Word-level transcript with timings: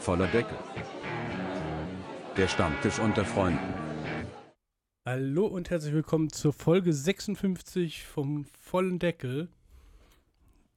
Voller 0.00 0.28
Deckel. 0.28 0.56
Der 2.34 2.48
Stammtisch 2.48 2.98
unter 3.00 3.22
Freunden. 3.22 3.74
Hallo 5.04 5.44
und 5.46 5.68
herzlich 5.68 5.92
willkommen 5.92 6.30
zur 6.30 6.54
Folge 6.54 6.94
56 6.94 8.06
vom 8.06 8.46
vollen 8.46 8.98
Deckel, 8.98 9.50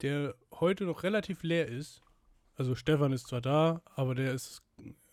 der 0.02 0.34
heute 0.52 0.84
noch 0.84 1.04
relativ 1.04 1.42
leer 1.42 1.68
ist. 1.68 2.02
Also 2.54 2.74
Stefan 2.74 3.14
ist 3.14 3.28
zwar 3.28 3.40
da, 3.40 3.80
aber 3.94 4.14
der 4.14 4.34
ist 4.34 4.62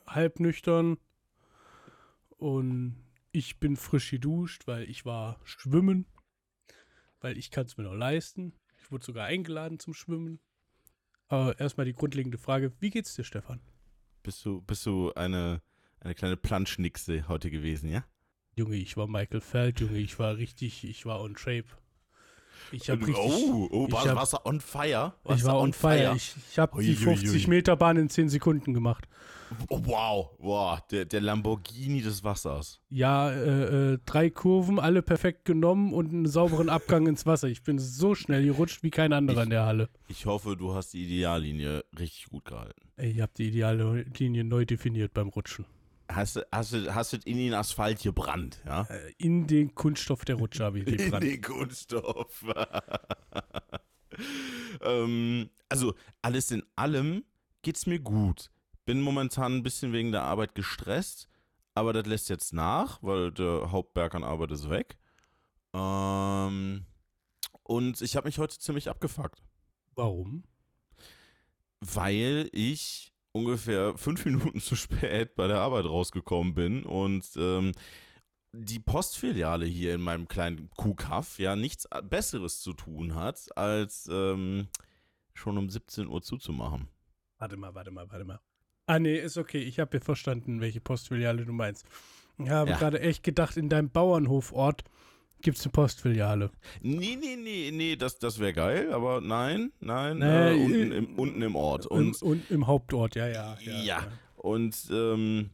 halb 0.06 0.42
nüchtern 0.42 0.98
und 2.32 2.98
ich 3.32 3.62
bin 3.62 3.78
frisch 3.78 4.12
geduscht, 4.12 4.68
weil 4.68 4.90
ich 4.90 5.06
war 5.06 5.40
schwimmen, 5.46 6.06
weil 7.22 7.38
ich 7.38 7.50
kann 7.50 7.66
es 7.66 7.78
mir 7.78 7.86
noch 7.86 7.96
leisten. 7.96 8.52
Ich 8.78 8.92
wurde 8.92 9.06
sogar 9.06 9.28
eingeladen 9.28 9.80
zum 9.80 9.94
Schwimmen. 9.94 10.42
Aber 11.30 11.58
erstmal 11.62 11.86
die 11.86 11.94
grundlegende 11.94 12.38
Frage, 12.38 12.74
wie 12.82 12.90
geht's 12.90 13.16
dir, 13.16 13.24
Stefan? 13.24 13.62
Bist 14.24 14.46
du, 14.46 14.62
bist 14.62 14.86
du 14.86 15.14
eine, 15.14 15.62
eine 16.00 16.16
kleine 16.16 16.38
Planschnixe 16.38 17.28
heute 17.28 17.50
gewesen, 17.50 17.90
ja? 17.90 18.04
Junge, 18.56 18.76
ich 18.76 18.98
war 18.98 19.08
Michael 19.08 19.42
Feld, 19.42 19.80
Junge, 19.80 19.98
ich 19.98 20.20
war 20.20 20.38
richtig, 20.38 20.84
ich 20.84 21.06
war 21.06 21.22
on 21.22 21.38
shape. 21.38 21.66
Ich 22.72 22.90
habe 22.90 23.06
richtig. 23.08 23.18
oh, 23.18 23.68
oh 23.72 23.86
ich 23.88 23.94
war, 23.94 24.06
hab- 24.16 24.30
du 24.32 24.38
on 24.50 24.62
fire? 24.62 25.14
ich 25.24 25.30
Warst 25.30 25.46
war 25.46 25.60
on 25.60 25.74
fire. 25.74 26.14
Ich, 26.16 26.34
ich 26.52 26.60
habe 26.60 26.82
die 26.82 26.90
Ui, 26.92 26.96
ui, 26.96 27.08
ui. 27.10 27.16
50 27.18 27.48
Meter 27.48 27.76
Bahn 27.76 27.98
in 27.98 28.10
10 28.10 28.30
Sekunden 28.30 28.74
gemacht. 28.74 29.08
Oh, 29.68 29.82
wow, 29.84 30.30
wow, 30.40 30.80
der, 30.92 31.04
der 31.04 31.20
Lamborghini 31.20 32.02
des 32.02 32.24
Wassers. 32.24 32.80
Ja, 32.90 33.30
äh, 33.32 33.94
äh, 33.94 33.98
drei 34.06 34.30
Kurven, 34.30 34.80
alle 34.80 35.02
perfekt 35.02 35.44
genommen 35.44 35.92
und 35.94 36.10
einen 36.14 36.26
sauberen 36.26 36.70
Abgang 36.70 37.06
ins 37.06 37.26
Wasser. 37.26 37.50
Ich 37.50 37.62
bin 37.62 37.78
so 37.78 38.16
schnell 38.16 38.46
gerutscht 38.46 38.82
wie 38.82 38.92
kein 38.92 39.12
anderer 39.12 39.40
Ich- 39.40 39.44
in 39.44 39.50
der 39.50 39.66
Halle. 39.66 39.90
Ich 40.08 40.26
hoffe, 40.26 40.56
du 40.56 40.74
hast 40.74 40.94
die 40.94 41.04
Ideallinie 41.04 41.84
richtig 42.00 42.28
gut 42.30 42.46
gehalten. 42.46 42.80
Ey, 42.96 43.12
Ich 43.12 43.20
habe 43.20 43.32
die 43.38 43.48
ideale 43.50 44.04
Linie 44.18 44.46
neu 44.46 44.64
definiert 44.66 45.14
beim 45.14 45.28
Rutschen. 45.28 45.66
Hast 46.16 46.36
du, 46.36 46.48
hast 46.52 46.74
du, 46.74 46.94
hast 46.94 47.14
du 47.14 47.18
in 47.26 47.38
den 47.38 47.54
Asphalt 47.54 48.02
gebrannt, 48.02 48.62
ja? 48.66 48.84
Äh, 48.84 49.14
In 49.18 49.48
den 49.48 49.74
Kunststoff 49.76 50.26
der 50.26 50.36
Rutsche 50.36 50.64
habe 50.66 50.80
ich 50.80 50.86
die 50.86 50.96
In 50.96 51.20
den 51.20 51.42
Kunststoff. 51.42 52.44
ähm, 54.82 55.50
also, 55.70 55.94
alles 56.22 56.52
in 56.52 56.64
allem 56.76 57.24
geht's 57.62 57.86
mir 57.86 58.00
gut. 58.00 58.50
Bin 58.86 59.02
momentan 59.02 59.58
ein 59.58 59.64
bisschen 59.64 59.94
wegen 59.94 60.12
der 60.12 60.24
Arbeit 60.24 60.56
gestresst, 60.56 61.28
aber 61.76 61.94
das 61.94 62.06
lässt 62.06 62.30
jetzt 62.30 62.54
nach, 62.54 63.02
weil 63.02 63.32
der 63.32 63.72
Hauptberg 63.72 64.16
an 64.16 64.24
Arbeit 64.24 64.52
ist 64.52 64.70
weg. 64.70 64.98
Ähm, 65.74 66.86
und 67.64 68.02
ich 68.02 68.16
habe 68.16 68.28
mich 68.28 68.40
heute 68.40 68.58
ziemlich 68.60 68.90
abgefuckt, 68.90 69.42
Warum? 69.96 70.44
weil 71.80 72.50
ich 72.52 73.11
ungefähr 73.34 73.98
fünf 73.98 74.26
Minuten 74.26 74.60
zu 74.60 74.76
spät 74.76 75.36
bei 75.36 75.48
der 75.48 75.60
Arbeit 75.60 75.86
rausgekommen 75.86 76.54
bin 76.54 76.84
und 76.84 77.26
ähm, 77.38 77.72
die 78.54 78.80
Postfiliale 78.80 79.66
hier 79.66 79.96
in 79.96 80.02
meinem 80.02 80.28
kleinen 80.28 80.70
Kuhkaff 80.76 81.40
ja 81.40 81.56
nichts 81.56 81.88
Besseres 82.04 82.60
zu 82.62 82.74
tun 82.74 83.16
hat, 83.16 83.56
als 83.58 84.10
ähm, 84.12 84.68
schon 85.34 85.58
um 85.58 85.70
17 85.70 86.08
Uhr 86.08 86.22
zuzumachen. 86.22 86.90
Warte 87.38 87.56
mal, 87.56 87.74
warte 87.74 87.92
mal, 87.92 88.10
warte 88.12 88.26
mal. 88.26 88.40
Ah, 88.88 89.00
nee, 89.00 89.18
ist 89.18 89.38
okay. 89.38 89.60
Ich 89.60 89.80
habe 89.80 89.98
ja 89.98 90.04
verstanden, 90.04 90.60
welche 90.60 90.82
Postfiliale 90.82 91.46
du 91.46 91.54
meinst. 91.54 91.86
Ich 92.38 92.50
habe 92.50 92.72
Ja. 92.72 92.78
gerade 92.78 93.00
echt 93.00 93.24
gedacht, 93.24 93.56
in 93.56 93.70
deinem 93.70 93.90
Bauernhofort 93.90 94.84
gibt 95.42 95.58
es 95.58 95.66
eine 95.66 95.72
Postfiliale. 95.72 96.52
Nee, 96.82 97.18
nee, 97.20 97.36
nee, 97.36 97.72
nee, 97.72 97.96
das, 97.96 98.20
das 98.20 98.40
wäre 98.40 98.54
geil, 98.54 98.94
aber 98.94 99.22
nein, 99.22 99.72
nein, 99.80 100.20
Nee, 100.20 100.52
äh, 100.52 100.66
unten, 100.66 100.92
im, 100.92 101.20
unten 101.20 101.42
im 101.42 101.56
Ort. 101.56 101.86
Und, 101.86 102.22
Und, 102.22 102.50
im 102.52 102.68
Hauptort, 102.68 103.16
ja, 103.16 103.28
ja. 103.28 103.58
Ja. 103.60 104.08
und 104.36 104.76
ähm, 104.92 105.50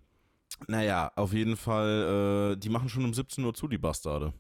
naja, 0.68 1.12
auf 1.16 1.34
jeden 1.34 1.56
Fall, 1.56 2.54
äh, 2.54 2.58
die 2.58 2.70
machen 2.70 2.90
schon 2.90 3.06
um 3.06 3.14
17 3.14 3.44
Uhr 3.44 3.54
zu, 3.54 3.68
die 3.68 3.78
Bastarde. 3.78 4.34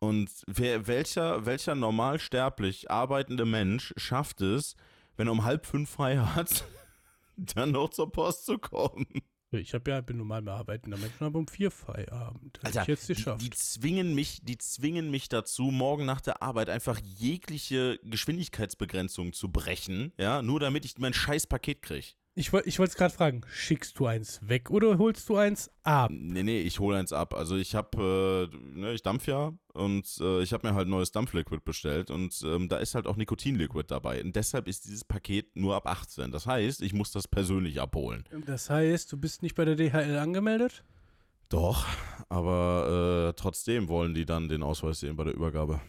Und 0.00 0.30
wer, 0.46 0.86
welcher, 0.86 1.46
welcher 1.46 1.74
normal 1.74 2.18
sterblich 2.18 2.90
arbeitende 2.90 3.46
Mensch 3.46 3.94
schafft 3.96 4.40
es, 4.40 4.76
wenn 5.16 5.28
er 5.28 5.32
um 5.32 5.44
halb 5.44 5.64
fünf 5.66 5.90
frei 5.90 6.18
hat, 6.18 6.64
dann 7.36 7.70
noch 7.72 7.90
zur 7.90 8.10
Post 8.10 8.44
zu 8.46 8.58
kommen? 8.58 9.06
Ich 9.60 9.74
habe 9.74 9.90
ja, 9.90 10.00
bin 10.00 10.16
normal 10.16 10.42
mehr 10.42 10.54
arbeitender 10.54 10.96
Mensch 10.96 11.14
und 11.18 11.26
habe 11.26 11.38
um 11.38 11.46
vier 11.46 11.70
Feierabend. 11.70 12.58
Alter, 12.62 12.82
ich 12.82 12.88
jetzt 12.88 13.08
die, 13.08 13.14
geschafft. 13.14 13.42
die 13.42 13.50
zwingen 13.50 14.14
mich, 14.14 14.40
die 14.42 14.58
zwingen 14.58 15.10
mich 15.10 15.28
dazu, 15.28 15.64
morgen 15.64 16.04
nach 16.04 16.20
der 16.20 16.42
Arbeit 16.42 16.68
einfach 16.68 17.00
jegliche 17.02 17.98
Geschwindigkeitsbegrenzung 18.04 19.32
zu 19.32 19.50
brechen, 19.50 20.12
ja, 20.18 20.42
nur 20.42 20.60
damit 20.60 20.84
ich 20.84 20.98
mein 20.98 21.14
scheiß 21.14 21.46
Paket 21.46 21.82
kriege. 21.82 22.14
Ich 22.36 22.52
ich 22.52 22.78
wollte 22.78 22.90
es 22.90 22.96
gerade 22.96 23.14
fragen, 23.14 23.42
schickst 23.48 23.98
du 23.98 24.06
eins 24.06 24.40
weg 24.42 24.70
oder 24.70 24.98
holst 24.98 25.28
du 25.28 25.36
eins 25.36 25.70
ab? 25.84 26.10
Nee, 26.12 26.42
nee, 26.42 26.60
ich 26.60 26.80
hole 26.80 26.98
eins 26.98 27.12
ab. 27.12 27.32
Also 27.32 27.56
ich 27.56 27.74
habe, 27.76 28.50
äh, 28.52 28.56
ne, 28.78 28.92
ich 28.92 29.02
dampf 29.02 29.28
ja 29.28 29.52
und 29.72 30.18
äh, 30.20 30.42
ich 30.42 30.52
habe 30.52 30.66
mir 30.66 30.74
halt 30.74 30.88
neues 30.88 31.12
Dampfliquid 31.12 31.64
bestellt 31.64 32.10
und 32.10 32.42
ähm, 32.44 32.68
da 32.68 32.78
ist 32.78 32.96
halt 32.96 33.06
auch 33.06 33.16
Nikotinliquid 33.16 33.88
dabei. 33.88 34.20
Und 34.22 34.34
deshalb 34.34 34.66
ist 34.66 34.84
dieses 34.86 35.04
Paket 35.04 35.54
nur 35.54 35.76
ab 35.76 35.86
18. 35.86 36.32
Das 36.32 36.46
heißt, 36.46 36.82
ich 36.82 36.92
muss 36.92 37.12
das 37.12 37.28
persönlich 37.28 37.80
abholen. 37.80 38.24
Das 38.46 38.68
heißt, 38.68 39.12
du 39.12 39.16
bist 39.16 39.42
nicht 39.42 39.54
bei 39.54 39.64
der 39.64 39.76
DHL 39.76 40.18
angemeldet? 40.18 40.82
Doch, 41.50 41.86
aber 42.28 43.28
äh, 43.28 43.40
trotzdem 43.40 43.88
wollen 43.88 44.14
die 44.14 44.26
dann 44.26 44.48
den 44.48 44.64
Ausweis 44.64 45.00
sehen 45.00 45.14
bei 45.14 45.24
der 45.24 45.34
Übergabe. 45.34 45.80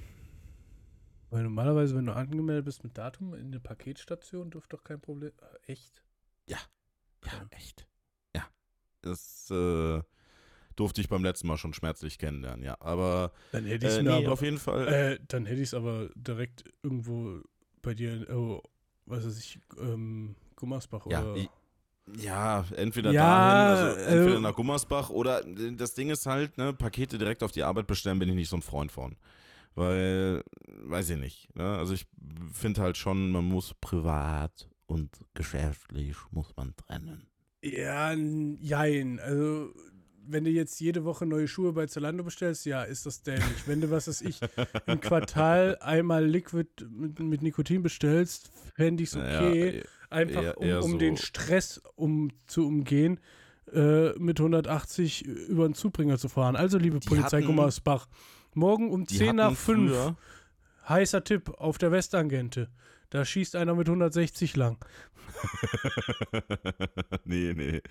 Weil 1.32 1.44
normalerweise, 1.44 1.96
wenn 1.96 2.06
du 2.06 2.16
angemeldet 2.16 2.66
bist 2.66 2.84
mit 2.84 2.98
Datum 2.98 3.34
in 3.34 3.52
der 3.52 3.60
Paketstation, 3.60 4.52
dürfte 4.52 4.78
doch 4.78 4.84
kein 4.84 5.02
Problem. 5.02 5.32
Äh, 5.66 5.72
echt? 5.72 6.05
Ja, 6.48 6.58
Okay. 7.24 7.46
echt. 7.52 7.88
Ja. 8.36 8.46
Das 9.02 9.50
äh, 9.52 10.02
durfte 10.76 11.02
ich 11.02 11.10
beim 11.10 11.24
letzten 11.24 11.48
Mal 11.48 11.58
schon 11.58 11.74
schmerzlich 11.74 12.18
kennenlernen, 12.18 12.64
ja. 12.64 12.78
Aber 12.80 13.32
Dann 13.52 13.66
hätte 13.66 13.86
ich 13.88 13.94
es 13.94 13.98
äh, 14.00 14.04
nee, 14.04 14.28
auf 14.28 14.42
jeden 14.42 14.60
Fall. 14.60 14.88
äh, 14.88 15.20
dann 15.28 15.46
hätte 15.46 15.62
ich 15.62 15.70
es 15.70 15.74
aber 15.74 16.10
direkt 16.16 16.64
irgendwo 16.84 17.42
bei 17.82 17.94
dir, 17.94 18.28
oh, 18.32 18.62
was 19.06 19.26
weiß 19.26 19.40
ich, 19.40 19.60
ähm, 19.80 20.36
Gummersbach 20.56 21.06
Ja, 21.08 21.22
oder. 21.22 21.38
i- 21.38 21.50
Ja, 22.20 22.64
entweder 22.76 23.12
Ja, 23.14 23.22
dahin, 23.40 23.68
also 23.68 23.88
entweder 24.12 24.36
äh, 24.38 24.40
nach 24.40 24.54
Gummersbach 24.56 25.10
oder 25.10 25.44
äh, 25.46 25.76
das 25.76 25.96
Ding 25.96 26.10
ist 26.12 26.28
halt, 26.28 26.56
ne, 26.58 26.72
Pakete 26.74 27.18
direkt 27.18 27.42
auf 27.42 27.52
die 27.52 27.64
Arbeit 27.64 27.88
bestellen, 27.88 28.20
bin 28.20 28.30
ich 28.30 28.36
nicht 28.36 28.50
so 28.50 28.58
ein 28.58 28.62
Freund 28.62 28.92
von. 28.92 29.16
Weil, 29.74 30.44
weiß 30.84 31.10
ich 31.10 31.18
nicht. 31.18 31.56
Ne? 31.56 31.78
Also 31.78 31.94
ich 31.96 32.06
finde 32.54 32.82
halt 32.82 32.96
schon, 32.98 33.32
man 33.32 33.44
muss 33.46 33.74
privat 33.82 34.70
und 34.88 35.10
geschäftlich 35.34 36.16
muss 36.32 36.54
man 36.56 36.76
trennen. 36.76 37.28
Ja, 37.64 38.14
jein. 38.14 39.20
Also, 39.20 39.74
wenn 40.28 40.44
du 40.44 40.50
jetzt 40.52 40.80
jede 40.80 41.04
Woche 41.06 41.26
neue 41.26 41.48
Schuhe 41.48 41.74
bei 41.74 41.86
Zalando 41.88 42.24
bestellst, 42.24 42.66
ja, 42.66 42.84
ist 42.84 43.06
das 43.06 43.22
dämlich. 43.24 43.68
wenn 43.68 43.82
du, 43.82 43.90
was 43.92 44.08
weiß 44.08 44.22
ich, 44.22 44.40
im 44.88 45.00
Quartal 45.00 45.78
einmal 45.82 46.26
Liquid 46.26 46.68
mit, 46.90 47.20
mit 47.20 47.42
Nikotin 47.42 47.82
bestellst, 47.84 48.52
fände 48.76 49.04
ich 49.04 49.10
es 49.10 49.16
okay. 49.16 49.78
Ja, 49.80 49.84
einfach 50.10 50.44
eher- 50.44 50.58
um, 50.58 50.64
eher 50.66 50.84
um 50.84 50.92
so- 50.92 50.98
den 50.98 51.18
Stress 51.18 51.82
um, 51.96 52.30
zu 52.48 52.66
umgehen, 52.68 53.20
äh, 53.74 54.12
mit 54.20 54.40
180 54.40 55.26
über 55.26 55.68
den 55.68 55.74
Zubringer 55.74 56.18
zu 56.20 56.30
fahren. 56.30 56.56
Also, 56.56 56.78
liebe 56.78 57.00
Die 57.00 57.08
Polizei 57.08 57.38
hatten- 57.38 57.48
Gummersbach, 57.48 58.08
morgen 58.54 58.92
um 58.92 59.06
die 59.06 59.18
10 59.18 59.36
nach 59.38 59.46
hatten 59.46 59.56
5, 59.56 59.92
früher- 59.92 60.18
heißer 60.88 61.24
Tipp 61.24 61.50
auf 61.58 61.78
der 61.80 61.92
Westangente. 61.92 62.70
Da 63.16 63.24
schießt 63.24 63.56
einer 63.56 63.76
mit 63.76 63.88
160 63.88 64.58
lang. 64.58 64.84
nee, 67.24 67.54
nee. 67.56 67.82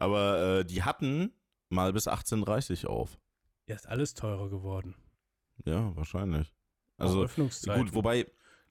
Aber 0.00 0.58
äh, 0.58 0.64
die 0.64 0.82
hatten 0.82 1.32
mal 1.68 1.92
bis 1.92 2.08
18.30 2.08 2.86
auf. 2.86 3.16
Ja, 3.68 3.76
ist 3.76 3.88
alles 3.88 4.14
teurer 4.14 4.50
geworden. 4.50 4.96
Ja, 5.64 5.94
wahrscheinlich. 5.94 6.52
Also 6.98 7.28
gut, 7.74 7.94
wobei 7.94 8.26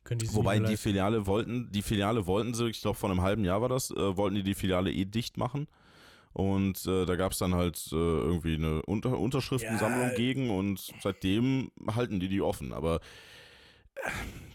die 0.09 0.35
Wobei 0.35 0.59
die. 0.59 0.75
Filiale 0.75 1.27
wollten, 1.27 1.71
die 1.71 1.81
Filiale 1.81 2.25
wollten 2.27 2.55
sie, 2.55 2.67
ich 2.67 2.81
glaube 2.81 2.97
vor 2.97 3.09
einem 3.09 3.21
halben 3.21 3.45
Jahr 3.45 3.61
war 3.61 3.69
das, 3.69 3.91
äh, 3.91 4.17
wollten 4.17 4.35
die 4.35 4.43
die 4.43 4.53
Filiale 4.55 4.91
eh 4.91 5.05
dicht 5.05 5.37
machen. 5.37 5.67
Und 6.33 6.85
äh, 6.87 7.05
da 7.05 7.15
gab 7.15 7.31
es 7.31 7.37
dann 7.37 7.55
halt 7.55 7.77
äh, 7.93 7.95
irgendwie 7.95 8.55
eine 8.55 8.81
Unter 8.81 9.17
Unterschriftensammlung 9.17 10.09
Ja. 10.09 10.15
gegen 10.15 10.49
und 10.49 10.91
seitdem 11.01 11.71
halten 11.87 12.19
die 12.19 12.27
die 12.27 12.41
offen. 12.41 12.73
Aber 12.73 12.99
äh, 14.03 14.09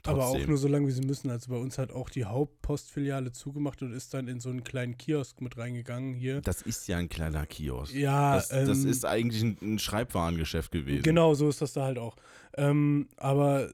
Aber 0.09 0.27
auch 0.27 0.31
trotzdem. 0.33 0.49
nur 0.51 0.59
so 0.59 0.69
lange, 0.69 0.87
wie 0.87 0.93
sie 0.93 1.03
müssen. 1.03 1.31
Also 1.31 1.51
bei 1.51 1.57
uns 1.59 1.79
hat 1.79 1.91
auch 1.93 2.11
die 2.11 2.25
Hauptpostfiliale 2.25 3.33
zugemacht 3.33 3.83
und 3.83 3.93
ist 3.93 4.15
dann 4.15 4.29
in 4.29 4.39
so 4.41 4.51
einen 4.51 4.63
kleinen 4.65 4.97
Kiosk 4.97 5.41
mit 5.41 5.57
reingegangen 5.59 6.15
hier. 6.15 6.41
Das 6.43 6.63
ist 6.63 6.87
ja 6.89 6.97
ein 6.99 7.09
kleiner 7.09 7.45
Kiosk. 7.47 7.93
Ja, 7.95 8.37
das, 8.37 8.49
das 8.49 8.85
ähm, 8.85 8.89
ist 8.89 9.05
eigentlich 9.05 9.43
ein, 9.43 9.59
ein 9.63 9.79
Schreibwarengeschäft 9.79 10.71
gewesen. 10.73 11.03
Genau, 11.03 11.35
so 11.35 11.49
ist 11.49 11.61
das 11.61 11.73
da 11.73 11.85
halt 11.85 11.99
auch. 11.99 12.17
Ähm, 12.57 13.09
aber 13.17 13.71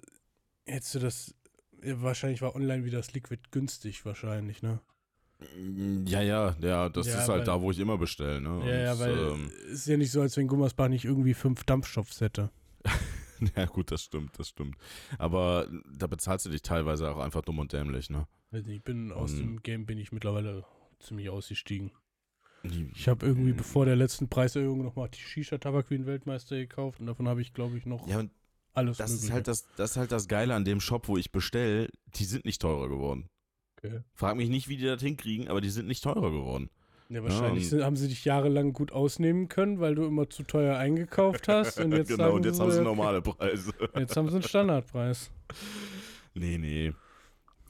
hättest 0.66 0.94
du 0.94 0.98
das, 1.00 1.34
ja, 1.84 2.00
wahrscheinlich 2.00 2.40
war 2.42 2.54
online 2.54 2.84
wie 2.84 2.90
das 2.90 3.12
Liquid 3.12 3.40
günstig 3.50 4.04
wahrscheinlich, 4.06 4.62
ne? 4.62 4.80
Ja, 6.06 6.22
ja, 6.22 6.54
ja, 6.60 6.88
das 6.88 7.08
Ja, 7.08 7.14
ist 7.14 7.28
halt 7.28 7.40
weil- 7.40 7.44
da, 7.44 7.60
wo 7.60 7.72
ich 7.72 7.78
immer 7.80 7.98
bestelle. 7.98 8.40
Ne? 8.40 8.60
ja, 8.64 8.76
ja, 8.84 8.92
Und, 8.92 9.00
weil 9.00 9.19
ähm, 9.19 9.50
es 9.66 9.72
ist 9.80 9.86
ja 9.88 9.96
nicht 9.96 10.12
so, 10.12 10.20
als 10.20 10.36
wenn 10.36 10.46
Gummersbach 10.46 10.88
nicht 10.88 11.04
irgendwie 11.04 11.34
fünf 11.34 11.64
Dampfstoffs 11.64 12.20
hätte. 12.20 12.50
ja, 13.56 13.67
gut, 13.67 13.91
das 13.91 14.03
stimmt, 14.05 14.39
das 14.39 14.49
stimmt. 14.49 14.77
Aber 15.19 15.69
da 15.91 16.06
bezahlst 16.06 16.47
du 16.47 16.50
dich 16.50 16.62
teilweise 16.62 17.11
auch 17.11 17.19
einfach 17.19 17.43
dumm 17.43 17.59
und 17.59 17.73
dämlich, 17.73 18.11
ne? 18.11 18.27
Nicht, 18.50 18.69
Ich 18.69 18.83
bin 18.83 19.12
aus 19.12 19.33
Ähm. 19.33 19.39
dem 19.39 19.62
Game 19.62 19.87
bin 19.87 19.99
ich 19.99 20.12
mittlerweile 20.12 20.65
ziemlich 21.00 21.29
ausgestiegen. 21.31 21.91
Ich 22.94 23.09
habe 23.09 23.27
irgendwie 23.27 23.53
bevor 23.53 23.87
der 23.87 23.97
letzten 23.97 24.29
Preiserhöhung 24.29 24.85
nochmal 24.85 25.09
die 25.09 25.19
Shisha-Tabak 25.19 25.91
wie 25.91 25.97
ein 25.97 26.06
Weltmeister 26.06 26.56
gekauft 26.56 27.00
und 27.00 27.06
davon 27.06 27.27
habe 27.27 27.41
ich, 27.43 27.53
glaube 27.55 27.77
ich, 27.77 27.87
noch 27.87 28.06
Ja, 28.06 28.21
und 28.21 28.31
alles 28.73 28.99
das 28.99 29.11
ist 29.11 29.33
halt 29.33 29.49
das, 29.49 29.67
das 29.77 29.93
ist 29.93 29.97
halt 29.97 30.12
das 30.12 30.29
Geile 30.29 30.55
an 30.55 30.65
dem 30.65 30.81
Shop, 30.81 31.09
wo 31.09 31.17
ich 31.17 31.33
bestelle. 31.33 31.89
Die 32.15 32.25
sind 32.25 32.44
nicht 32.44 32.62
teurer 32.62 32.89
geworden. 32.89 33.29
Okay. 33.77 34.03
Frag 34.15 34.37
mich 34.37 34.49
nicht, 34.49 34.69
wie 34.69 34.77
die 34.77 34.85
das 34.85 35.03
hinkriegen, 35.03 35.49
aber 35.49 35.61
die 35.61 35.71
sind 35.71 35.89
nicht 35.89 36.05
teurer 36.05 36.31
geworden. 36.31 36.71
Ja, 37.12 37.23
wahrscheinlich 37.23 37.69
sind, 37.69 37.85
haben 37.85 37.97
sie 37.97 38.09
dich 38.09 38.25
jahrelang 38.25 38.73
gut 38.73 38.91
ausnehmen 38.91 39.49
können, 39.49 39.81
weil 39.81 39.94
du 39.94 40.06
immer 40.06 40.31
zu 40.31 40.44
teuer 40.44 40.79
eingekauft 40.79 41.47
hast. 41.47 41.79
Und 41.79 41.93
jetzt 41.97 42.09
genau, 42.09 42.32
und 42.32 42.47
jetzt 42.47 42.56
sie, 42.56 42.62
haben 42.62 42.73
sie 42.73 42.81
normale 42.81 43.20
Preise. 43.20 43.70
Jetzt 43.99 44.17
haben 44.17 44.31
sie 44.31 44.37
einen 44.37 44.43
Standardpreis. 44.43 45.31
Nee, 46.32 46.56
nee. 46.56 46.94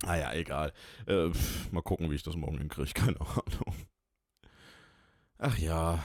Ah 0.04 0.16
ja, 0.16 0.32
egal. 0.32 0.72
Äh, 1.06 1.30
pff, 1.30 1.72
mal 1.72 1.82
gucken, 1.82 2.08
wie 2.10 2.14
ich 2.14 2.22
das 2.22 2.36
morgen 2.36 2.58
hinkriege. 2.58 2.90
Keine 2.94 3.20
Ahnung. 3.20 3.74
Ach 5.38 5.58
ja. 5.58 6.04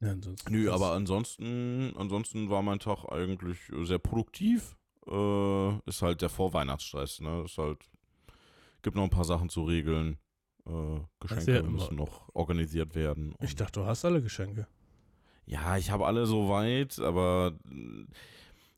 Ja, 0.00 0.10
ansonsten 0.10 0.52
Nö, 0.52 0.70
aber 0.72 0.92
ansonsten, 0.92 1.92
ansonsten 1.96 2.48
war 2.48 2.62
mein 2.62 2.78
Tag 2.78 3.04
eigentlich 3.12 3.58
sehr 3.82 3.98
produktiv. 3.98 4.74
Äh, 5.06 5.78
ist 5.86 6.00
halt 6.00 6.22
der 6.22 6.30
Vorweihnachtsstress, 6.30 7.20
ne? 7.20 7.42
Ist 7.44 7.58
halt, 7.58 7.90
gibt 8.80 8.96
noch 8.96 9.04
ein 9.04 9.10
paar 9.10 9.24
Sachen 9.24 9.50
zu 9.50 9.64
regeln. 9.64 10.16
Äh, 10.66 11.00
Geschenke 11.20 11.52
ja 11.52 11.58
immer. 11.60 11.70
müssen 11.70 11.96
noch 11.96 12.28
organisiert 12.34 12.94
werden. 12.94 13.34
Ich 13.40 13.56
dachte, 13.56 13.80
du 13.80 13.86
hast 13.86 14.04
alle 14.04 14.22
Geschenke. 14.22 14.66
Ja, 15.44 15.76
ich 15.76 15.90
habe 15.90 16.06
alle 16.06 16.26
soweit, 16.26 16.98
aber 17.00 17.54
äh, 17.70 18.04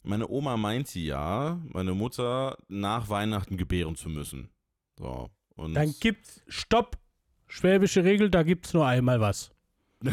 meine 0.02 0.28
Oma 0.28 0.56
meinte 0.56 0.98
ja, 0.98 1.60
meine 1.64 1.94
Mutter 1.94 2.56
nach 2.68 3.08
Weihnachten 3.08 3.56
gebären 3.56 3.96
zu 3.96 4.08
müssen. 4.08 4.50
So. 4.98 5.30
Und 5.56 5.74
Dann 5.74 5.94
gibt's, 6.00 6.42
stopp, 6.48 6.96
schwäbische 7.46 8.04
Regel, 8.04 8.30
da 8.30 8.42
gibt's 8.42 8.74
nur 8.74 8.86
einmal 8.86 9.20
was. 9.20 9.50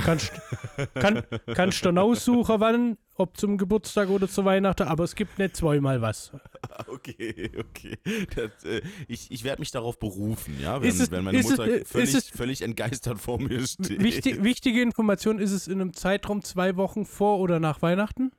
Kannst, 0.06 0.32
kann, 0.94 1.24
kannst 1.54 1.86
dann 1.86 1.98
aussuchen, 1.98 2.60
wann, 2.60 2.98
ob 3.16 3.38
zum 3.38 3.58
Geburtstag 3.58 4.10
oder 4.10 4.28
zu 4.30 4.46
Weihnachten, 4.46 4.84
aber 4.84 5.04
es 5.04 5.16
gibt 5.16 5.38
nicht 5.40 5.56
zweimal 5.58 6.02
was. 6.02 6.32
Okay, 7.04 7.52
okay. 7.60 7.98
Das, 8.36 8.64
äh, 8.64 8.82
ich 9.08 9.32
ich 9.32 9.44
werde 9.44 9.60
mich 9.62 9.72
darauf 9.72 9.98
berufen, 10.00 10.58
ja, 10.62 10.82
wenn, 10.82 10.90
es- 10.90 11.10
wenn 11.12 11.24
meine 11.24 11.40
es- 11.40 11.50
Mutter 11.50 11.66
ist 11.68 11.88
völlig, 11.92 12.14
es- 12.14 12.30
völlig 12.30 12.62
entgeistert 12.62 13.20
vor 13.20 13.40
mir 13.40 13.66
steht. 13.66 14.02
Wichtig, 14.02 14.44
wichtige 14.44 14.82
Information, 14.82 15.40
ist 15.40 15.52
es 15.52 15.68
in 15.68 15.82
einem 15.82 15.94
Zeitraum 15.94 16.44
zwei 16.44 16.76
Wochen 16.78 17.06
vor 17.06 17.40
oder 17.40 17.60
nach 17.60 17.82
Weihnachten? 17.82 18.32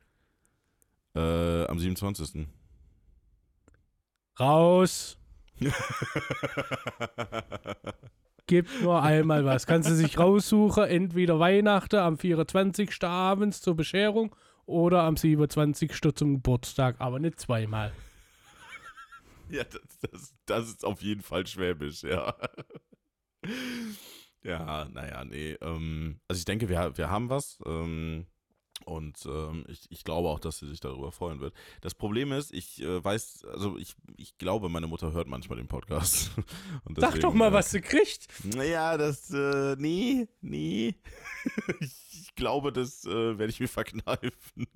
Äh, 1.15 1.65
am 1.67 1.79
27. 1.79 2.47
Raus. 4.41 5.19
Gibt 8.47 8.83
nur 8.83 9.03
einmal 9.03 9.45
was. 9.45 9.67
Kannst 9.67 9.89
du 9.89 9.95
sich 9.95 10.19
raussuchen, 10.19 10.85
entweder 10.85 11.39
Weihnachten 11.39 11.97
am 11.97 12.19
24. 12.19 13.03
abends 13.05 13.61
zur 13.61 13.77
Bescherung 13.77 14.35
oder 14.67 15.03
am 15.05 15.17
27. 15.17 15.93
zum 16.15 16.35
Geburtstag, 16.35 16.97
aber 16.99 17.19
nicht 17.19 17.41
zweimal. 17.41 17.93
ja, 19.57 19.65
das, 19.65 20.11
das, 20.11 20.35
das 20.47 20.69
ist 20.69 20.85
auf 20.85 21.03
jeden 21.03 21.23
Fall 21.23 21.47
schwäbisch, 21.47 22.03
ja. 22.03 22.35
ja, 24.43 24.87
naja, 24.87 25.25
nee. 25.25 25.53
Ähm, 25.61 26.21
also 26.29 26.39
ich 26.39 26.45
denke, 26.45 26.69
wir, 26.69 26.97
wir 26.97 27.11
haben 27.11 27.29
was. 27.29 27.59
Ähm, 27.67 28.27
und 28.85 29.25
ähm, 29.27 29.65
ich, 29.69 29.91
ich 29.91 30.05
glaube 30.05 30.29
auch, 30.29 30.41
dass 30.41 30.59
sie 30.59 30.69
sich 30.69 30.81
darüber 30.81 31.13
freuen 31.13 31.41
wird. 31.41 31.55
Das 31.83 31.95
Problem 31.95 32.33
ist, 32.33 32.53
ich 32.53 32.83
äh, 32.83 33.05
weiß, 33.05 33.45
also 33.45 33.77
ich, 33.77 33.95
ich 34.17 34.39
glaube, 34.39 34.69
meine 34.69 34.87
Mutter 34.87 35.13
hört 35.13 35.29
manchmal 35.29 35.59
den 35.59 35.69
Podcast. 35.69 36.31
Und 36.85 36.99
Sag 36.99 37.11
doch 37.11 37.21
deswegen, 37.21 37.39
mal, 37.39 37.51
äh, 37.51 37.53
was 37.53 37.71
sie 37.71 37.81
kriegt. 37.81 38.27
Naja, 38.45 38.97
das, 38.97 39.31
äh, 39.31 39.77
nee, 39.79 40.27
nee. 40.41 40.97
ich, 41.81 42.23
ich 42.23 42.35
glaube, 42.35 42.73
das 42.73 43.05
äh, 43.05 43.39
werde 43.39 43.51
ich 43.51 43.61
mir 43.61 43.69
verkneifen. 43.69 44.67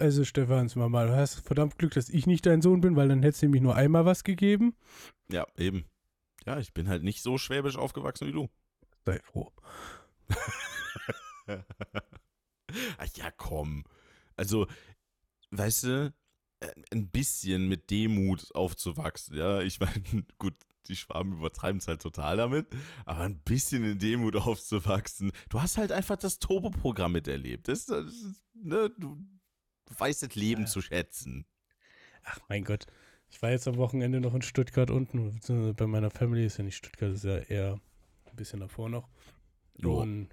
Also, 0.00 0.24
Stefans 0.24 0.76
Mama, 0.76 1.06
du 1.06 1.16
hast 1.16 1.40
verdammt 1.40 1.76
Glück, 1.76 1.94
dass 1.94 2.08
ich 2.08 2.26
nicht 2.26 2.46
dein 2.46 2.62
Sohn 2.62 2.80
bin, 2.80 2.94
weil 2.94 3.08
dann 3.08 3.22
hättest 3.22 3.42
du 3.42 3.46
nämlich 3.46 3.62
nur 3.62 3.74
einmal 3.74 4.04
was 4.04 4.22
gegeben. 4.22 4.76
ja, 5.30 5.44
eben. 5.56 5.84
Ja, 6.46 6.58
ich 6.60 6.72
bin 6.72 6.88
halt 6.88 7.02
nicht 7.02 7.20
so 7.20 7.36
schwäbisch 7.36 7.76
aufgewachsen 7.76 8.28
wie 8.28 8.32
du. 8.32 8.48
Sei 9.04 9.18
froh. 9.20 9.52
Ach 12.98 13.08
ja, 13.16 13.30
komm. 13.36 13.84
Also, 14.36 14.68
weißt 15.50 15.84
du, 15.84 16.14
äh, 16.60 16.72
ein 16.92 17.10
bisschen 17.10 17.68
mit 17.68 17.90
Demut 17.90 18.54
aufzuwachsen, 18.54 19.36
ja. 19.36 19.60
Ich 19.62 19.80
meine, 19.80 20.02
gut, 20.38 20.54
die 20.86 20.96
Schwaben 20.96 21.32
übertreiben 21.32 21.80
es 21.80 21.88
halt 21.88 22.00
total 22.00 22.36
damit, 22.36 22.68
aber 23.04 23.20
ein 23.20 23.40
bisschen 23.40 23.84
in 23.84 23.98
Demut 23.98 24.36
aufzuwachsen. 24.36 25.32
Du 25.48 25.60
hast 25.60 25.76
halt 25.76 25.92
einfach 25.92 26.16
das 26.16 26.38
Turbo-Programm 26.38 27.12
miterlebt. 27.12 27.68
Das, 27.68 27.86
das 27.86 28.06
ist, 28.06 28.44
ne, 28.54 28.90
du 28.96 29.18
weißt 29.96 30.22
das 30.22 30.34
Leben 30.34 30.62
Ja. 30.62 30.66
zu 30.66 30.80
schätzen. 30.80 31.46
Ach 32.24 32.38
mein 32.48 32.64
Gott. 32.64 32.86
Ich 33.30 33.42
war 33.42 33.50
jetzt 33.50 33.68
am 33.68 33.76
Wochenende 33.76 34.20
noch 34.20 34.34
in 34.34 34.42
Stuttgart 34.42 34.90
unten. 34.90 35.40
Bei 35.76 35.86
meiner 35.86 36.10
Family 36.10 36.46
ist 36.46 36.56
ja 36.58 36.64
nicht 36.64 36.76
Stuttgart, 36.76 37.12
ist 37.12 37.24
ja 37.24 37.36
eher 37.38 37.80
ein 38.26 38.36
bisschen 38.36 38.60
davor 38.60 38.88
noch. 38.88 39.08
Jo. 39.76 40.00
Und 40.00 40.28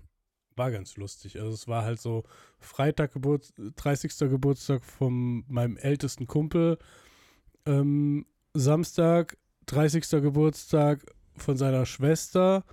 war 0.55 0.71
ganz 0.71 0.95
lustig. 0.95 1.37
Also 1.39 1.53
es 1.53 1.67
war 1.67 1.83
halt 1.83 1.99
so 1.99 2.23
Freitag, 2.59 3.11
Geburt, 3.11 3.53
30. 3.57 4.29
Geburtstag 4.29 4.83
von 4.85 5.43
meinem 5.47 5.75
ältesten 5.77 6.27
Kumpel. 6.27 6.77
Ähm, 7.65 8.25
Samstag, 8.53 9.37
30. 9.65 10.09
Geburtstag 10.21 11.05
von 11.35 11.57
seiner 11.57 11.85
Schwester. 11.85 12.63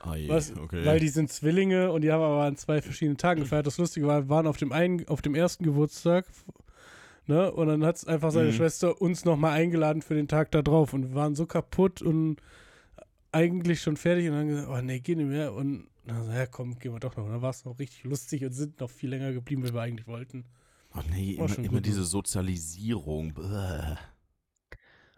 Ai, 0.00 0.24
Was, 0.28 0.56
okay. 0.56 0.84
Weil 0.86 0.98
die 0.98 1.08
sind 1.08 1.30
Zwillinge 1.30 1.92
und 1.92 2.00
die 2.02 2.10
haben 2.10 2.22
aber 2.22 2.44
an 2.44 2.56
zwei 2.56 2.80
verschiedenen 2.80 3.18
Tagen 3.18 3.40
gefeiert. 3.42 3.66
Das 3.66 3.76
Lustige 3.78 4.06
war, 4.06 4.22
wir 4.24 4.28
waren 4.30 4.46
auf 4.46 4.56
dem 4.56 4.72
einen, 4.72 5.06
auf 5.08 5.20
dem 5.20 5.34
ersten 5.34 5.62
Geburtstag, 5.64 6.24
ne? 7.26 7.52
Und 7.52 7.68
dann 7.68 7.84
hat 7.84 8.06
einfach 8.08 8.30
seine 8.30 8.48
Mhm. 8.48 8.54
Schwester 8.54 9.00
uns 9.02 9.24
nochmal 9.26 9.52
eingeladen 9.52 10.00
für 10.00 10.14
den 10.14 10.26
Tag 10.26 10.50
da 10.52 10.62
drauf. 10.62 10.94
Und 10.94 11.10
wir 11.10 11.14
waren 11.14 11.34
so 11.34 11.44
kaputt 11.46 12.00
und 12.00 12.36
eigentlich 13.32 13.82
schon 13.82 13.96
fertig 13.98 14.26
und 14.28 14.34
dann 14.36 14.48
gesagt, 14.48 14.68
oh 14.70 14.80
nee, 14.80 15.00
geh 15.00 15.14
nicht 15.14 15.28
mehr. 15.28 15.52
Und 15.52 15.86
dann 16.06 16.24
so, 16.24 16.32
ja 16.32 16.46
komm, 16.46 16.78
gehen 16.78 16.92
wir 16.94 17.00
doch 17.00 17.14
noch. 17.16 17.24
Und 17.26 17.32
dann 17.32 17.42
war 17.42 17.50
es 17.50 17.64
noch 17.66 17.78
richtig 17.78 18.04
lustig 18.04 18.42
und 18.44 18.52
sind 18.52 18.80
noch 18.80 18.88
viel 18.90 19.10
länger 19.10 19.32
geblieben, 19.32 19.62
wie 19.68 19.74
wir 19.74 19.82
eigentlich 19.82 20.06
wollten. 20.06 20.46
oh 20.94 21.00
nee, 21.10 21.36
War 21.38 21.46
immer, 21.46 21.58
immer 21.58 21.68
gut, 21.68 21.84
diese 21.86 22.00
ne? 22.00 22.06
Sozialisierung. 22.06 23.34
Bäh. 23.34 23.96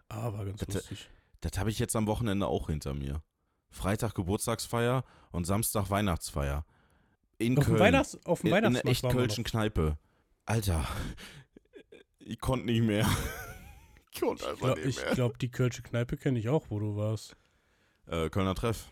Ah, 0.09 0.33
war 0.33 0.45
ganz 0.45 0.59
Das- 0.59 0.75
lustig. 0.75 1.09
Das 1.41 1.57
habe 1.59 1.71
ich 1.71 1.79
jetzt 1.79 1.95
am 1.97 2.07
Wochenende 2.09 2.47
auch 2.47 2.67
hinter 2.69 2.95
mir. 2.95 3.23
Freitag 3.73 4.15
Geburtstagsfeier 4.15 5.05
und 5.33 5.45
Samstag 5.47 5.91
Weihnachtsfeier. 5.91 6.65
In 7.39 7.59
Auf 7.59 7.65
dem, 7.65 7.71
Köln. 7.77 7.81
Weihnachts-, 7.81 8.19
auf 8.25 8.41
dem 8.43 8.49
in, 8.49 8.53
in 8.53 8.57
einer 8.65 8.69
Weihnachtsmarkt 8.79 8.89
echt 8.89 9.17
kölschen. 9.17 9.45
Kneipe. 9.45 9.99
Alter, 10.47 10.87
ich 12.21 12.39
konnte 12.41 12.67
nicht 12.67 12.83
mehr. 12.83 13.07
Ich 14.15 14.21
konnte 14.21 14.43
Ich 14.45 14.49
einfach 14.51 14.67
glaube, 14.67 14.87
nicht 14.87 15.03
mehr. 15.03 15.15
glaub, 15.15 15.39
die 15.39 15.51
Kölsche 15.51 15.81
Kneipe 15.83 16.19
kenne 16.19 16.39
ich 16.39 16.51
auch, 16.51 16.67
wo 16.69 16.79
du 16.79 16.97
warst. 16.97 17.35
Äh, 18.07 18.29
Kölner 18.29 18.55
Treff. 18.55 18.91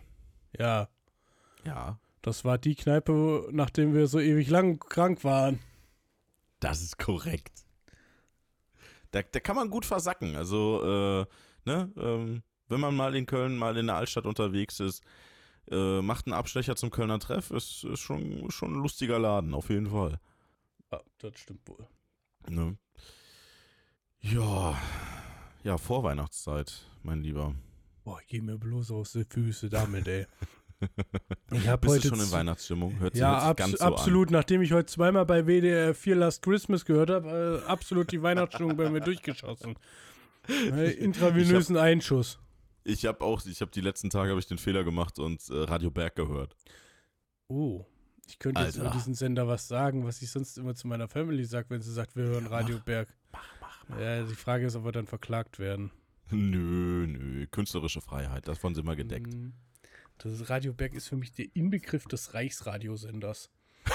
Ja, 0.58 0.88
Ja, 1.62 1.98
das 2.22 2.42
war 2.46 2.56
die 2.56 2.74
Kneipe, 2.74 3.46
nachdem 3.52 3.92
wir 3.92 4.06
so 4.06 4.18
ewig 4.18 4.48
lang 4.48 4.78
krank 4.78 5.22
waren. 5.22 5.58
das 6.60 6.80
ist 6.80 6.98
korrekt. 6.98 7.66
Da, 9.10 9.20
da 9.20 9.40
kann 9.40 9.56
man 9.56 9.68
gut 9.68 9.84
versacken. 9.84 10.36
Also, 10.36 10.82
äh, 10.82 11.26
ne, 11.66 11.92
ähm, 11.98 12.42
wenn 12.70 12.80
man 12.80 12.94
mal 12.94 13.14
in 13.14 13.26
Köln, 13.26 13.56
mal 13.56 13.76
in 13.76 13.86
der 13.86 13.96
Altstadt 13.96 14.26
unterwegs 14.26 14.80
ist, 14.80 15.02
äh, 15.70 16.00
macht 16.00 16.26
einen 16.26 16.34
Abstecher 16.34 16.76
zum 16.76 16.90
Kölner 16.90 17.18
Treff, 17.18 17.50
ist, 17.50 17.84
ist 17.84 18.00
schon, 18.00 18.50
schon 18.50 18.72
ein 18.74 18.82
lustiger 18.82 19.18
Laden, 19.18 19.54
auf 19.54 19.70
jeden 19.70 19.90
Fall. 19.90 20.20
Ja, 20.90 21.00
das 21.18 21.38
stimmt 21.38 21.66
wohl. 21.68 21.86
Ne? 22.48 22.76
Ja, 24.20 24.76
ja, 25.62 25.78
Vorweihnachtszeit, 25.78 26.86
mein 27.02 27.22
Lieber. 27.22 27.54
Boah, 28.04 28.20
geh 28.26 28.40
mir 28.40 28.58
bloß 28.58 28.90
aus 28.92 29.12
den 29.12 29.24
Füße 29.24 29.68
damit, 29.68 30.08
ey. 30.08 30.26
Ich 31.52 31.68
hab 31.68 31.82
Bist 31.82 31.94
heute 31.94 32.08
du 32.08 32.16
schon 32.16 32.24
in 32.26 32.32
Weihnachtsstimmung? 32.32 32.98
Hört 33.00 33.12
sich, 33.12 33.20
Ja, 33.20 33.32
hört 33.32 33.40
sich 33.40 33.48
abs 33.48 33.58
ganz 33.58 33.78
so 33.78 33.84
absolut. 33.84 34.30
Nachdem 34.30 34.62
ich 34.62 34.72
heute 34.72 34.86
zweimal 34.86 35.26
bei 35.26 35.44
WDR 35.44 35.94
4 35.94 36.16
Last 36.16 36.42
Christmas 36.42 36.86
gehört 36.86 37.10
habe, 37.10 37.62
äh, 37.66 37.68
absolut 37.68 38.10
die 38.12 38.22
Weihnachtsstimmung 38.22 38.76
bei 38.76 38.88
mir 38.88 39.00
durchgeschossen. 39.00 39.74
Äh, 40.48 40.92
intravenösen 40.92 41.76
Einschuss. 41.76 42.38
Ich 42.90 43.06
habe 43.06 43.24
auch, 43.24 43.44
ich 43.46 43.60
habe 43.60 43.70
die 43.70 43.80
letzten 43.80 44.10
Tage 44.10 44.30
habe 44.30 44.40
ich 44.40 44.46
den 44.46 44.58
Fehler 44.58 44.82
gemacht 44.82 45.20
und 45.20 45.48
äh, 45.48 45.62
Radio 45.62 45.90
Berg 45.90 46.16
gehört. 46.16 46.56
Oh. 47.48 47.86
Ich 48.26 48.38
könnte 48.38 48.60
jetzt 48.62 48.76
Alter. 48.76 48.88
über 48.88 48.96
diesen 48.96 49.14
Sender 49.14 49.48
was 49.48 49.66
sagen, 49.68 50.04
was 50.04 50.22
ich 50.22 50.30
sonst 50.30 50.58
immer 50.58 50.74
zu 50.74 50.86
meiner 50.86 51.08
Family 51.08 51.44
sage, 51.44 51.70
wenn 51.70 51.82
sie 51.82 51.92
sagt, 51.92 52.16
wir 52.16 52.24
hören 52.24 52.44
Ja, 52.44 52.50
Radio 52.50 52.76
mach. 52.76 52.84
Berg. 52.84 53.14
Mach, 53.32 53.44
mach, 53.60 53.88
mach. 53.88 53.98
Ja, 54.00 54.22
die 54.22 54.34
Frage 54.34 54.66
ist, 54.66 54.76
ob 54.76 54.84
wir 54.84 54.92
dann 54.92 55.06
verklagt 55.06 55.58
werden. 55.58 55.90
Nö, 56.30 57.06
nö, 57.08 57.46
künstlerische 57.48 58.00
Freiheit, 58.00 58.46
davon 58.46 58.74
sind 58.74 58.86
wir 58.86 58.94
gedeckt. 58.94 59.34
Mhm. 59.34 59.52
Das 60.18 60.48
Radio 60.48 60.72
Berg 60.72 60.94
ist 60.94 61.08
für 61.08 61.16
mich 61.16 61.32
der 61.32 61.46
Inbegriff 61.54 62.06
des 62.06 62.34
Reichsradiosenders. 62.34 63.50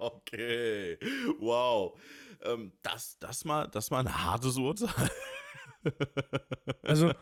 okay, 0.00 0.98
wow. 1.38 1.96
Ähm, 2.42 2.72
das, 2.82 3.18
das, 3.20 3.44
mal, 3.44 3.68
das 3.68 3.90
mal 3.90 4.00
ein 4.00 4.24
hartes 4.24 4.56
Urteil. 4.56 5.10
Also, 6.82 7.12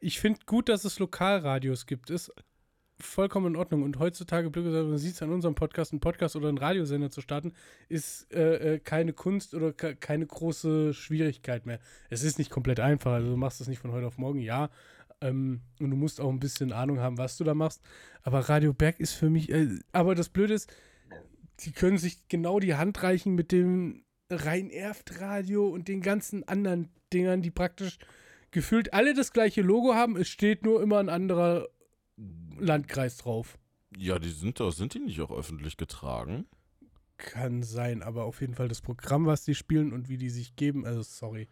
ich 0.00 0.20
finde 0.20 0.40
gut, 0.46 0.68
dass 0.68 0.84
es 0.84 0.98
Lokalradios 0.98 1.86
gibt. 1.86 2.10
Ist 2.10 2.32
vollkommen 2.98 3.54
in 3.54 3.56
Ordnung. 3.56 3.82
Und 3.82 3.98
heutzutage, 3.98 4.50
blöd 4.50 4.64
gesagt, 4.64 4.88
man 4.88 4.98
sieht 4.98 5.14
es 5.14 5.22
an 5.22 5.32
unserem 5.32 5.54
Podcast, 5.54 5.92
einen 5.92 6.00
Podcast 6.00 6.36
oder 6.36 6.48
einen 6.48 6.58
Radiosender 6.58 7.10
zu 7.10 7.20
starten, 7.20 7.52
ist 7.88 8.32
äh, 8.32 8.74
äh, 8.74 8.78
keine 8.78 9.12
Kunst 9.12 9.54
oder 9.54 9.72
keine 9.72 10.26
große 10.26 10.94
Schwierigkeit 10.94 11.66
mehr. 11.66 11.78
Es 12.10 12.22
ist 12.22 12.38
nicht 12.38 12.50
komplett 12.50 12.80
einfach. 12.80 13.12
Also 13.12 13.30
du 13.30 13.36
machst 13.36 13.60
es 13.60 13.68
nicht 13.68 13.78
von 13.78 13.92
heute 13.92 14.06
auf 14.06 14.18
morgen, 14.18 14.40
ja. 14.40 14.70
Ähm, 15.20 15.62
und 15.80 15.90
du 15.90 15.96
musst 15.96 16.20
auch 16.20 16.30
ein 16.30 16.40
bisschen 16.40 16.72
Ahnung 16.72 17.00
haben, 17.00 17.18
was 17.18 17.36
du 17.36 17.44
da 17.44 17.54
machst. 17.54 17.82
Aber 18.22 18.40
Radio 18.40 18.72
Berg 18.72 19.00
ist 19.00 19.12
für 19.12 19.30
mich. 19.30 19.50
Äh, 19.50 19.78
aber 19.92 20.14
das 20.14 20.28
Blöde 20.28 20.54
ist, 20.54 20.72
die 21.60 21.72
können 21.72 21.98
sich 21.98 22.28
genau 22.28 22.60
die 22.60 22.74
Hand 22.74 23.02
reichen 23.02 23.34
mit 23.34 23.52
dem 23.52 24.04
Rhein-Erft-Radio 24.30 25.68
und 25.68 25.88
den 25.88 26.00
ganzen 26.00 26.46
anderen 26.46 26.88
Dingern, 27.12 27.42
die 27.42 27.50
praktisch 27.50 27.98
gefühlt 28.50 28.92
alle 28.92 29.14
das 29.14 29.32
gleiche 29.32 29.62
Logo 29.62 29.94
haben. 29.94 30.16
Es 30.16 30.28
steht 30.28 30.64
nur 30.64 30.82
immer 30.82 30.98
ein 30.98 31.08
anderer 31.08 31.68
Landkreis 32.58 33.18
drauf. 33.18 33.58
Ja, 33.96 34.18
die 34.18 34.30
sind 34.30 34.60
doch, 34.60 34.72
sind 34.72 34.94
die 34.94 34.98
nicht 34.98 35.20
auch 35.20 35.30
öffentlich 35.30 35.76
getragen? 35.76 36.46
Kann 37.18 37.62
sein, 37.62 38.02
aber 38.02 38.24
auf 38.24 38.40
jeden 38.40 38.54
Fall 38.54 38.68
das 38.68 38.82
Programm, 38.82 39.26
was 39.26 39.44
die 39.44 39.54
spielen 39.54 39.92
und 39.92 40.08
wie 40.08 40.18
die 40.18 40.28
sich 40.28 40.56
geben, 40.56 40.84
also 40.84 41.02
sorry. 41.02 41.48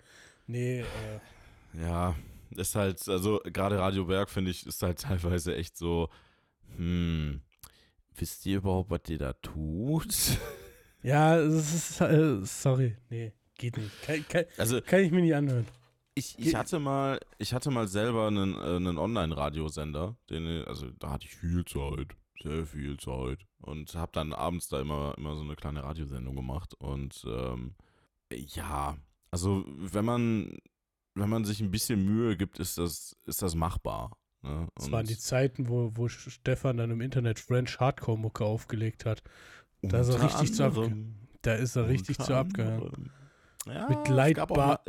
Nee, 0.46 0.80
äh. 0.80 1.80
Ja, 1.80 2.14
ist 2.54 2.74
halt, 2.74 3.08
also 3.08 3.40
gerade 3.44 3.78
Radio 3.78 4.04
Berg, 4.04 4.30
finde 4.30 4.50
ich, 4.50 4.66
ist 4.66 4.82
halt 4.82 4.98
teilweise 5.00 5.56
echt 5.56 5.76
so, 5.76 6.10
hm, 6.76 7.40
wisst 8.14 8.44
ihr 8.46 8.58
überhaupt, 8.58 8.90
was 8.90 9.08
ihr 9.08 9.18
da 9.18 9.32
tut? 9.34 10.14
Ja, 11.04 11.37
es 11.37 11.75
ist, 11.75 12.00
äh, 12.00 12.42
sorry, 12.44 12.96
nee, 13.11 13.32
geht 13.58 13.76
nicht. 13.76 14.02
Kann, 14.02 14.25
kann, 14.26 14.44
also, 14.56 14.80
kann 14.80 15.00
ich 15.00 15.12
mir 15.12 15.20
nicht 15.20 15.34
anhören. 15.34 15.66
Ich, 16.14 16.38
ich, 16.38 16.54
hatte 16.54 16.78
mal, 16.78 17.20
ich 17.37 17.52
hatte 17.52 17.70
mal 17.70 17.88
selber 17.88 18.28
einen, 18.28 18.54
äh, 18.54 18.76
einen 18.76 18.96
Online-Radiosender, 18.96 20.16
den, 20.30 20.64
also 20.64 20.88
da 20.99 21.11
hatte 21.11 21.26
ich 21.26 21.37
viel 21.37 21.62
Zeit, 21.66 22.16
sehr 22.42 22.64
viel 22.64 22.96
Zeit 22.96 23.44
und 23.58 23.94
habe 23.94 24.12
dann 24.12 24.32
abends 24.32 24.68
da 24.68 24.80
immer, 24.80 25.14
immer 25.18 25.37
so 25.37 25.42
eine 25.42 25.56
kleine 25.56 25.84
Radiosendung 25.84 26.37
gemacht 26.37 26.73
und 26.78 27.23
ähm, 27.26 27.75
ja, 28.32 28.96
also 29.30 29.64
wenn 29.66 30.06
man, 30.06 30.56
wenn 31.14 31.28
man 31.28 31.44
sich 31.44 31.61
ein 31.61 31.70
bisschen 31.70 32.02
Mühe 32.02 32.34
gibt, 32.37 32.58
ist 32.58 32.78
das, 32.78 33.14
ist 33.26 33.42
das 33.42 33.54
machbar. 33.54 34.16
Ne? 34.42 34.68
Das 34.76 34.90
waren 34.90 35.06
die 35.06 35.18
Zeiten, 35.18 35.68
wo, 35.68 35.92
wo 35.94 36.08
Stefan 36.08 36.78
dann 36.78 36.90
im 36.90 37.00
Internet 37.02 37.40
French 37.40 37.78
Hardcore-Mucke 37.78 38.44
aufgelegt 38.44 39.04
hat. 39.04 39.23
Da 39.88 40.00
ist 40.00 40.08
er 40.08 40.22
richtig 40.22 40.54
zu 40.54 40.64
abgegangen. 40.64 41.14
Da 41.42 41.54
ist 41.54 41.76
er 41.76 41.88
richtig 41.88 42.18
zu 42.18 42.34
abgegangen. 42.34 43.10
Ja, 43.66 43.88
Mit 43.88 44.08
Lightbar. 44.08 44.80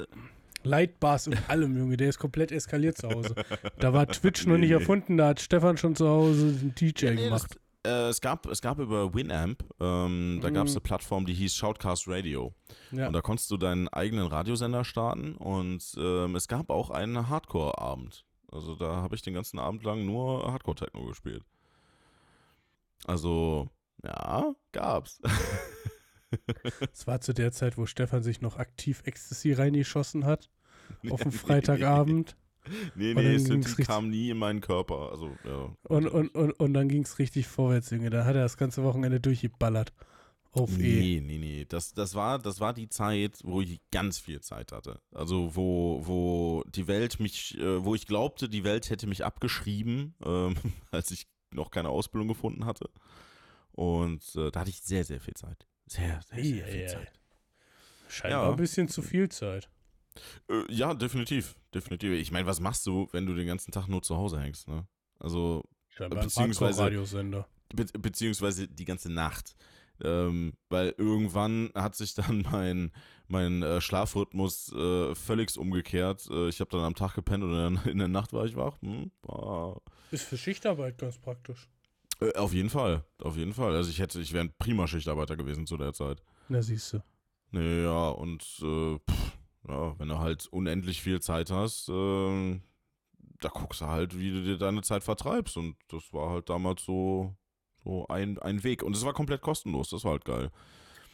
Lightbars 0.63 1.27
und 1.27 1.37
allem, 1.49 1.77
Junge. 1.77 1.97
Der 1.97 2.09
ist 2.09 2.19
komplett 2.19 2.51
eskaliert 2.51 2.97
zu 2.97 3.09
Hause. 3.09 3.35
Da 3.79 3.93
war 3.93 4.07
Twitch 4.07 4.45
noch 4.45 4.57
nicht 4.57 4.71
erfunden, 4.71 5.17
da 5.17 5.29
hat 5.29 5.39
Stefan 5.39 5.77
schon 5.77 5.95
zu 5.95 6.07
Hause 6.07 6.47
einen 6.47 6.75
DJ 6.75 7.11
nee, 7.11 7.25
gemacht. 7.25 7.57
Das, 7.83 7.91
äh, 7.91 8.09
es, 8.09 8.19
gab, 8.19 8.47
es 8.47 8.61
gab 8.61 8.79
über 8.79 9.13
Winamp, 9.13 9.63
ähm, 9.79 10.39
da 10.41 10.49
gab 10.49 10.65
es 10.65 10.73
mhm. 10.73 10.77
eine 10.77 10.81
Plattform, 10.81 11.25
die 11.25 11.33
hieß 11.33 11.55
Shoutcast 11.55 12.07
Radio. 12.07 12.53
Ja. 12.91 13.07
Und 13.07 13.13
da 13.13 13.21
konntest 13.21 13.51
du 13.51 13.57
deinen 13.57 13.87
eigenen 13.89 14.27
Radiosender 14.27 14.83
starten 14.83 15.35
und 15.35 15.83
ähm, 15.97 16.35
es 16.35 16.47
gab 16.47 16.69
auch 16.69 16.89
einen 16.89 17.29
Hardcore-Abend. 17.29 18.25
Also 18.51 18.75
da 18.75 18.97
habe 18.97 19.15
ich 19.15 19.21
den 19.21 19.33
ganzen 19.33 19.59
Abend 19.59 19.83
lang 19.83 20.05
nur 20.05 20.51
Hardcore-Techno 20.51 21.05
gespielt. 21.05 21.43
Also 23.05 23.69
ja, 24.05 24.55
gab's. 24.71 25.21
Es 26.91 27.07
war 27.07 27.21
zu 27.21 27.33
der 27.33 27.53
Zeit, 27.53 27.77
wo 27.77 27.85
Stefan 27.85 28.21
sich 28.21 28.41
noch 28.41 28.57
aktiv 28.57 29.03
Ecstasy 29.05 29.53
reingeschossen 29.53 30.25
hat. 30.25 30.50
Auf 31.09 31.21
dem 31.21 31.31
Freitagabend. 31.31 32.35
Nee, 32.95 33.13
nee, 33.13 33.38
Synthi 33.38 33.83
kam 33.83 34.09
nie 34.09 34.31
in 34.31 34.39
meinen 34.39 34.59
Körper. 34.59 35.12
Also, 35.12 35.29
ja. 35.43 35.71
Und, 35.83 36.07
und, 36.07 36.29
und, 36.29 36.51
und 36.53 36.74
dann 36.74 36.89
ging 36.89 37.03
es 37.03 37.19
richtig 37.19 37.45
vorwärts, 37.45 37.91
Junge. 37.91 38.09
Da 38.09 38.25
hat 38.25 38.35
er 38.35 38.41
das 38.41 38.57
ganze 38.57 38.83
Wochenende 38.83 39.19
durchgeballert. 39.19 39.93
Auf 40.51 40.75
nee, 40.75 41.17
E. 41.17 41.21
Nee, 41.21 41.38
nee, 41.38 41.65
Das, 41.69 41.93
das, 41.93 42.15
war, 42.15 42.39
das 42.39 42.59
war 42.59 42.74
die 42.74 42.89
Zeit, 42.89 43.38
wo 43.43 43.62
ich 43.62 43.81
ganz 43.91 44.17
viel 44.17 44.41
Zeit 44.41 44.71
hatte. 44.71 45.00
Also, 45.13 45.55
wo, 45.55 46.01
wo 46.05 46.63
die 46.67 46.88
Welt 46.88 47.19
mich, 47.19 47.55
äh, 47.59 47.85
wo 47.85 47.93
ich 47.93 48.07
glaubte, 48.07 48.50
die 48.50 48.63
Welt 48.63 48.89
hätte 48.89 49.05
mich 49.05 49.24
abgeschrieben, 49.24 50.15
ähm, 50.25 50.55
als 50.91 51.12
ich 51.12 51.27
noch 51.53 51.69
keine 51.69 51.89
Ausbildung 51.89 52.29
gefunden 52.29 52.65
hatte. 52.65 52.89
Und 53.75 54.24
äh, 54.36 54.51
da 54.51 54.62
hatte 54.62 54.70
ich 54.70 54.82
sehr, 54.82 55.03
sehr 55.03 55.20
viel 55.20 55.34
Zeit. 55.34 55.67
Sehr, 55.86 56.22
sehr, 56.29 56.44
sehr 56.44 56.55
ja, 56.55 56.65
viel 56.65 56.82
ja, 56.82 56.88
Zeit. 56.88 57.12
Scheinbar 58.08 58.46
ja. 58.46 58.50
ein 58.51 58.55
bisschen 58.55 58.88
zu 58.88 59.01
viel 59.01 59.29
Zeit. 59.29 59.70
Äh, 60.50 60.63
ja, 60.70 60.94
definitiv. 60.94 61.55
Definitiv. 61.74 62.13
Ich 62.13 62.32
meine, 62.32 62.48
was 62.48 62.62
machst 62.62 62.86
du, 62.88 63.10
wenn 63.12 63.25
du 63.25 63.34
den 63.34 63.48
ganzen 63.48 63.72
Tag 63.72 63.88
nur 63.88 64.01
zu 64.01 64.15
Hause 64.15 64.39
hängst, 64.39 64.67
ne? 64.67 64.88
Also, 65.20 65.63
Scheinbar 65.89 66.24
beziehungsweise, 66.24 66.84
Radiosender. 66.84 67.48
Be 67.74 67.86
beziehungsweise 68.00 68.67
die 68.67 68.86
ganze 68.86 69.12
Nacht. 69.12 69.55
Ähm, 70.01 70.53
weil 70.70 70.94
irgendwann 70.98 71.72
hat 71.74 71.96
sich 71.96 72.13
dann 72.13 72.46
mein, 72.51 72.91
mein 73.27 73.62
äh, 73.62 73.82
Schlafrhythmus 73.82 74.72
äh, 74.74 75.15
völlig 75.15 75.58
umgekehrt. 75.58 76.27
Äh, 76.29 76.48
ich 76.50 76.60
habe 76.62 76.72
dann 76.72 76.82
am 76.82 76.96
Tag 76.96 77.15
gepennt 77.15 77.44
und 77.44 77.53
dann 77.53 77.82
in 77.86 77.98
der 77.98 78.08
Nacht 78.08 78.32
war 78.32 78.46
ich 78.46 78.55
wach. 78.55 78.82
Hm, 78.82 79.12
war 79.22 79.82
Ist 80.12 80.24
für 80.24 80.38
Schichtarbeit 80.38 80.98
ganz 80.98 81.17
praktisch. 81.17 81.70
Äh, 82.22 82.34
auf 82.36 82.53
jeden 82.53 82.69
Fall, 82.69 83.03
auf 83.19 83.38
jeden 83.38 83.53
Fall. 83.53 83.75
Also 83.75 83.89
ich 83.89 84.00
hätte, 84.00 84.19
ich 84.19 84.34
wäre 84.34 84.45
ein 84.45 84.53
prima 84.57 84.88
Schichtarbeiter 84.88 85.36
gewesen 85.36 85.67
zu 85.67 85.77
der 85.77 85.93
Zeit. 85.93 86.22
Na 86.50 86.62
siehst 86.62 86.93
du. 86.93 87.03
Nee, 87.51 87.84
ja, 87.84 88.10
und 88.10 88.43
äh, 88.62 88.98
pff, 89.00 89.38
ja, 89.67 90.00
wenn 90.00 90.10
du 90.10 90.19
halt 90.19 90.48
unendlich 90.48 91.01
viel 91.01 91.22
Zeit 91.22 91.51
hast, 91.51 91.89
äh, 91.89 92.60
da 93.41 93.50
guckst 93.50 93.81
du 93.81 93.88
halt, 93.88 94.17
wie 94.17 94.31
du 94.31 94.43
dir 94.43 94.57
deine 94.57 94.81
Zeit 94.81 95.03
vertreibst. 95.03 95.57
Und 95.57 95.75
das 95.89 96.12
war 96.13 96.31
halt 96.31 96.50
damals 96.50 96.84
so, 96.84 97.36
so 97.84 98.07
ein, 98.07 98.39
ein 98.39 98.63
Weg. 98.63 98.84
Und 98.84 98.95
es 98.95 99.05
war 99.05 99.13
komplett 99.13 99.41
kostenlos, 99.41 99.89
das 99.89 100.03
war 100.03 100.13
halt 100.13 100.25
geil. 100.25 100.51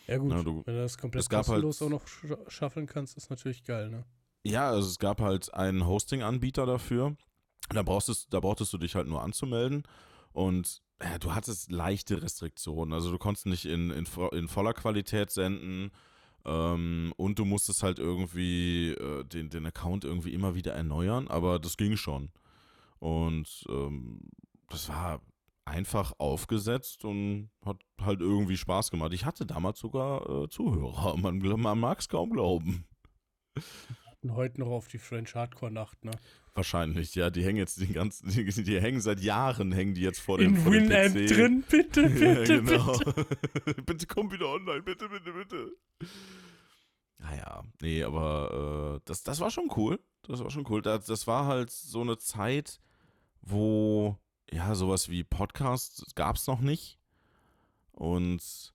Ja 0.08 0.18
gut, 0.18 0.32
ja, 0.32 0.44
du, 0.44 0.64
wenn 0.66 0.76
du 0.76 0.82
das 0.82 0.98
komplett 0.98 1.24
halt 1.30 1.46
kostenlos 1.46 1.82
halt, 1.82 1.94
auch 1.94 2.00
noch 2.30 2.50
schaffeln 2.50 2.88
kannst, 2.88 3.18
ist 3.18 3.30
natürlich 3.30 3.64
geil, 3.64 3.90
ne? 3.90 4.06
Ja, 4.44 4.70
also 4.70 4.88
es 4.88 4.98
gab 4.98 5.22
halt 5.22 5.54
einen 5.54 5.86
Hosting-Anbieter 5.86 6.66
dafür. 6.66 7.16
Da 7.70 7.84
brauchst 7.84 8.28
da 8.34 8.40
brauchtest 8.40 8.74
du 8.74 8.78
dich 8.78 8.96
halt 8.96 9.08
nur 9.08 9.22
anzumelden. 9.22 9.84
Und 10.34 10.82
ja, 11.04 11.18
du 11.20 11.34
hattest 11.34 11.72
leichte 11.72 12.22
Restriktionen. 12.22 12.94
Also 12.94 13.12
du 13.12 13.18
konntest 13.18 13.46
nicht 13.46 13.66
in, 13.66 13.92
in, 13.92 14.06
in 14.32 14.48
voller 14.48 14.74
Qualität 14.74 15.32
senden 15.32 15.92
ähm, 16.46 17.14
und 17.18 17.40
du 17.40 17.46
musstest 17.46 17.84
halt 17.84 18.00
irgendwie 18.00 18.92
äh, 18.92 19.24
den, 19.26 19.50
den 19.50 19.66
Account 19.66 20.04
irgendwie 20.04 20.34
immer 20.34 20.56
wieder 20.56 20.74
erneuern, 20.74 21.28
aber 21.28 21.60
das 21.60 21.78
ging 21.78 21.98
schon. 21.98 22.30
Und 23.00 23.66
ähm, 23.70 24.22
das 24.70 24.90
war 24.90 25.22
einfach 25.66 26.14
aufgesetzt 26.18 27.06
und 27.06 27.50
hat 27.66 27.78
halt 28.00 28.22
irgendwie 28.22 28.58
Spaß 28.58 28.92
gemacht. 28.92 29.14
Ich 29.14 29.26
hatte 29.26 29.46
damals 29.46 29.80
sogar 29.80 30.28
äh, 30.30 30.50
Zuhörer. 30.50 31.18
Man, 31.18 31.38
man 31.40 31.80
mag 31.80 32.00
es 32.00 32.10
kaum 32.10 32.32
glauben. 32.32 32.86
Heute 34.30 34.60
noch 34.60 34.68
auf 34.68 34.88
die 34.88 35.00
French 35.00 35.34
Hardcore 35.34 35.72
Nacht, 35.72 36.06
ne? 36.06 36.12
Wahrscheinlich, 36.54 37.16
ja. 37.16 37.30
Die 37.30 37.44
hängen 37.44 37.58
jetzt 37.58 37.80
den 37.80 37.94
ganzen, 37.94 38.30
die, 38.30 38.46
die 38.46 38.80
hängen 38.80 39.02
seit 39.02 39.20
Jahren, 39.20 39.72
hängen 39.72 39.96
die 39.96 40.02
jetzt 40.02 40.20
vor 40.20 40.38
dem, 40.38 40.56
In 40.56 40.66
Winamp 40.66 41.16
drin, 41.28 41.64
bitte, 41.68 42.04
bitte, 42.10 42.26
ja, 42.26 42.44
genau. 42.44 42.98
bitte. 42.98 43.82
bitte 43.86 44.08
komm 44.08 44.32
wieder 44.32 44.50
online, 44.50 44.84
bitte, 44.84 45.10
bitte, 45.10 45.32
bitte. 45.32 45.72
Naja, 47.18 47.64
nee, 47.82 48.04
aber 48.04 48.98
äh, 48.98 49.02
das, 49.06 49.24
das 49.24 49.40
war 49.40 49.50
schon 49.50 49.72
cool. 49.76 50.00
Das 50.24 50.44
war 50.44 50.52
schon 50.52 50.66
cool. 50.70 50.82
Das, 50.82 51.06
das 51.06 51.26
war 51.26 51.46
halt 51.46 51.72
so 51.72 52.02
eine 52.02 52.18
Zeit, 52.18 52.80
wo, 53.42 54.18
ja, 54.52 54.76
sowas 54.76 55.10
wie 55.10 55.24
Podcasts 55.24 56.14
gab 56.14 56.36
es 56.36 56.46
noch 56.46 56.60
nicht. 56.62 57.00
Und 57.92 58.74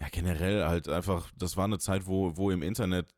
ja, 0.00 0.08
generell 0.10 0.64
halt 0.64 0.88
einfach, 0.88 1.30
das 1.36 1.56
war 1.56 1.64
eine 1.64 1.78
Zeit, 1.78 2.06
wo, 2.06 2.36
wo 2.36 2.50
im 2.50 2.62
Internet 2.62 3.14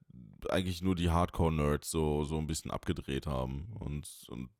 eigentlich 0.48 0.82
nur 0.82 0.94
die 0.94 1.10
Hardcore-Nerds 1.10 1.90
so, 1.90 2.24
so 2.24 2.38
ein 2.38 2.46
bisschen 2.46 2.70
abgedreht 2.70 3.26
haben 3.26 3.72
und, 3.78 4.08
und 4.30 4.50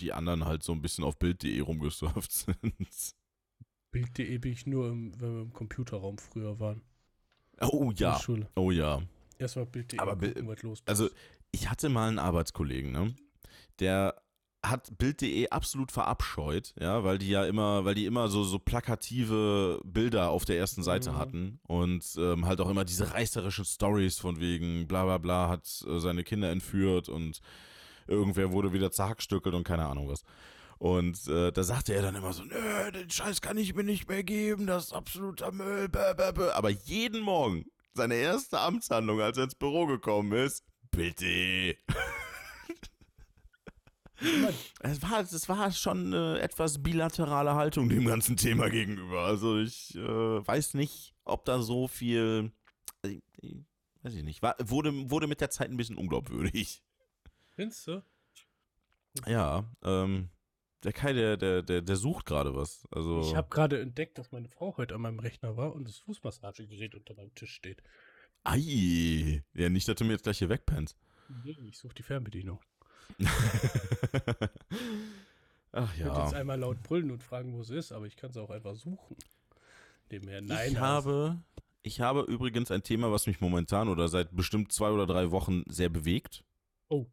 die 0.00 0.12
anderen 0.12 0.44
halt 0.44 0.62
so 0.62 0.72
ein 0.72 0.82
bisschen 0.82 1.04
auf 1.04 1.18
Bild.de 1.18 1.60
rumgesurft 1.60 2.32
sind. 2.32 3.14
Bild.de 3.90 4.38
bin 4.38 4.52
ich 4.52 4.66
nur, 4.66 4.90
im, 4.90 5.20
wenn 5.20 5.34
wir 5.34 5.42
im 5.42 5.52
Computerraum 5.52 6.18
früher 6.18 6.58
waren. 6.60 6.82
Oh 7.60 7.92
ja. 7.94 8.20
Oh 8.56 8.70
ja. 8.70 9.02
Erstmal 9.38 9.66
Bild.de. 9.66 9.98
Aber 9.98 10.16
gucken, 10.16 10.48
was 10.48 10.62
los 10.62 10.82
Also, 10.86 11.08
ich 11.50 11.68
hatte 11.68 11.88
mal 11.88 12.08
einen 12.08 12.18
Arbeitskollegen, 12.18 12.92
ne? 12.92 13.14
Der 13.78 14.21
hat 14.62 14.96
Bild.de 14.96 15.48
absolut 15.50 15.90
verabscheut, 15.90 16.72
ja, 16.78 17.02
weil 17.02 17.18
die 17.18 17.28
ja 17.28 17.44
immer, 17.44 17.84
weil 17.84 17.94
die 17.94 18.06
immer 18.06 18.28
so, 18.28 18.44
so 18.44 18.58
plakative 18.58 19.80
Bilder 19.84 20.30
auf 20.30 20.44
der 20.44 20.58
ersten 20.58 20.82
Seite 20.82 21.12
mhm. 21.12 21.18
hatten 21.18 21.60
und 21.64 22.04
ähm, 22.16 22.46
halt 22.46 22.60
auch 22.60 22.70
immer 22.70 22.84
diese 22.84 23.12
reißerischen 23.12 23.64
Stories 23.64 24.18
von 24.18 24.38
wegen 24.38 24.86
bla 24.86 25.04
bla 25.04 25.18
bla 25.18 25.48
hat 25.48 25.84
äh, 25.88 25.98
seine 25.98 26.22
Kinder 26.22 26.50
entführt 26.50 27.08
und 27.08 27.40
irgendwer 28.06 28.52
wurde 28.52 28.72
wieder 28.72 28.92
zerhackstückelt 28.92 29.54
und 29.54 29.64
keine 29.64 29.86
Ahnung 29.86 30.08
was. 30.08 30.22
Und 30.78 31.28
äh, 31.28 31.52
da 31.52 31.62
sagte 31.62 31.94
er 31.94 32.02
dann 32.02 32.16
immer 32.16 32.32
so, 32.32 32.42
nö, 32.42 32.90
den 32.92 33.10
Scheiß 33.10 33.40
kann 33.40 33.56
ich 33.56 33.74
mir 33.74 33.84
nicht 33.84 34.08
mehr 34.08 34.24
geben, 34.24 34.66
das 34.66 34.86
ist 34.86 34.92
absoluter 34.92 35.52
Müll. 35.52 35.88
Bäh, 35.88 36.14
bäh, 36.16 36.32
bäh. 36.32 36.50
Aber 36.50 36.70
jeden 36.70 37.20
Morgen, 37.20 37.66
seine 37.94 38.14
erste 38.14 38.58
Amtshandlung, 38.58 39.20
als 39.20 39.38
er 39.38 39.44
ins 39.44 39.54
Büro 39.54 39.86
gekommen 39.86 40.32
ist, 40.32 40.64
bitte. 40.90 41.76
Es 44.80 45.02
war, 45.02 45.20
es 45.20 45.48
war 45.48 45.70
schon 45.72 46.06
eine 46.06 46.40
etwas 46.40 46.82
bilaterale 46.82 47.54
Haltung 47.54 47.88
dem 47.88 48.06
ganzen 48.06 48.36
Thema 48.36 48.68
gegenüber. 48.68 49.22
Also 49.22 49.58
ich 49.58 49.94
äh, 49.94 50.00
weiß 50.46 50.74
nicht, 50.74 51.14
ob 51.24 51.44
da 51.44 51.60
so 51.62 51.88
viel, 51.88 52.52
äh, 53.02 53.18
weiß 54.02 54.14
ich 54.14 54.24
nicht, 54.24 54.42
war, 54.42 54.56
wurde, 54.62 55.10
wurde 55.10 55.26
mit 55.26 55.40
der 55.40 55.50
Zeit 55.50 55.70
ein 55.70 55.76
bisschen 55.76 55.96
unglaubwürdig. 55.96 56.82
Findest 57.54 57.86
du? 57.86 58.02
Ja, 59.26 59.70
ähm, 59.82 60.30
der 60.84 60.92
Kai, 60.92 61.12
der, 61.12 61.36
der, 61.36 61.62
der, 61.62 61.82
der 61.82 61.96
sucht 61.96 62.26
gerade 62.26 62.54
was. 62.54 62.86
Also, 62.90 63.20
Ich 63.20 63.36
habe 63.36 63.48
gerade 63.50 63.80
entdeckt, 63.80 64.18
dass 64.18 64.32
meine 64.32 64.48
Frau 64.48 64.76
heute 64.76 64.94
an 64.94 65.02
meinem 65.02 65.18
Rechner 65.20 65.56
war 65.56 65.74
und 65.74 65.86
das 65.86 65.98
Fußmassagegerät 65.98 66.94
unter 66.94 67.14
meinem 67.14 67.34
Tisch 67.34 67.52
steht. 67.52 67.82
Ei, 68.44 69.44
ja, 69.54 69.68
nicht, 69.68 69.86
dass 69.86 69.96
du 69.96 70.04
mir 70.04 70.12
jetzt 70.12 70.24
gleich 70.24 70.38
hier 70.38 70.48
wegpennst. 70.48 70.98
Nee, 71.44 71.56
ich 71.68 71.78
suche 71.78 71.94
die 71.94 72.02
Fernbedienung. 72.02 72.58
Ach 75.72 75.90
Ich 75.94 76.00
könnte 76.00 76.18
ja. 76.18 76.24
jetzt 76.24 76.34
einmal 76.34 76.58
laut 76.58 76.82
brüllen 76.82 77.10
und 77.10 77.22
fragen, 77.22 77.54
wo 77.54 77.62
sie 77.62 77.76
ist, 77.76 77.92
aber 77.92 78.06
ich 78.06 78.16
kann 78.16 78.30
es 78.30 78.36
auch 78.36 78.50
einfach 78.50 78.74
suchen. 78.74 79.16
Nebenher 80.10 80.42
nein. 80.42 80.72
ich, 80.72 80.78
habe, 80.78 81.38
ich 81.82 82.00
habe 82.00 82.20
übrigens 82.22 82.70
ein 82.70 82.82
Thema, 82.82 83.10
was 83.10 83.26
mich 83.26 83.40
momentan 83.40 83.88
oder 83.88 84.08
seit 84.08 84.34
bestimmt 84.36 84.70
zwei 84.72 84.90
oder 84.90 85.06
drei 85.06 85.30
Wochen 85.30 85.62
sehr 85.66 85.88
bewegt. 85.88 86.44
Oh. 86.88 87.06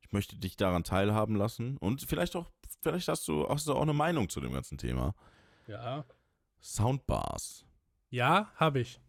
Ich 0.00 0.12
möchte 0.12 0.36
dich 0.36 0.56
daran 0.56 0.84
teilhaben 0.84 1.36
lassen 1.36 1.76
und 1.76 2.02
vielleicht 2.02 2.36
auch, 2.36 2.50
vielleicht 2.80 3.08
hast 3.08 3.28
du, 3.28 3.46
hast 3.48 3.66
du 3.66 3.74
auch 3.74 3.82
eine 3.82 3.92
Meinung 3.92 4.30
zu 4.30 4.40
dem 4.40 4.52
ganzen 4.52 4.78
Thema. 4.78 5.14
Ja. 5.66 6.04
Soundbars. 6.62 7.66
Ja, 8.10 8.50
habe 8.56 8.80
ich. 8.80 9.00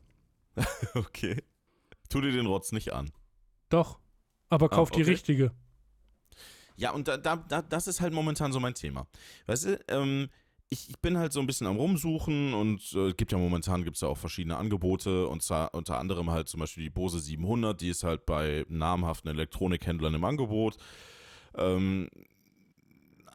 Okay. 0.96 1.44
Tu 2.10 2.22
dir 2.22 2.32
den 2.32 2.46
Rotz 2.46 2.72
nicht 2.72 2.94
an. 2.94 3.12
Doch. 3.70 4.00
Aber 4.50 4.70
kauf 4.70 4.92
Ah, 4.92 4.96
die 4.96 5.02
okay. 5.02 5.12
richtige. 5.12 5.52
Ja, 6.78 6.92
und 6.92 7.08
da, 7.08 7.18
da, 7.18 7.36
da, 7.36 7.62
das 7.62 7.88
ist 7.88 8.02
halt 8.02 8.14
momentan 8.14 8.54
so 8.54 8.60
mein 8.60 8.76
Thema. 8.76 9.08
Weißt 9.48 9.66
du, 9.66 9.80
ähm, 9.90 10.30
ich, 10.70 10.90
ich 10.90 11.00
bin 11.00 11.18
halt 11.18 11.34
so 11.34 11.40
ein 11.40 11.48
bisschen 11.48 11.66
am 11.66 11.78
Rumsuchen 11.78 12.54
und 12.54 12.82
äh, 12.94 13.14
gibt 13.14 13.32
ja 13.32 13.38
momentan 13.38 13.84
gibt's 13.84 14.02
ja 14.02 14.08
auch 14.10 14.18
verschiedene 14.18 14.58
Angebote 14.58 15.28
und 15.28 15.42
zwar 15.42 15.74
unter 15.74 15.98
anderem 15.98 16.30
halt 16.30 16.50
zum 16.50 16.60
Beispiel 16.60 16.84
die 16.84 16.90
Bose 16.90 17.20
700, 17.20 17.80
die 17.82 17.90
ist 17.90 18.04
halt 18.04 18.26
bei 18.26 18.66
namhaften 18.70 19.30
Elektronikhändlern 19.32 20.14
im 20.14 20.24
Angebot. 20.24 20.78
Ähm, 21.56 22.10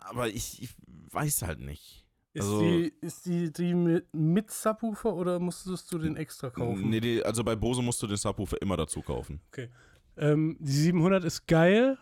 aber 0.08 0.28
ich, 0.28 0.62
ich 0.62 0.70
weiß 1.10 1.42
halt 1.42 1.60
nicht. 1.60 2.06
Ist, 2.34 2.44
Also- 2.44 2.60
die, 2.60 2.92
ist 3.00 3.26
die, 3.26 3.52
die 3.52 3.74
mit, 3.74 4.06
mit 4.14 4.50
Subwoofer 4.50 5.14
oder 5.14 5.38
musstest 5.38 5.90
du 5.92 5.98
den 5.98 6.16
extra 6.16 6.50
kaufen? 6.50 6.88
Nee, 6.88 7.00
die, 7.00 7.22
also 7.24 7.42
bei 7.44 7.56
Bose 7.56 7.82
musst 7.82 8.02
du 8.02 8.06
den 8.06 8.16
Subwoofer 8.16 8.60
immer 8.62 8.76
dazu 8.76 9.02
kaufen. 9.02 9.40
Ähm, 10.16 10.56
die 10.60 10.72
700 10.72 11.24
ist 11.24 11.46
geil. 11.46 11.98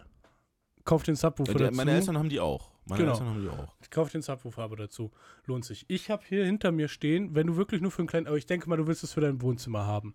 Kauf 0.84 1.02
den 1.02 1.14
Subwoofer 1.16 1.52
Ja, 1.52 1.58
dazu. 1.58 1.76
meine 1.76 1.92
Eltern 1.92 2.16
haben 2.18 2.28
die 2.28 2.40
auch. 2.40 2.70
Meine 2.86 3.02
Genau. 3.02 3.12
Eltern 3.12 3.28
haben 3.28 3.42
die 3.42 3.48
auch. 3.48 3.74
Kauf 3.90 4.10
den 4.10 4.22
Subwoofer 4.22 4.62
aber 4.62 4.76
dazu. 4.76 5.10
Lohnt 5.46 5.64
sich. 5.64 5.84
Ich 5.88 6.10
habe 6.10 6.22
hier 6.26 6.44
hinter 6.44 6.72
mir 6.72 6.88
stehen, 6.88 7.34
wenn 7.34 7.46
du 7.46 7.56
wirklich 7.56 7.80
nur 7.80 7.90
für 7.90 7.98
einen 8.00 8.08
kleinen, 8.08 8.26
aber 8.26 8.36
ich 8.36 8.46
denke 8.46 8.68
mal, 8.68 8.76
du 8.76 8.86
willst 8.86 9.04
es 9.04 9.12
für 9.12 9.20
dein 9.20 9.40
Wohnzimmer 9.42 9.86
haben. 9.86 10.14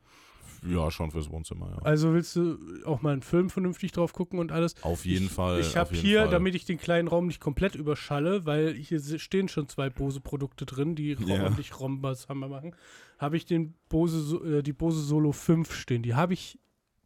Ja, 0.67 0.89
schon 0.89 1.11
fürs 1.11 1.29
Wohnzimmer, 1.29 1.69
ja. 1.69 1.77
Also 1.83 2.13
willst 2.13 2.35
du 2.35 2.57
auch 2.85 3.01
mal 3.03 3.13
einen 3.13 3.21
Film 3.21 3.51
vernünftig 3.51 3.91
drauf 3.91 4.13
gucken 4.13 4.39
und 4.39 4.51
alles. 4.51 4.73
Auf 4.81 5.05
jeden 5.05 5.25
ich, 5.27 5.31
Fall. 5.31 5.59
Ich 5.59 5.77
habe 5.77 5.93
hier, 5.93 6.21
Fall. 6.21 6.31
damit 6.31 6.55
ich 6.55 6.65
den 6.65 6.79
kleinen 6.79 7.07
Raum 7.07 7.27
nicht 7.27 7.39
komplett 7.39 7.75
überschalle, 7.75 8.45
weil 8.47 8.73
hier 8.73 8.99
stehen 9.19 9.47
schon 9.47 9.69
zwei 9.69 9.89
Bose-Produkte 9.91 10.65
drin, 10.65 10.95
die 10.95 11.13
Ja. 11.19 11.43
ordentlich 11.43 11.79
Rombas 11.79 12.29
haben 12.29 12.39
wir 12.39 12.47
machen, 12.47 12.75
habe 13.19 13.37
ich 13.37 13.45
den 13.45 13.75
Bose, 13.89 14.37
äh, 14.59 14.63
die 14.63 14.73
Bose 14.73 15.01
Solo 15.01 15.31
5 15.33 15.71
stehen. 15.73 16.01
Die 16.01 16.15
habe 16.15 16.33
ich 16.33 16.57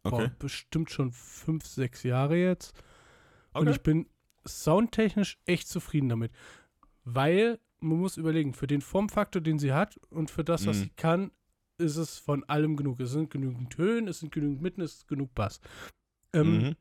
Okay. 0.04 0.28
boah, 0.28 0.30
bestimmt 0.38 0.90
schon 0.90 1.12
fünf, 1.12 1.66
sechs 1.66 2.02
Jahre 2.04 2.36
jetzt. 2.36 2.72
Und 3.52 3.62
Okay. 3.62 3.70
ich 3.72 3.82
bin 3.82 4.06
soundtechnisch 4.46 5.38
echt 5.46 5.68
zufrieden 5.68 6.08
damit. 6.08 6.32
Weil, 7.04 7.58
man 7.80 7.98
muss 7.98 8.16
überlegen, 8.16 8.54
für 8.54 8.66
den 8.66 8.80
Formfaktor, 8.80 9.40
den 9.42 9.58
sie 9.58 9.72
hat 9.72 9.98
und 10.10 10.30
für 10.30 10.44
das, 10.44 10.66
was 10.66 10.78
Mhm. 10.78 10.82
sie 10.82 10.90
kann, 10.96 11.30
ist 11.78 11.96
es 11.96 12.18
von 12.18 12.44
allem 12.44 12.76
genug. 12.76 13.00
Es 13.00 13.10
sind 13.10 13.30
genügend 13.30 13.76
Höhen, 13.78 14.06
es 14.06 14.20
sind 14.20 14.32
genügend 14.32 14.60
Mitten, 14.60 14.82
es 14.82 14.94
ist 14.96 15.08
genug 15.08 15.34
Bass. 15.34 15.60
Ähm, 16.32 16.58
Mhm. 16.58 16.76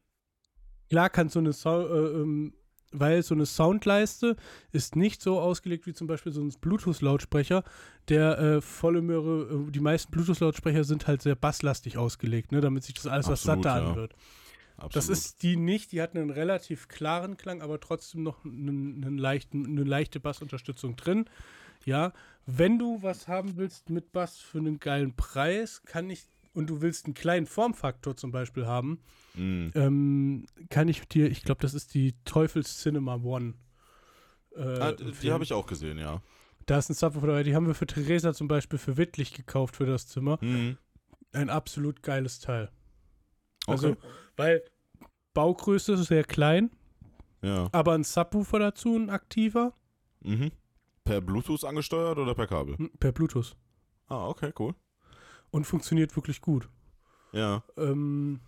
Klar 0.89 1.09
kann 1.09 1.29
so 1.29 1.39
eine 1.39 1.53
Sau 1.53 1.85
äh, 1.87 2.21
ähm, 2.21 2.53
weil 2.91 3.21
so 3.21 3.35
eine 3.35 3.45
Soundleiste 3.45 4.35
ist 4.71 4.95
nicht 4.95 5.21
so 5.21 5.39
ausgelegt 5.39 5.85
wie 5.85 5.93
zum 5.93 6.07
Beispiel 6.07 6.31
so 6.31 6.41
ein 6.41 6.49
Bluetooth-Lautsprecher, 6.59 7.63
der 8.07 8.39
äh, 8.39 8.61
volle 8.61 9.03
Möhre, 9.03 9.67
äh, 9.67 9.71
die 9.71 9.79
meisten 9.79 10.11
Bluetooth-Lautsprecher 10.11 10.83
sind 10.83 11.05
halt 11.05 11.21
sehr 11.21 11.35
basslastig 11.35 11.97
ausgelegt, 11.99 12.51
ne, 12.51 12.61
damit 12.61 12.83
sich 12.83 12.95
das 12.95 13.05
alles 13.05 13.27
was 13.27 13.41
Absolut, 13.47 13.63
satter 13.65 13.81
ja. 13.83 13.89
anhört. 13.91 14.15
Absolut. 14.79 14.95
Das 14.95 15.09
ist 15.09 15.43
die 15.43 15.55
nicht, 15.55 15.91
die 15.91 16.01
hat 16.01 16.15
einen 16.15 16.29
relativ 16.29 16.87
klaren 16.87 17.37
Klang, 17.37 17.61
aber 17.61 17.79
trotzdem 17.79 18.23
noch 18.23 18.43
einen, 18.45 19.03
einen 19.03 19.17
leichten, 19.17 19.65
eine 19.65 19.83
leichte 19.83 20.19
Bassunterstützung 20.19 20.95
drin. 20.95 21.25
Ja, 21.85 22.13
wenn 22.45 22.77
du 22.79 23.01
was 23.01 23.27
haben 23.27 23.55
willst 23.57 23.89
mit 23.89 24.11
Bass 24.11 24.37
für 24.37 24.57
einen 24.57 24.79
geilen 24.79 25.15
Preis, 25.15 25.83
kann 25.85 26.09
ich, 26.09 26.23
und 26.53 26.67
du 26.69 26.81
willst 26.81 27.05
einen 27.05 27.13
kleinen 27.13 27.45
Formfaktor 27.45 28.17
zum 28.17 28.31
Beispiel 28.31 28.65
haben, 28.65 28.99
Mhm. 29.35 29.71
ähm, 29.75 30.45
kann 30.69 30.87
ich 30.89 31.07
dir, 31.07 31.29
ich 31.29 31.43
glaube, 31.43 31.61
das 31.61 31.73
ist 31.73 31.93
die 31.93 32.15
Teufels 32.25 32.79
Cinema 32.81 33.15
One. 33.23 33.53
Äh, 34.55 34.61
Ah, 34.79 34.91
die 34.93 35.31
habe 35.31 35.43
ich 35.43 35.53
auch 35.53 35.67
gesehen, 35.67 35.97
ja. 35.99 36.21
Da 36.65 36.77
ist 36.79 36.89
ein 36.89 36.93
Subwoofer 36.95 37.27
dabei, 37.27 37.43
die 37.43 37.55
haben 37.55 37.67
wir 37.67 37.75
für 37.75 37.87
Theresa 37.87 38.33
zum 38.33 38.47
Beispiel 38.47 38.79
für 38.79 38.97
Wittlich 38.97 39.33
gekauft 39.33 39.75
für 39.75 39.85
das 39.85 40.07
Zimmer. 40.07 40.37
Mhm. 40.41 40.77
Ein 41.31 41.49
absolut 41.49 42.01
geiles 42.03 42.39
Teil. 42.39 42.69
Okay. 43.73 43.87
Also, 43.87 43.97
weil 44.35 44.63
Baugröße 45.33 45.93
ist 45.93 46.07
sehr 46.07 46.23
klein, 46.23 46.71
ja. 47.41 47.69
aber 47.71 47.93
ein 47.93 48.03
Subwoofer 48.03 48.59
dazu, 48.59 48.95
ein 48.95 49.09
aktiver, 49.09 49.73
Mhm. 50.21 50.51
Per 51.03 51.21
Bluetooth 51.21 51.63
angesteuert 51.63 52.17
oder 52.17 52.35
per 52.35 52.47
Kabel? 52.47 52.77
hm, 52.77 52.91
per 52.99 53.11
Bluetooth. 53.11 53.55
Ah, 54.07 54.27
okay, 54.27 54.51
cool. 54.59 54.75
Und 55.49 55.65
funktioniert 55.65 56.15
wirklich 56.15 56.41
gut. 56.41 56.69
Ja. 57.31 57.63
Ähm, 57.77 58.39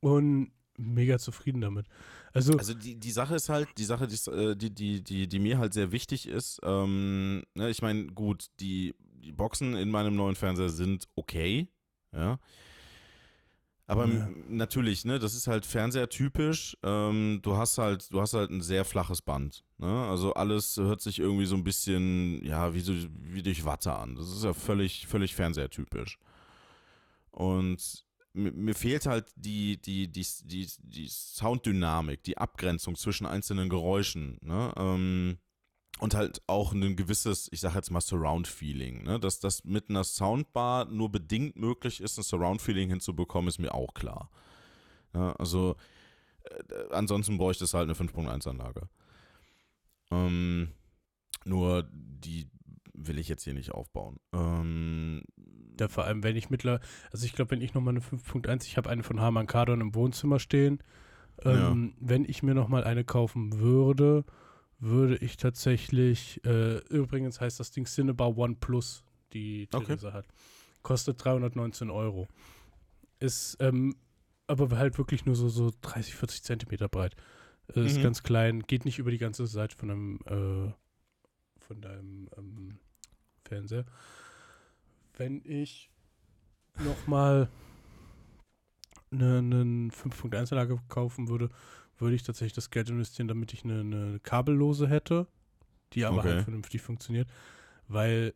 und 0.00 0.50
mega 0.76 1.18
zufrieden 1.18 1.60
damit. 1.60 1.86
Also, 2.32 2.56
Also 2.58 2.74
die, 2.74 2.96
die 2.96 3.10
Sache 3.10 3.36
ist 3.36 3.48
halt, 3.48 3.68
die 3.78 3.84
Sache, 3.84 4.08
die, 4.08 4.30
äh, 4.30 4.56
die, 4.56 4.70
die, 4.74 5.04
die, 5.04 5.28
die 5.28 5.38
mir 5.38 5.58
halt 5.58 5.72
sehr 5.72 5.92
wichtig 5.92 6.26
ist, 6.26 6.60
ähm, 6.64 7.44
ne, 7.54 7.70
ich 7.70 7.80
meine, 7.82 8.06
gut, 8.06 8.46
die, 8.60 8.94
die 8.98 9.32
Boxen 9.32 9.76
in 9.76 9.90
meinem 9.90 10.16
neuen 10.16 10.34
Fernseher 10.34 10.70
sind 10.70 11.06
okay, 11.14 11.68
ja. 12.12 12.38
Aber 13.86 14.06
Ja. 14.06 14.28
natürlich, 14.48 15.04
ne, 15.04 15.18
das 15.18 15.34
ist 15.34 15.46
halt 15.46 15.66
Fernseher-typisch. 15.66 16.76
Ähm, 16.82 17.40
du 17.42 17.56
hast 17.56 17.76
halt, 17.78 18.10
du 18.12 18.20
hast 18.20 18.32
halt 18.32 18.50
ein 18.50 18.62
sehr 18.62 18.84
flaches 18.84 19.20
Band. 19.20 19.62
Ne? 19.78 20.06
Also 20.06 20.32
alles 20.34 20.76
hört 20.78 21.02
sich 21.02 21.18
irgendwie 21.18 21.44
so 21.44 21.54
ein 21.54 21.64
bisschen, 21.64 22.42
ja, 22.44 22.72
wie, 22.72 22.80
so, 22.80 22.94
wie 23.20 23.42
durch 23.42 23.64
Watte 23.64 23.92
an. 23.94 24.14
Das 24.14 24.28
ist 24.30 24.42
ja 24.44 24.54
völlig, 24.54 25.06
völlig 25.06 25.34
Fernseher-typisch. 25.34 26.18
Und 27.30 28.04
mir, 28.32 28.52
mir 28.52 28.74
fehlt 28.74 29.06
halt 29.06 29.26
die, 29.36 29.76
die, 29.80 30.08
die, 30.10 30.26
die, 30.44 30.68
die 30.82 31.08
Sounddynamik, 31.08 32.22
die 32.22 32.38
Abgrenzung 32.38 32.96
zwischen 32.96 33.26
einzelnen 33.26 33.68
Geräuschen. 33.68 34.38
Ne? 34.40 34.72
Ähm, 34.76 35.38
und 36.00 36.14
halt 36.14 36.42
auch 36.46 36.72
ein 36.72 36.96
gewisses, 36.96 37.48
ich 37.52 37.60
sag 37.60 37.74
jetzt 37.74 37.90
mal 37.90 38.00
Surround-Feeling. 38.00 39.04
Ne? 39.04 39.20
Dass 39.20 39.38
das 39.38 39.64
mit 39.64 39.90
einer 39.90 40.04
Soundbar 40.04 40.86
nur 40.86 41.10
bedingt 41.10 41.56
möglich 41.56 42.00
ist, 42.00 42.18
ein 42.18 42.24
Surround-Feeling 42.24 42.88
hinzubekommen, 42.88 43.48
ist 43.48 43.58
mir 43.58 43.74
auch 43.74 43.94
klar. 43.94 44.30
Ja, 45.14 45.32
also 45.36 45.76
äh, 46.44 46.92
ansonsten 46.92 47.38
bräuchte 47.38 47.64
es 47.64 47.74
halt 47.74 47.84
eine 47.84 47.94
5.1-Anlage. 47.94 48.88
Ähm, 50.10 50.72
nur 51.44 51.88
die 51.92 52.48
will 52.92 53.18
ich 53.18 53.28
jetzt 53.28 53.44
hier 53.44 53.54
nicht 53.54 53.72
aufbauen. 53.72 54.18
Ähm, 54.32 55.22
da 55.76 55.88
vor 55.88 56.04
allem, 56.04 56.22
wenn 56.22 56.36
ich 56.36 56.50
mittlerweile, 56.50 56.82
also 57.10 57.26
ich 57.26 57.32
glaube, 57.32 57.52
wenn 57.52 57.60
ich 57.60 57.74
nochmal 57.74 57.94
eine 57.94 58.00
5.1, 58.00 58.66
ich 58.66 58.76
habe 58.76 58.90
eine 58.90 59.02
von 59.02 59.20
Harman 59.20 59.46
Kardon 59.46 59.80
im 59.80 59.94
Wohnzimmer 59.94 60.38
stehen, 60.38 60.82
ähm, 61.42 61.94
wenn 61.98 62.24
ich 62.24 62.42
mir 62.42 62.54
nochmal 62.54 62.84
eine 62.84 63.04
kaufen 63.04 63.58
würde, 63.58 64.24
würde 64.78 65.16
ich 65.16 65.36
tatsächlich, 65.36 66.44
äh, 66.44 66.78
übrigens 66.88 67.40
heißt 67.40 67.60
das 67.60 67.70
Ding 67.70 67.86
Cinebar 67.86 68.36
One 68.36 68.56
Plus, 68.56 69.04
die 69.32 69.68
Okay. 69.72 69.86
Theresa 69.86 70.12
hat. 70.12 70.26
Kostet 70.82 71.24
319 71.24 71.90
Euro. 71.90 72.28
Ist 73.20 73.56
ähm, 73.60 73.96
aber 74.46 74.76
halt 74.76 74.98
wirklich 74.98 75.24
nur 75.24 75.36
so, 75.36 75.48
so 75.48 75.70
30, 75.80 76.14
40 76.14 76.42
Zentimeter 76.42 76.88
breit. 76.88 77.14
Äh, 77.74 77.84
Ist 77.86 77.98
Mhm. 77.98 78.02
ganz 78.02 78.22
klein, 78.22 78.60
geht 78.62 78.84
nicht 78.84 78.98
über 78.98 79.10
die 79.10 79.18
ganze 79.18 79.46
Seite 79.46 79.76
von 79.76 79.90
einem, 79.90 80.18
äh, 80.26 80.72
von 81.60 81.80
deinem 81.80 82.28
ähm, 82.36 82.78
Fernseher. 83.44 83.86
Wenn 85.16 85.42
ich 85.44 85.90
nochmal 86.84 87.48
eine, 89.10 89.38
eine 89.38 89.90
5.1-Anlage 89.90 90.78
kaufen 90.88 91.28
würde, 91.28 91.48
würde 91.98 92.16
ich 92.16 92.22
tatsächlich 92.22 92.52
das 92.54 92.70
Geld 92.70 92.88
investieren, 92.90 93.28
damit 93.28 93.52
ich 93.52 93.64
eine, 93.64 93.80
eine 93.80 94.20
kabellose 94.20 94.88
hätte, 94.88 95.26
die 95.92 96.04
aber 96.04 96.18
Okay. 96.18 96.28
halt 96.34 96.42
vernünftig 96.44 96.82
funktioniert. 96.82 97.28
Weil, 97.88 98.34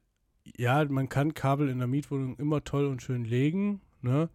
ja, 0.56 0.84
man 0.84 1.08
kann 1.08 1.34
Kabel 1.34 1.68
in 1.68 1.78
der 1.78 1.88
Mietwohnung 1.88 2.36
immer 2.36 2.62
toll 2.64 2.86
und 2.86 3.02
schön 3.02 3.24
legen, 3.24 3.80
ne? 4.02 4.28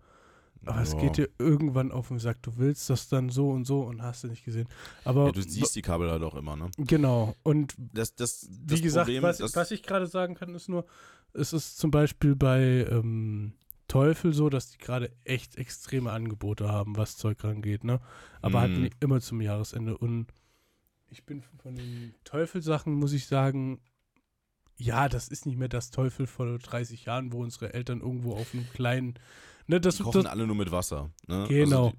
Aber 0.65 0.81
es 0.81 0.93
Ja. 0.93 1.01
geht 1.01 1.17
dir 1.17 1.29
irgendwann 1.39 1.91
auf 1.91 2.07
den 2.07 2.19
Sack. 2.19 2.41
Du 2.41 2.57
willst 2.57 2.89
das 2.89 3.09
dann 3.09 3.27
so 3.29 3.49
und 3.49 3.65
so 3.65 3.81
und 3.81 4.01
hast 4.01 4.23
du 4.23 4.29
nicht 4.29 4.45
gesehen. 4.45 4.69
Aber 5.03 5.25
Ja, 5.25 5.31
du 5.33 5.41
siehst 5.41 5.75
die 5.75 5.81
Kabel 5.81 6.09
halt 6.09 6.23
auch 6.23 6.35
immer, 6.35 6.55
ne? 6.55 6.71
genau. 6.77 7.35
Und 7.43 7.75
Das, 7.77 8.15
das, 8.15 8.47
wie 8.49 8.67
das 8.67 8.81
gesagt, 8.81 9.07
Problem, 9.07 9.23
was, 9.23 9.55
was 9.55 9.71
ich 9.71 9.83
gerade 9.83 10.07
sagen 10.07 10.35
kann, 10.35 10.55
ist 10.55 10.69
nur, 10.69 10.85
es 11.33 11.51
ist 11.51 11.77
zum 11.77 11.91
Beispiel 11.91 12.35
bei 12.37 12.87
ähm, 12.89 13.53
Teufel 13.93 14.33
so, 14.33 14.49
dass 14.49 14.71
die 14.71 14.79
gerade 14.79 15.11
echt 15.23 15.55
extreme 15.55 16.11
Angebote 16.11 16.67
haben, 16.67 16.97
was 16.97 17.15
Zeug 17.15 17.43
rangeht, 17.43 17.83
ne? 17.83 18.01
Aber 18.41 18.59
halt 18.61 18.75
Mhm. 18.75 18.81
nicht 18.81 18.95
immer 19.01 19.21
zum 19.21 19.39
Jahresende. 19.39 19.95
Und 19.95 20.33
ich 21.11 21.25
bin 21.25 21.43
von 21.61 21.75
den 21.75 22.15
Teufel-Sachen, 22.23 22.91
muss 22.95 23.13
ich 23.13 23.27
sagen, 23.27 23.79
ja, 24.77 25.07
das 25.09 25.27
ist 25.27 25.45
nicht 25.45 25.59
mehr 25.59 25.69
das 25.69 25.91
Teufel 25.91 26.25
vor 26.25 26.57
30 26.57 27.05
Jahren, 27.05 27.31
wo 27.33 27.43
unsere 27.43 27.75
Eltern 27.75 28.01
irgendwo 28.01 28.33
auf 28.33 28.51
einem 28.55 28.67
kleinen, 28.67 29.13
ne, 29.67 29.79
das, 29.79 29.97
die 29.97 30.03
kochen 30.03 30.23
das 30.23 30.31
alle 30.31 30.47
nur 30.47 30.55
mit 30.55 30.71
Wasser. 30.71 31.11
Ne? 31.27 31.45
Genau. 31.47 31.85
Also 31.85 31.89
die, 31.91 31.97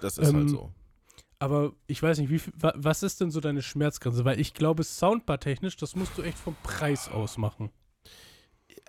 das 0.00 0.18
ist 0.18 0.34
halt 0.34 0.34
Ähm, 0.34 0.48
so. 0.48 0.72
aber 1.38 1.74
ich 1.86 2.02
weiß 2.02 2.18
nicht, 2.18 2.30
wie 2.30 2.40
viel, 2.40 2.52
was 2.56 3.04
ist 3.04 3.20
denn 3.20 3.30
so 3.30 3.38
deine 3.38 3.62
Schmerzgrenze? 3.62 4.24
Weil 4.24 4.40
ich 4.40 4.52
glaube, 4.52 4.82
Soundbar-technisch, 4.82 5.76
das 5.76 5.94
musst 5.94 6.18
du 6.18 6.22
echt 6.22 6.38
vom 6.38 6.56
Preis 6.64 7.08
aus 7.08 7.38
machen. 7.38 7.70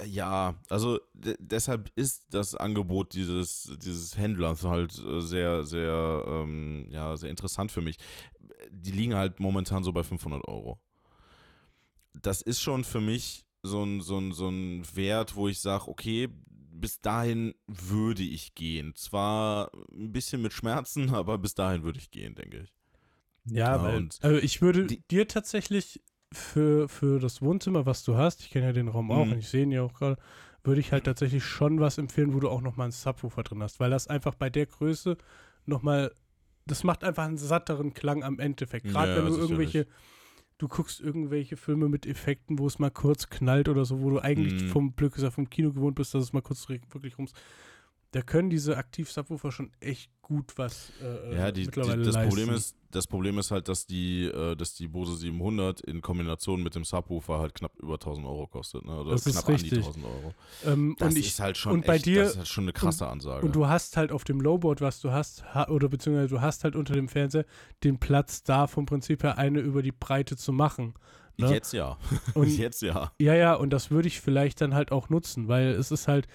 Ja, 0.06 0.56
also 0.70 1.00
de 1.14 1.36
deshalb 1.40 1.92
ist 1.96 2.26
das 2.30 2.54
Angebot 2.54 3.14
dieses, 3.14 3.76
dieses 3.82 4.16
Händlers 4.18 4.64
halt 4.64 4.98
äh, 5.00 5.22
sehr, 5.22 5.64
sehr, 5.64 6.24
ähm, 6.28 6.88
ja, 6.92 7.18
sehr 7.18 7.32
interessant 7.32 7.72
für 7.72 7.82
mich. 7.82 7.98
Die 8.72 8.92
liegen 8.92 9.16
halt 9.16 9.40
momentan 9.40 9.84
so 9.84 9.92
bei 9.92 10.04
500 10.04 10.48
Euro. 10.48 10.80
Das 12.22 12.42
ist 12.42 12.62
schon 12.62 12.84
für 12.84 13.02
mich 13.02 13.46
so 13.64 13.84
ein, 13.84 14.02
so 14.02 14.20
ein, 14.20 14.32
so 14.34 14.50
ein 14.50 14.84
Wert, 14.96 15.36
wo 15.36 15.48
ich 15.48 15.60
sage, 15.60 15.88
okay, 15.88 16.30
bis 16.50 17.02
dahin 17.02 17.56
würde 17.66 18.24
ich 18.24 18.54
gehen. 18.56 18.94
Zwar 18.96 19.72
ein 19.92 20.12
bisschen 20.12 20.42
mit 20.42 20.54
Schmerzen, 20.54 21.10
aber 21.14 21.38
bis 21.38 21.56
dahin 21.56 21.84
würde 21.84 22.00
ich 22.00 22.12
gehen, 22.12 22.36
denke 22.36 22.60
ich. 22.62 22.74
Ja, 23.46 23.76
Ja, 23.78 23.82
weil 23.84 24.10
also 24.22 24.38
ich 24.42 24.62
würde 24.62 24.86
die- 24.86 25.02
dir 25.10 25.28
tatsächlich 25.28 26.02
für, 26.34 26.90
für 26.90 27.20
das 27.20 27.42
Wohnzimmer, 27.42 27.86
was 27.86 28.04
du 28.04 28.18
hast, 28.18 28.42
ich 28.42 28.50
kenne 28.50 28.66
ja 28.68 28.74
den 28.74 28.88
Raum 28.90 29.12
auch 29.12 29.26
Mhm. 29.26 29.32
und 29.34 29.38
ich 29.40 29.50
sehe 29.50 29.64
ihn 29.64 29.72
ja 29.72 29.82
auch 29.82 29.94
gerade, 29.94 30.18
würde 30.64 30.82
ich 30.82 30.92
halt 30.92 31.06
tatsächlich 31.06 31.44
schon 31.46 31.80
was 31.80 31.98
empfehlen, 31.98 32.34
wo 32.34 32.40
du 32.40 32.50
auch 32.50 32.62
nochmal 32.62 32.86
einen 32.86 32.92
Subwoofer 32.92 33.44
drin 33.44 33.64
hast, 33.64 33.80
weil 33.80 33.90
das 33.90 34.08
einfach 34.08 34.36
bei 34.36 34.50
der 34.50 34.66
Größe 34.66 35.18
nochmal, 35.66 36.12
das 36.66 36.84
macht 36.84 37.04
einfach 37.04 37.24
einen 37.26 37.38
satteren 37.38 37.94
Klang 37.94 38.24
am 38.24 38.40
Endeffekt. 38.40 38.88
Gerade 38.88 39.12
Ja, 39.12 39.18
wenn 39.26 39.32
du 39.34 39.38
irgendwelche, 39.40 39.88
du 40.58 40.68
guckst 40.68 41.00
irgendwelche 41.00 41.56
Filme 41.56 41.88
mit 41.88 42.06
Effekten, 42.06 42.60
wo 42.60 42.68
es 42.68 42.80
mal 42.80 42.92
kurz 42.92 43.30
knallt 43.30 43.70
oder 43.70 43.86
so, 43.86 44.02
wo 44.02 44.10
du 44.10 44.20
eigentlich 44.20 44.54
Mhm. 44.56 44.68
vom 44.68 44.96
Glück 44.98 45.16
ist 45.16 45.24
ja 45.24 45.32
vom 45.32 45.50
Kino 45.50 45.72
gewohnt 45.72 45.96
bist, 45.96 46.14
dass 46.14 46.24
es 46.24 46.34
mal 46.34 46.42
kurz 46.42 46.68
wirklich 46.68 47.18
rums. 47.18 47.32
Da 48.12 48.22
können 48.22 48.50
diese 48.50 48.78
Aktiv-Subwoofer 48.78 49.52
schon 49.52 49.72
echt 49.82 50.10
gut 50.22 50.58
was 50.58 50.92
äh, 51.02 51.36
Ja, 51.36 51.52
die, 51.52 51.62
die, 51.62 51.66
mittlerweile 51.68 52.04
das, 52.04 52.16
leisten. 52.16 52.30
Problem 52.30 52.56
ist, 52.56 52.76
das 52.92 53.06
Problem 53.06 53.38
ist 53.38 53.52
halt, 53.52 53.68
dass 53.68 53.86
die, 53.86 54.26
äh, 54.26 54.56
dass 54.56 54.74
die 54.76 54.88
Bose 54.88 55.18
700 55.18 55.82
in 55.82 56.02
Kombination 56.02 56.64
mit 56.64 56.74
dem 56.76 56.86
Subwoofer 56.86 57.40
halt 57.40 57.54
knapp 57.54 57.78
über 57.80 57.96
1000 57.96 58.26
Euro 58.26 58.48
kostet. 58.48 58.86
Ne? 58.86 58.98
Oder 59.02 59.12
Das 59.12 59.28
ist 59.28 59.34
knapp 59.34 59.50
an 59.50 59.58
die 59.58 59.62
richtig. 59.64 59.80
1000 59.86 60.06
Euro. 60.06 60.34
ähm, 60.66 60.96
Das 60.98 61.10
und 61.14 61.18
ich, 61.20 61.28
ist 61.28 61.40
halt 61.42 61.58
schon 61.58 61.74
und 61.74 61.86
bei 61.86 61.96
echt, 61.96 62.06
dir- 62.06 62.22
das 62.24 62.32
ist 62.32 62.38
halt 62.38 62.48
schon 62.48 62.64
eine 62.64 62.74
krasse 62.74 63.08
Ansage. 63.08 63.46
Und 63.46 63.56
du 63.56 63.68
hast 63.68 63.98
halt 63.98 64.12
auf 64.14 64.24
dem 64.24 64.40
Lowboard, 64.40 64.80
was 64.80 65.02
du 65.02 65.12
hast, 65.12 65.44
ha 65.54 65.68
oder 65.68 65.90
beziehungsweise 65.90 66.30
du 66.30 66.40
hast 66.42 66.64
halt 66.64 66.76
unter 66.78 66.94
dem 66.94 67.10
Fernseher 67.10 67.46
den 67.84 68.00
Platz 68.00 68.42
da 68.42 68.68
vom 68.68 68.86
Prinzip 68.86 69.24
her 69.24 69.38
eine 69.38 69.60
über 69.60 69.82
die 69.82 69.92
Breite 69.92 70.38
zu 70.38 70.54
machen. 70.54 70.94
ne? 71.38 71.50
Jetzt 71.52 71.74
ja. 71.74 71.98
Und 72.36 72.58
Jetzt 72.58 72.82
ja. 72.82 73.12
ja, 73.20 73.36
ja, 73.36 73.54
und 73.54 73.72
das 73.72 73.92
würde 73.92 74.08
ich 74.08 74.22
vielleicht 74.22 74.62
dann 74.62 74.74
halt 74.74 74.94
auch 74.94 75.10
nutzen, 75.10 75.50
weil 75.50 75.68
es 75.72 75.92
ist 75.92 76.08
halt, 76.08 76.28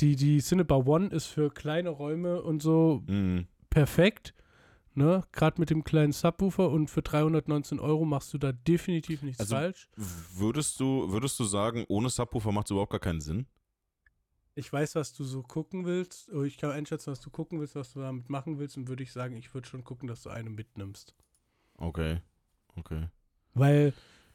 die, 0.00 0.16
die 0.16 0.40
Cinebar 0.40 0.86
One 0.86 1.08
ist 1.08 1.26
für 1.26 1.50
kleine 1.50 1.90
Räume 1.90 2.42
und 2.42 2.62
so 2.62 3.02
Mhm. 3.06 3.46
perfekt, 3.70 4.34
ne? 4.94 5.22
Gerade 5.32 5.60
mit 5.60 5.70
dem 5.70 5.84
kleinen 5.84 6.12
Subwoofer 6.12 6.70
und 6.70 6.88
für 6.90 7.02
319 7.02 7.78
Euro 7.80 8.04
machst 8.04 8.32
du 8.34 8.38
da 8.38 8.52
definitiv 8.52 9.22
nichts 9.22 9.40
Also- 9.40 9.54
falsch. 9.56 9.88
Würdest 9.96 10.80
du, 10.80 11.10
würdest 11.10 11.38
du 11.38 11.44
sagen, 11.44 11.84
ohne 11.88 12.08
Subwoofer 12.10 12.52
macht 12.52 12.66
es 12.66 12.70
überhaupt 12.72 12.90
gar 12.92 13.00
keinen 13.00 13.20
Sinn? 13.20 13.46
Ich 14.56 14.72
weiß, 14.72 14.94
was 14.94 15.12
du 15.12 15.24
so 15.24 15.42
gucken 15.42 15.84
willst, 15.84 16.28
oder 16.30 16.44
ich 16.44 16.58
kann 16.58 16.70
einschätzen, 16.70 17.10
was 17.10 17.20
du 17.20 17.28
gucken 17.30 17.58
willst, 17.58 17.74
was 17.74 17.92
du 17.92 18.00
damit 18.00 18.30
machen 18.30 18.58
willst, 18.60 18.76
und 18.76 18.86
würde 18.88 19.02
ich 19.02 19.10
sagen, 19.12 19.36
ich 19.36 19.52
würde 19.52 19.66
schon 19.66 19.82
gucken, 19.82 20.06
dass 20.06 20.22
du 20.22 20.30
eine 20.30 20.48
mitnimmst. 20.50 21.14
Okay. 21.76 22.20
Okay. 22.76 23.08
Weil 23.54 23.92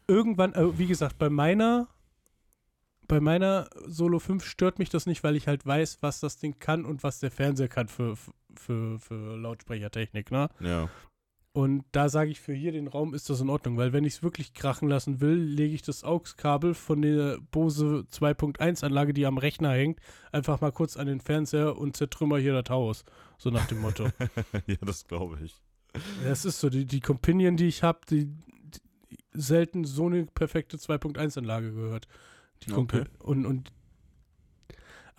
irgendwann, 0.07 0.53
äh, 0.55 0.77
wie 0.77 0.87
gesagt, 0.87 1.17
bei 1.17 1.29
meiner, 1.29 1.87
bei 3.09 3.19
meiner 3.19 3.67
Solo 3.87 4.19
5 4.19 4.45
stört 4.45 4.79
mich 4.79 4.89
das 4.89 5.05
nicht, 5.05 5.23
weil 5.23 5.35
ich 5.35 5.47
halt 5.47 5.65
weiß, 5.65 5.97
was 6.01 6.21
das 6.21 6.37
Ding 6.37 6.59
kann 6.59 6.85
und 6.85 7.03
was 7.03 7.19
der 7.19 7.31
Fernseher 7.31 7.67
kann 7.67 7.89
für, 7.89 8.15
für, 8.55 8.99
für 8.99 9.35
Lautsprechertechnik, 9.35 10.31
ne? 10.31 10.47
Ja. 10.61 10.89
Und 11.51 11.83
da 11.91 12.07
sage 12.07 12.29
ich, 12.29 12.39
für 12.39 12.53
hier 12.53 12.71
den 12.71 12.87
Raum 12.87 13.15
ist 13.15 13.29
das 13.29 13.41
in 13.41 13.49
Ordnung, 13.49 13.75
weil 13.75 13.91
wenn 13.91 14.05
ich 14.05 14.13
es 14.13 14.23
wirklich 14.23 14.53
krachen 14.53 14.87
lassen 14.87 15.19
will, 15.19 15.33
lege 15.33 15.73
ich 15.73 15.81
das 15.81 16.03
AUX-Kabel 16.03 16.75
von 16.75 17.01
der 17.01 17.39
Bose 17.51 18.05
2.1 18.11 18.85
Anlage, 18.85 19.13
die 19.13 19.25
am 19.25 19.39
Rechner 19.39 19.71
hängt, 19.71 19.99
einfach 20.31 20.61
mal 20.61 20.71
kurz 20.71 20.95
an 20.95 21.07
den 21.07 21.19
Fernseher 21.19 21.75
und 21.75 21.97
zertrümmer 21.97 22.37
hier 22.37 22.53
das 22.61 22.69
Haus. 22.69 23.03
So 23.39 23.49
nach 23.49 23.65
dem 23.65 23.81
Motto. 23.81 24.03
ja, 24.67 24.75
das 24.81 25.07
glaube 25.07 25.39
ich. 25.43 25.59
Das 26.23 26.45
ist 26.45 26.59
so, 26.59 26.69
die, 26.69 26.85
die 26.85 26.99
Companion, 26.99 27.57
die 27.57 27.67
ich 27.67 27.81
habe, 27.81 28.01
die, 28.07 28.27
die 28.27 28.79
selten 29.33 29.85
so 29.85 30.05
eine 30.05 30.27
perfekte 30.27 30.77
2.1-Anlage 30.77 31.73
gehört. 31.73 32.07
Die 32.65 32.73
Okay. 32.73 33.05
Und, 33.19 33.45
und 33.45 33.71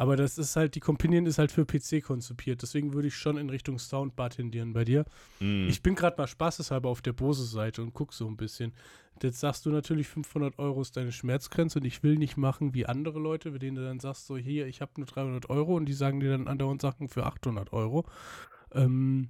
aber 0.01 0.17
das 0.17 0.39
ist 0.39 0.57
halt, 0.57 0.77
die 0.77 0.81
Companion 0.81 1.27
ist 1.27 1.37
halt 1.37 1.53
für 1.53 1.67
PC 1.67 2.03
konzipiert, 2.03 2.63
deswegen 2.63 2.95
würde 2.95 3.09
ich 3.09 3.17
schon 3.17 3.37
in 3.37 3.51
Richtung 3.51 3.79
Soundbar 3.79 4.31
tendieren 4.31 4.73
bei 4.73 4.83
dir. 4.83 5.05
Mhm. 5.41 5.69
Ich 5.69 5.83
bin 5.83 5.95
gerade 5.95 6.17
mal 6.17 6.27
spaßeshalber 6.27 6.89
auf 6.89 7.03
der 7.03 7.13
Bose-Seite 7.13 7.83
und 7.83 7.93
guck 7.93 8.15
so 8.15 8.27
ein 8.27 8.39
bisschen. 8.39 8.73
Jetzt 9.23 9.41
sagst 9.41 9.67
du 9.67 9.71
natürlich, 9.71 10.09
500 10.09 10.59
Euro 10.59 10.81
ist 10.81 10.97
deine 10.97 11.13
Schmerzgrenze 11.13 11.81
und 11.81 11.85
ich 11.85 12.03
will 12.03 12.17
nicht 12.17 12.39
machen 12.39 12.73
wie 12.73 12.87
andere 12.87 13.19
Leute, 13.19 13.51
bei 13.51 13.59
denen 13.59 13.77
du 13.77 13.85
dann 13.85 14.01
sagst, 14.01 14.27
so 14.27 14.39
hier, 14.39 14.67
ich 14.67 14.81
habe 14.81 14.93
nur 14.97 15.07
300 15.07 15.51
Euro 15.51 15.77
und 15.77 15.85
die 15.85 15.93
sagen 15.93 16.21
dir 16.21 16.31
dann 16.31 16.49
andauernd 16.49 16.81
Sachen 16.81 17.11
für 17.11 17.27
800 17.27 17.75
Euro. 17.75 18.07
Ähm, 18.73 19.29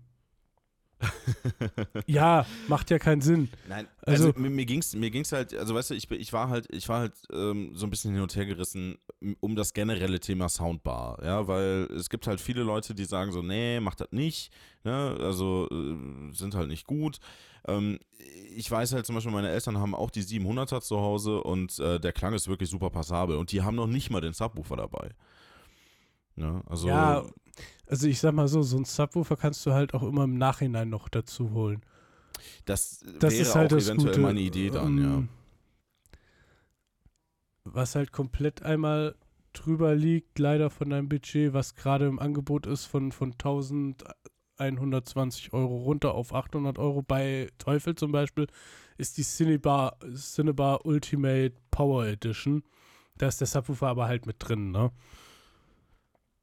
ja, 2.06 2.44
macht 2.68 2.90
ja 2.90 2.98
keinen 2.98 3.20
Sinn. 3.20 3.48
Nein, 3.68 3.88
Also- 4.02 4.28
also, 4.28 4.40
mir, 4.40 4.50
mir 4.50 4.66
ging's 4.66 4.94
mir 4.94 5.10
ging's 5.10 5.32
halt, 5.32 5.54
also 5.54 5.74
weißt 5.74 5.90
du, 5.90 5.94
ich, 5.94 6.10
ich 6.10 6.32
war 6.32 6.48
halt, 6.48 6.66
ich 6.70 6.88
war 6.88 7.00
halt 7.00 7.14
ähm, 7.32 7.72
so 7.74 7.86
ein 7.86 7.90
bisschen 7.90 8.12
hin 8.12 8.22
und 8.22 8.34
her 8.36 8.46
gerissen 8.46 8.98
um 9.40 9.54
das 9.56 9.72
generelle 9.74 10.20
Thema 10.20 10.48
Soundbar, 10.48 11.18
ja, 11.22 11.46
weil 11.46 11.88
es 11.94 12.08
gibt 12.08 12.26
halt 12.26 12.40
viele 12.40 12.62
Leute, 12.62 12.94
die 12.94 13.04
sagen 13.04 13.32
so, 13.32 13.42
nee, 13.42 13.78
mach 13.80 13.94
das 13.94 14.08
nicht, 14.12 14.52
ne, 14.84 15.16
also 15.20 15.68
äh, 15.70 16.32
sind 16.34 16.54
halt 16.54 16.68
nicht 16.68 16.86
gut. 16.86 17.18
Ähm, 17.66 17.98
ich 18.56 18.70
weiß 18.70 18.92
halt 18.94 19.04
zum 19.06 19.14
Beispiel, 19.14 19.32
meine 19.32 19.50
Eltern 19.50 19.78
haben 19.78 19.94
auch 19.94 20.10
die 20.10 20.22
700er 20.22 20.80
zu 20.80 20.98
Hause 21.00 21.42
und 21.42 21.78
äh, 21.78 22.00
der 22.00 22.12
Klang 22.12 22.32
ist 22.32 22.48
wirklich 22.48 22.70
super 22.70 22.88
passabel 22.90 23.36
und 23.36 23.52
die 23.52 23.62
haben 23.62 23.76
noch 23.76 23.86
nicht 23.86 24.10
mal 24.10 24.20
den 24.22 24.32
Subwoofer 24.32 24.76
dabei. 24.76 25.10
Ja, 26.36 26.62
also 26.66 26.88
Ja, 26.88 27.24
also 27.90 28.06
ich 28.06 28.20
sag 28.20 28.34
mal 28.34 28.48
so, 28.48 28.62
so 28.62 28.76
ein 28.76 28.84
Subwoofer 28.84 29.36
kannst 29.36 29.64
du 29.66 29.72
halt 29.72 29.94
auch 29.94 30.02
immer 30.02 30.24
im 30.24 30.36
Nachhinein 30.38 30.88
noch 30.88 31.08
dazu 31.08 31.50
holen. 31.52 31.82
das, 32.64 33.00
Das 33.18 33.32
wäre 33.32 33.42
ist 33.42 33.54
halt 33.54 33.72
auch 33.72 33.78
eventuell 33.78 34.12
Gute. 34.12 34.20
meine 34.20 34.40
Idee 34.40 34.70
dann, 34.70 34.98
ja. 34.98 35.14
ähm, 35.16 35.28
Was 37.64 37.94
halt 37.94 38.12
komplett 38.12 38.62
einmal 38.62 39.14
drüber 39.52 39.94
liegt, 39.94 40.38
leider 40.38 40.70
von 40.70 40.90
deinem 40.90 41.08
Budget, 41.08 41.52
was 41.52 41.74
gerade 41.74 42.06
im 42.06 42.18
Angebot 42.20 42.66
ist, 42.66 42.84
von, 42.86 43.12
von 43.12 43.32
1120 43.32 45.52
Euro 45.52 45.76
runter 45.78 46.14
auf 46.14 46.32
800 46.32 46.78
Euro. 46.78 47.02
Bei 47.02 47.48
Teufel 47.58 47.96
zum 47.96 48.12
Beispiel 48.12 48.46
ist 48.98 49.18
die 49.18 49.24
Cinebar, 49.24 49.96
Cinebar 50.14 50.86
Ultimate 50.86 51.52
Power 51.70 52.06
Edition. 52.06 52.62
Da 53.18 53.26
ist 53.28 53.40
der 53.40 53.48
Subwoofer 53.48 53.88
aber 53.88 54.06
halt 54.06 54.26
mit 54.26 54.36
drin, 54.38 54.70
ne? 54.70 54.92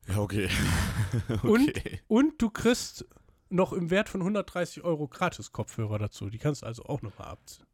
Ja, 0.08 0.18
okay. 0.20 0.50
Und- 1.44 1.70
okay. 1.70 2.02
Und 2.08 2.42
du 2.42 2.50
kriegst 2.50 3.06
noch 3.50 3.72
im 3.74 3.90
Wert 3.90 4.10
von 4.10 4.22
130 4.22 4.84
Euro 4.84 5.08
gratis 5.08 5.52
Kopfhörer 5.52 6.00
dazu. 6.00 6.30
Die 6.30 6.38
kannst 6.38 6.62
du 6.62 6.66
also 6.66 6.84
auch 6.86 7.02
nochmal 7.02 7.30
abziehen. 7.30 7.66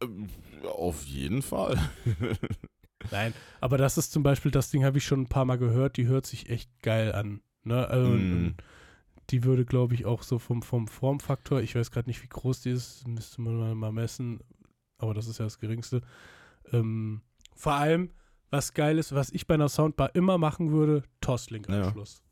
Ähm, 0.00 0.28
Auf 0.64 1.04
jeden 1.04 1.42
Fall. 1.42 1.78
Nein, 3.10 3.34
aber 3.60 3.76
das 3.76 3.98
ist 3.98 4.12
zum 4.12 4.22
Beispiel, 4.22 4.50
das 4.50 4.70
Ding 4.70 4.84
habe 4.84 4.96
ich 4.98 5.04
schon 5.04 5.22
ein 5.22 5.28
paar 5.28 5.44
Mal 5.44 5.58
gehört, 5.58 5.96
die 5.98 6.06
hört 6.06 6.24
sich 6.26 6.48
echt 6.48 6.70
geil 6.82 7.12
an. 7.12 7.40
Ne? 7.64 7.86
Also, 7.88 8.08
Mm. 8.10 8.12
und 8.46 8.54
die 9.30 9.44
würde, 9.44 9.64
glaube 9.64 9.94
ich, 9.94 10.04
auch 10.06 10.22
so 10.22 10.38
vom, 10.38 10.62
vom 10.62 10.86
Formfaktor, 10.88 11.60
ich 11.60 11.74
weiß 11.74 11.90
gerade 11.90 12.08
nicht, 12.08 12.22
wie 12.22 12.28
groß 12.28 12.62
die 12.62 12.70
ist, 12.70 13.06
müsste 13.08 13.40
man 13.42 13.56
mal, 13.58 13.74
mal 13.74 13.92
messen, 13.92 14.40
aber 14.98 15.12
das 15.14 15.26
ist 15.28 15.38
ja 15.38 15.44
das 15.44 15.58
Geringste. 15.58 16.00
Ähm, 16.72 17.20
vor 17.54 17.72
allem, 17.74 18.10
was 18.54 18.72
geil 18.72 18.98
ist, 18.98 19.12
was 19.14 19.30
ich 19.30 19.46
bei 19.48 19.54
einer 19.54 19.68
Soundbar 19.68 20.14
immer 20.14 20.38
machen 20.38 20.70
würde, 20.70 21.02
Toslink-Anschluss. 21.20 22.22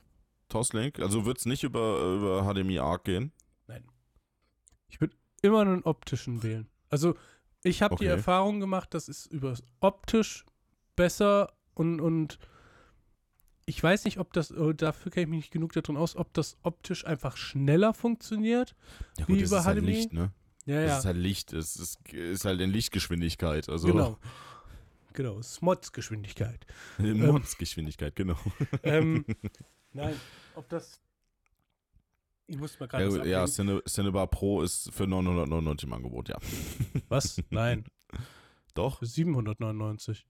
Toslink, 0.49 1.01
also 1.01 1.25
wird 1.25 1.39
es 1.39 1.47
nicht 1.47 1.65
über, 1.65 2.01
über 2.17 2.43
HDMI 2.55 2.79
ARC 2.79 3.05
gehen? 3.05 3.33
Ich 4.89 5.01
würde 5.01 5.17
immer 5.41 5.61
einen 5.63 5.83
optischen 5.85 6.43
wählen. 6.43 6.69
Also, 6.91 7.15
ich 7.65 7.81
habe 7.83 7.97
die 7.97 8.05
Okay. 8.05 8.13
Erfahrung 8.13 8.61
gemacht, 8.61 8.93
das 8.93 9.09
ist 9.09 9.27
über 9.27 9.57
optisch 9.81 10.45
besser 10.97 11.53
und, 11.75 12.01
und 12.01 12.39
ich 13.65 13.83
weiß 13.83 14.05
nicht, 14.05 14.19
ob 14.19 14.33
das, 14.35 14.51
äh, 14.51 14.75
dafür 14.75 15.11
kenne 15.11 15.25
ich 15.25 15.29
mich 15.31 15.37
nicht 15.39 15.51
genug 15.53 15.73
darin 15.73 15.97
aus, 15.97 16.15
ob 16.17 16.35
das 16.35 16.59
optisch 16.63 17.07
einfach 17.07 17.37
schneller 17.39 17.95
funktioniert. 17.95 18.75
Ja 19.19 19.27
Wie 19.27 19.33
gut, 19.33 19.43
das 19.43 19.49
über 19.49 19.59
ist 19.61 19.65
halt 19.65 19.79
HDMI? 19.79 19.87
Licht, 19.91 20.13
ne? 20.13 20.33
Ja, 20.67 20.83
Das 20.83 20.91
ja. 20.91 20.99
ist 20.99 21.05
halt 21.07 21.17
Licht, 21.17 21.53
es 21.55 21.77
ist, 21.77 22.13
ist 22.13 22.45
halt 22.45 22.61
in 22.61 22.71
Lichtgeschwindigkeit, 22.71 23.69
also 23.71 23.89
Genau. 23.89 24.19
Genau, 25.13 25.41
Smots-Geschwindigkeit. 25.43 26.67
in 26.99 27.25
Mondsgeschwindigkeit, 27.25 28.17
genau. 28.17 28.37
ähm, 28.83 29.25
nein, 29.93 30.15
ob 30.55 30.69
das. 30.69 31.01
Ich 32.47 32.59
muss 32.59 32.79
mal 32.81 32.87
gerade. 32.87 33.19
Ja, 33.19 33.25
ja. 33.25 33.47
Cine, 33.47 33.83
Cinebar 33.87 34.27
Pro 34.27 34.63
ist 34.63 34.93
für 34.93 35.07
999 35.07 35.87
im 35.87 35.93
Angebot, 35.95 36.29
ja. 36.29 36.37
Was? 37.09 37.41
Nein, 37.51 37.85
Doch? 38.75 38.99
für 38.99 39.07
799. 39.07 40.27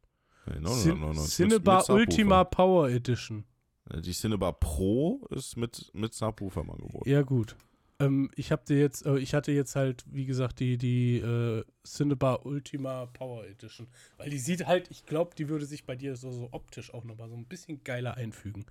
Nee, 0.46 0.52
Cin 0.54 0.62
999. 0.62 1.16
Mit- 1.16 1.28
Cinebar. 1.30 1.90
Ultima 1.90 2.44
Power 2.44 2.88
Edition. 2.88 3.44
Die 3.92 4.12
Cinebar 4.12 4.52
Pro 4.52 5.26
ist 5.30 5.56
mit, 5.56 5.90
mit 5.94 6.14
Subwoofer 6.14 6.60
im 6.60 6.70
Angebot. 6.70 7.06
Ja, 7.06 7.22
gut. 7.22 7.56
Ähm, 8.02 8.30
ich 8.36 8.50
habe 8.52 8.64
dir 8.66 8.78
jetzt, 8.80 9.06
äh, 9.06 9.18
ich 9.18 9.34
hatte 9.34 9.52
jetzt 9.52 9.76
halt, 9.76 10.04
wie 10.10 10.26
gesagt, 10.26 10.60
die, 10.60 10.76
die 10.78 11.18
äh, 11.18 11.64
Cinebar 11.86 12.44
Ultima 12.46 13.06
Power 13.06 13.44
Edition. 13.46 13.86
Weil 14.18 14.30
die 14.30 14.38
sieht 14.38 14.66
halt, 14.66 14.90
ich 14.90 15.06
glaube, 15.06 15.34
die 15.36 15.48
würde 15.48 15.66
sich 15.66 15.84
bei 15.86 15.94
dir 15.96 16.16
so, 16.16 16.30
so 16.30 16.48
optisch 16.52 16.92
auch 16.92 17.04
nochmal 17.04 17.28
so 17.28 17.36
ein 17.36 17.46
bisschen 17.46 17.82
geiler 17.84 18.16
einfügen. 18.16 18.66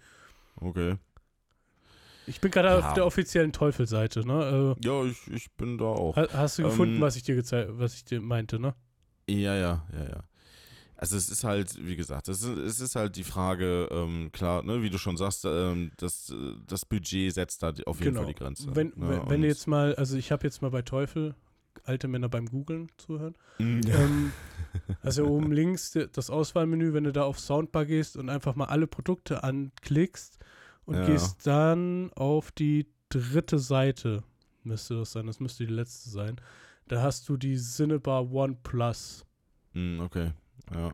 Okay. 0.60 0.98
Ich 2.28 2.40
bin 2.40 2.52
gerade 2.52 2.70
Ja. 2.70 2.80
auf 2.80 2.94
der 2.94 3.06
offiziellen 3.06 3.52
Teufelseite, 3.52 4.26
ne? 4.26 4.76
Ja, 4.80 5.04
ich, 5.06 5.28
ich 5.28 5.52
bin 5.54 5.78
da 5.78 5.86
auch. 5.86 6.18
Äh, 6.18 6.22
ha- 6.22 6.40
hast 6.40 6.60
du 6.60 6.64
gefunden, 6.64 6.96
Ähm, 6.96 7.02
was 7.02 7.16
ich 7.16 7.24
dir 7.24 7.36
gezeigt, 7.36 7.70
was 7.74 7.96
ich 7.96 8.06
dir 8.06 8.22
meinte, 8.22 8.60
ne? 8.60 8.76
Ja, 9.30 9.56
ja, 9.56 9.88
ja, 9.94 10.04
ja. 10.04 10.24
Also 11.02 11.18
es 11.18 11.30
ist 11.30 11.44
halt, 11.44 11.84
wie 11.84 11.96
gesagt, 11.96 12.28
es 12.28 12.44
ist, 12.44 12.58
es 12.60 12.80
ist 12.80 12.96
halt 12.96 13.16
die 13.16 13.24
Frage, 13.24 13.90
ähm, 13.90 14.30
klar, 14.32 14.62
ne, 14.62 14.84
wie 14.84 14.92
du 14.92 15.00
schon 15.00 15.18
sagst, 15.18 15.46
ähm, 15.46 15.92
das, 15.98 16.30
äh, 16.30 16.54
das 16.68 16.86
Budget 16.86 17.34
setzt 17.34 17.64
da 17.64 17.74
auf 17.88 18.00
jeden 18.00 18.16
Fall 18.16 18.28
die 18.28 18.36
Grenze. 18.36 18.66
Genau. 18.66 18.76
Wenn, 18.76 18.88
ne, 18.90 19.10
wenn, 19.10 19.30
wenn 19.32 19.42
du 19.42 19.48
jetzt 19.48 19.66
mal, 19.66 19.96
also 19.96 20.16
ich 20.16 20.32
habe 20.32 20.46
jetzt 20.46 20.62
mal 20.62 20.70
bei 20.70 20.84
Teufel 20.84 21.34
alte 21.86 22.08
Männer 22.08 22.30
beim 22.30 22.46
Googlen 22.46 22.90
zuhören. 22.98 23.34
Mm, 23.58 23.82
ähm, 23.88 24.34
also 25.02 25.26
oben 25.26 25.52
links 25.52 25.98
das 26.14 26.30
Auswahlmenü, 26.30 26.94
wenn 26.94 27.06
du 27.06 27.12
da 27.12 27.24
auf 27.24 27.40
Soundbar 27.40 27.86
gehst 27.86 28.16
und 28.16 28.30
einfach 28.30 28.56
mal 28.56 28.66
alle 28.66 28.86
Produkte 28.86 29.44
anklickst 29.44 30.38
und 30.86 30.98
Ja. 30.98 31.06
gehst 31.08 31.48
dann 31.48 32.14
auf 32.14 32.52
die 32.52 32.86
dritte 33.10 33.58
Seite, 33.58 34.24
müsste 34.64 35.00
das 35.00 35.14
sein, 35.14 35.26
das 35.26 35.40
müsste 35.40 35.66
die 35.66 35.74
letzte 35.74 36.12
sein. 36.12 36.40
Da 36.88 37.02
hast 37.02 37.28
du 37.28 37.38
die 37.38 37.58
Cinebar 37.58 38.32
One 38.32 38.58
Plus 38.62 39.26
Mm, 39.74 40.02
okay, 40.02 40.34
ja. 40.74 40.92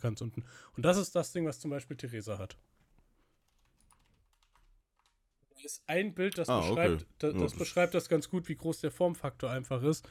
ganz 0.00 0.20
unten. 0.20 0.44
Und 0.76 0.82
das 0.84 0.96
ist 0.98 1.14
das 1.14 1.32
Ding, 1.32 1.46
was 1.46 1.60
zum 1.60 1.70
Beispiel 1.70 1.96
Theresa 1.96 2.38
hat. 2.38 2.56
Da 5.50 5.56
ist 5.64 5.82
ein 5.86 6.14
Bild, 6.14 6.38
das, 6.38 6.48
Ah, 6.48 6.58
okay. 6.60 6.68
beschreibt, 6.68 7.00
Ja, 7.02 7.06
das 7.32 7.34
das- 7.42 7.54
beschreibt 7.58 7.94
das 7.94 8.08
ganz 8.08 8.28
gut, 8.30 8.48
wie 8.48 8.56
groß 8.56 8.80
der 8.80 8.90
Formfaktor 8.90 9.50
einfach 9.50 9.82
ist. 9.82 10.08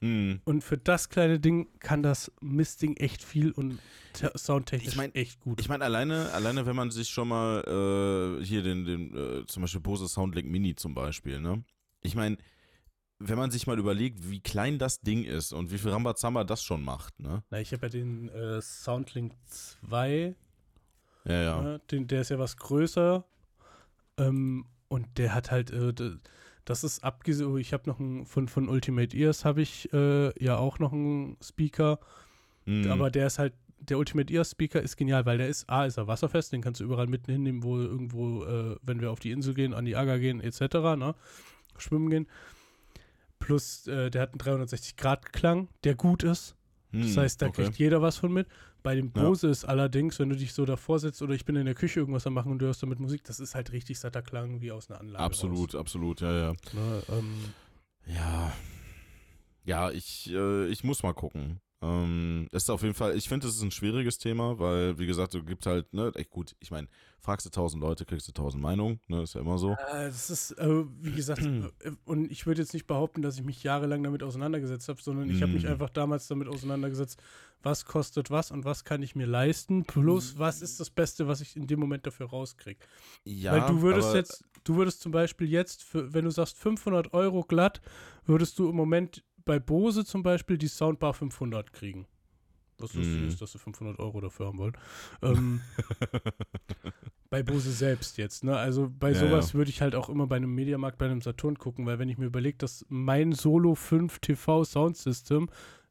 Mm. 0.00 0.34
Und 0.44 0.62
für 0.64 0.76
das 0.76 1.08
kleine 1.10 1.38
Ding 1.38 1.68
kann 1.78 2.02
das 2.02 2.32
Mistding 2.40 2.96
echt 2.96 3.22
viel 3.22 3.52
und 3.52 3.78
te- 4.14 4.32
soundtechnisch 4.36 4.88
Ich 4.88 4.96
mein, 4.96 5.14
echt 5.14 5.38
gut. 5.40 5.60
Ich 5.60 5.68
meine, 5.68 5.84
alleine, 5.84 6.32
alleine, 6.32 6.66
wenn 6.66 6.74
man 6.74 6.90
sich 6.90 7.08
schon 7.08 7.28
mal 7.28 8.38
äh, 8.40 8.44
hier 8.44 8.62
den, 8.62 8.84
den 8.84 9.16
äh, 9.16 9.46
zum 9.46 9.62
Beispiel 9.62 9.80
Bose 9.80 10.08
Soundlink 10.08 10.48
Mini 10.50 10.74
zum 10.74 10.92
Beispiel, 10.94 11.40
ne? 11.40 11.62
Ich 12.00 12.16
meine, 12.16 12.36
wenn 13.28 13.38
man 13.38 13.50
sich 13.50 13.66
mal 13.66 13.78
überlegt, 13.78 14.30
wie 14.30 14.40
klein 14.40 14.78
das 14.78 15.00
Ding 15.00 15.24
ist 15.24 15.52
und 15.52 15.70
wie 15.72 15.78
viel 15.78 15.90
Rambazamba 15.90 16.44
das 16.44 16.62
schon 16.62 16.82
macht, 16.84 17.18
ne? 17.20 17.42
Na, 17.50 17.60
ich 17.60 17.72
habe 17.72 17.86
ja 17.86 17.90
den 17.90 18.28
äh, 18.30 18.60
Soundlink 18.60 19.32
2, 19.88 20.34
Ja, 21.24 21.42
ja. 21.42 21.62
ne, 21.62 21.80
den, 21.90 22.06
der 22.08 22.20
ist 22.22 22.30
ja 22.30 22.38
was 22.38 22.56
größer. 22.56 23.24
Ähm, 24.18 24.66
und 24.88 25.06
der 25.18 25.34
hat 25.34 25.50
halt, 25.50 25.70
äh, 25.70 25.92
das 26.64 26.84
ist 26.84 27.02
abgesehen, 27.02 27.56
ich 27.58 27.72
habe 27.72 27.88
noch 27.88 27.98
einen, 27.98 28.26
von, 28.26 28.48
von 28.48 28.68
Ultimate 28.68 29.16
Ears 29.16 29.44
habe 29.44 29.62
ich 29.62 29.92
äh, 29.92 30.32
ja 30.42 30.56
auch 30.58 30.78
noch 30.78 30.92
einen 30.92 31.36
Speaker, 31.42 31.98
Mm. 32.64 32.88
aber 32.92 33.10
der 33.10 33.26
ist 33.26 33.40
halt, 33.40 33.54
der 33.80 33.98
Ultimate 33.98 34.32
Ears 34.32 34.52
Speaker 34.52 34.80
ist 34.80 34.96
genial, 34.96 35.26
weil 35.26 35.38
der 35.38 35.48
ist, 35.48 35.68
A, 35.68 35.84
ist 35.84 35.96
er 35.96 36.06
wasserfest, 36.06 36.52
den 36.52 36.62
kannst 36.62 36.78
du 36.80 36.84
überall 36.84 37.08
mitten 37.08 37.32
hinnehmen, 37.32 37.64
wo 37.64 37.76
irgendwo, 37.76 38.44
äh, 38.44 38.76
wenn 38.82 39.00
wir 39.00 39.10
auf 39.10 39.18
die 39.18 39.32
Insel 39.32 39.54
gehen, 39.54 39.74
an 39.74 39.84
die 39.84 39.96
Aga 39.96 40.18
gehen, 40.18 40.40
etc., 40.40 40.60
ne, 40.96 41.16
schwimmen 41.76 42.08
gehen. 42.08 42.28
Plus, 43.42 43.86
äh, 43.88 44.10
der 44.10 44.22
hat 44.22 44.30
einen 44.30 44.38
360-Grad-Klang, 44.66 45.68
der 45.84 45.94
gut 45.94 46.22
ist. 46.22 46.54
Das 46.92 47.16
Mm, 47.16 47.20
heißt, 47.20 47.40
da 47.40 47.46
okay. 47.46 47.64
kriegt 47.64 47.78
jeder 47.78 48.02
was 48.02 48.18
von 48.18 48.30
mit. 48.32 48.46
Bei 48.82 48.94
dem 48.94 49.12
Ja. 49.16 49.22
Bose 49.22 49.48
ist 49.48 49.64
allerdings, 49.64 50.18
wenn 50.18 50.28
du 50.28 50.36
dich 50.36 50.52
so 50.52 50.66
davor 50.66 50.98
sitzt 50.98 51.22
oder 51.22 51.32
ich 51.34 51.44
bin 51.46 51.56
in 51.56 51.64
der 51.64 51.74
Küche 51.74 52.00
irgendwas 52.00 52.26
am 52.26 52.34
machen 52.34 52.52
und 52.52 52.58
du 52.58 52.66
hörst 52.66 52.82
damit 52.82 53.00
Musik, 53.00 53.24
das 53.24 53.40
ist 53.40 53.54
halt 53.54 53.72
richtig 53.72 53.98
satter 53.98 54.20
Klang 54.20 54.60
wie 54.60 54.72
aus 54.72 54.90
einer 54.90 55.00
Anlage. 55.00 55.24
Absolut, 55.24 55.74
absolut, 55.74 56.20
ja, 56.20 56.30
ja. 56.36 56.48
Raus, 56.50 56.58
ne? 56.74 57.02
ähm, 57.08 57.54
Ja. 58.06 58.52
Ja, 59.64 59.90
ich, 59.90 60.30
äh, 60.32 60.66
ich 60.66 60.84
muss 60.84 61.02
mal 61.02 61.14
gucken. 61.14 61.60
Ähm, 61.82 62.46
ist 62.52 62.70
auf 62.70 62.82
jeden 62.82 62.94
Fall, 62.94 63.16
ich 63.16 63.28
finde, 63.28 63.48
es 63.48 63.56
ist 63.56 63.62
ein 63.62 63.72
schwieriges 63.72 64.16
Thema, 64.18 64.56
weil, 64.60 64.96
wie 64.98 65.06
gesagt, 65.06 65.34
du 65.34 65.42
gibt 65.42 65.66
halt, 65.66 65.92
ne, 65.92 66.12
echt 66.14 66.30
gut, 66.30 66.54
ich 66.60 66.70
meine, 66.70 66.86
fragst 67.18 67.44
du 67.44 67.50
tausend 67.50 67.82
Leute, 67.82 68.04
kriegst 68.04 68.28
du 68.28 68.32
tausend 68.32 68.62
Meinungen, 68.62 69.00
ne, 69.08 69.22
ist 69.22 69.34
ja 69.34 69.40
immer 69.40 69.58
so. 69.58 69.72
äh, 69.72 70.06
das 70.06 70.30
ist, 70.30 70.52
äh, 70.52 70.84
wie 71.00 71.10
gesagt, 71.10 71.42
äh, 71.42 71.90
und 72.04 72.30
ich 72.30 72.46
würde 72.46 72.62
jetzt 72.62 72.72
nicht 72.72 72.86
behaupten, 72.86 73.20
dass 73.20 73.36
ich 73.36 73.44
mich 73.44 73.62
jahrelang 73.64 74.02
damit 74.04 74.22
auseinandergesetzt 74.22 74.88
habe, 74.88 75.02
sondern 75.02 75.28
ich 75.28 75.42
habe 75.42 75.52
mich 75.52 75.64
Mm. 75.64 75.68
einfach 75.72 75.90
damals 75.90 76.28
damit 76.28 76.46
auseinandergesetzt, 76.46 77.20
was 77.64 77.84
kostet 77.84 78.30
was 78.30 78.50
und 78.52 78.64
was 78.64 78.84
kann 78.84 79.02
ich 79.02 79.16
mir 79.16 79.26
leisten, 79.26 79.84
plus 79.84 80.38
was 80.38 80.62
ist 80.62 80.78
das 80.78 80.90
Beste, 80.90 81.26
was 81.26 81.40
ich 81.40 81.56
in 81.56 81.66
dem 81.66 81.80
Moment 81.80 82.06
dafür 82.06 82.26
rauskriege. 82.30 82.80
Ja, 83.24 83.52
Weil 83.52 83.66
du 83.74 83.82
würdest 83.82 84.08
aber- 84.10 84.18
jetzt, 84.18 84.44
du 84.64 84.76
würdest 84.76 85.00
zum 85.00 85.10
Beispiel 85.10 85.48
jetzt, 85.48 85.82
für, 85.82 86.12
wenn 86.14 86.24
du 86.24 86.30
sagst 86.30 86.56
500 86.58 87.12
Euro 87.12 87.42
glatt, 87.42 87.80
würdest 88.24 88.56
du 88.58 88.68
im 88.68 88.76
Moment 88.76 89.24
bei 89.44 89.58
Bose 89.58 90.04
zum 90.04 90.22
Beispiel 90.22 90.58
die 90.58 90.68
Soundbar 90.68 91.14
500 91.14 91.72
kriegen. 91.72 92.06
Was 92.78 92.94
lustig 92.94 93.22
Mhm. 93.22 93.28
ist, 93.28 93.40
dass 93.42 93.52
sie 93.52 93.58
500 93.58 93.98
Euro 93.98 94.20
dafür 94.20 94.46
haben 94.46 94.58
wollen. 94.58 94.76
Ähm, 95.22 95.60
bei 97.30 97.42
Bose 97.42 97.72
selbst 97.72 98.18
jetzt, 98.18 98.44
ne? 98.44 98.56
Also 98.56 98.90
bei 98.90 99.12
Ja, 99.12 99.14
sowas 99.14 99.54
würde 99.54 99.70
ich 99.70 99.80
halt 99.80 99.94
auch 99.94 100.08
immer 100.08 100.26
bei 100.26 100.36
einem 100.36 100.54
Mediamarkt, 100.54 100.98
bei 100.98 101.06
einem 101.06 101.20
Saturn 101.22 101.58
gucken, 101.58 101.86
weil 101.86 101.98
wenn 101.98 102.08
ich 102.08 102.18
mir 102.18 102.26
überlege, 102.26 102.58
dass 102.58 102.84
mein 102.88 103.32
Solo 103.32 103.74
5 103.74 104.18
TV 104.18 104.64
Sound 104.64 104.96
System 104.96 105.48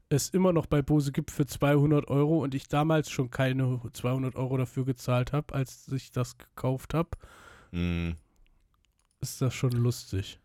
es 0.10 0.30
immer 0.30 0.52
noch 0.52 0.66
bei 0.66 0.82
Bose 0.82 1.12
gibt 1.14 1.32
für 1.32 1.46
200 1.46 2.10
Euro 2.10 2.44
und 2.44 2.54
ich 2.54 2.68
damals 2.68 3.10
schon 3.10 3.30
keine 3.32 3.80
200 3.94 4.36
Euro 4.36 4.58
dafür 4.58 4.84
gezahlt 4.84 5.32
habe, 5.32 5.54
als 5.54 5.88
ich 5.88 6.12
das 6.12 6.38
gekauft 6.38 6.94
habe, 6.94 7.12
Mm, 7.72 8.12
ist 9.22 9.42
das 9.42 9.54
schon 9.54 9.72
lustig. 9.72 10.40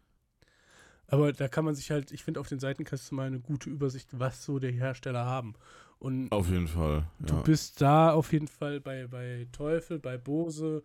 Aber 1.08 1.32
da 1.32 1.48
kann 1.48 1.64
man 1.64 1.74
sich 1.74 1.90
halt, 1.90 2.10
ich 2.12 2.24
finde, 2.24 2.40
auf 2.40 2.48
den 2.48 2.58
Seiten 2.58 2.84
kannst 2.84 3.10
du 3.10 3.14
mal 3.14 3.26
eine 3.26 3.38
gute 3.40 3.70
Übersicht, 3.70 4.08
was 4.12 4.44
so 4.44 4.58
die 4.58 4.72
Hersteller 4.72 5.24
haben. 5.24 5.54
Und 5.98 6.30
auf 6.32 6.48
jeden 6.50 6.68
Fall. 6.68 7.06
du 7.20 7.34
Ja. 7.34 7.42
bist 7.42 7.80
da 7.80 8.12
auf 8.12 8.32
jeden 8.32 8.48
Fall 8.48 8.80
bei, 8.80 9.06
bei 9.06 9.46
Teufel, 9.52 9.98
bei 9.98 10.18
Bose. 10.18 10.82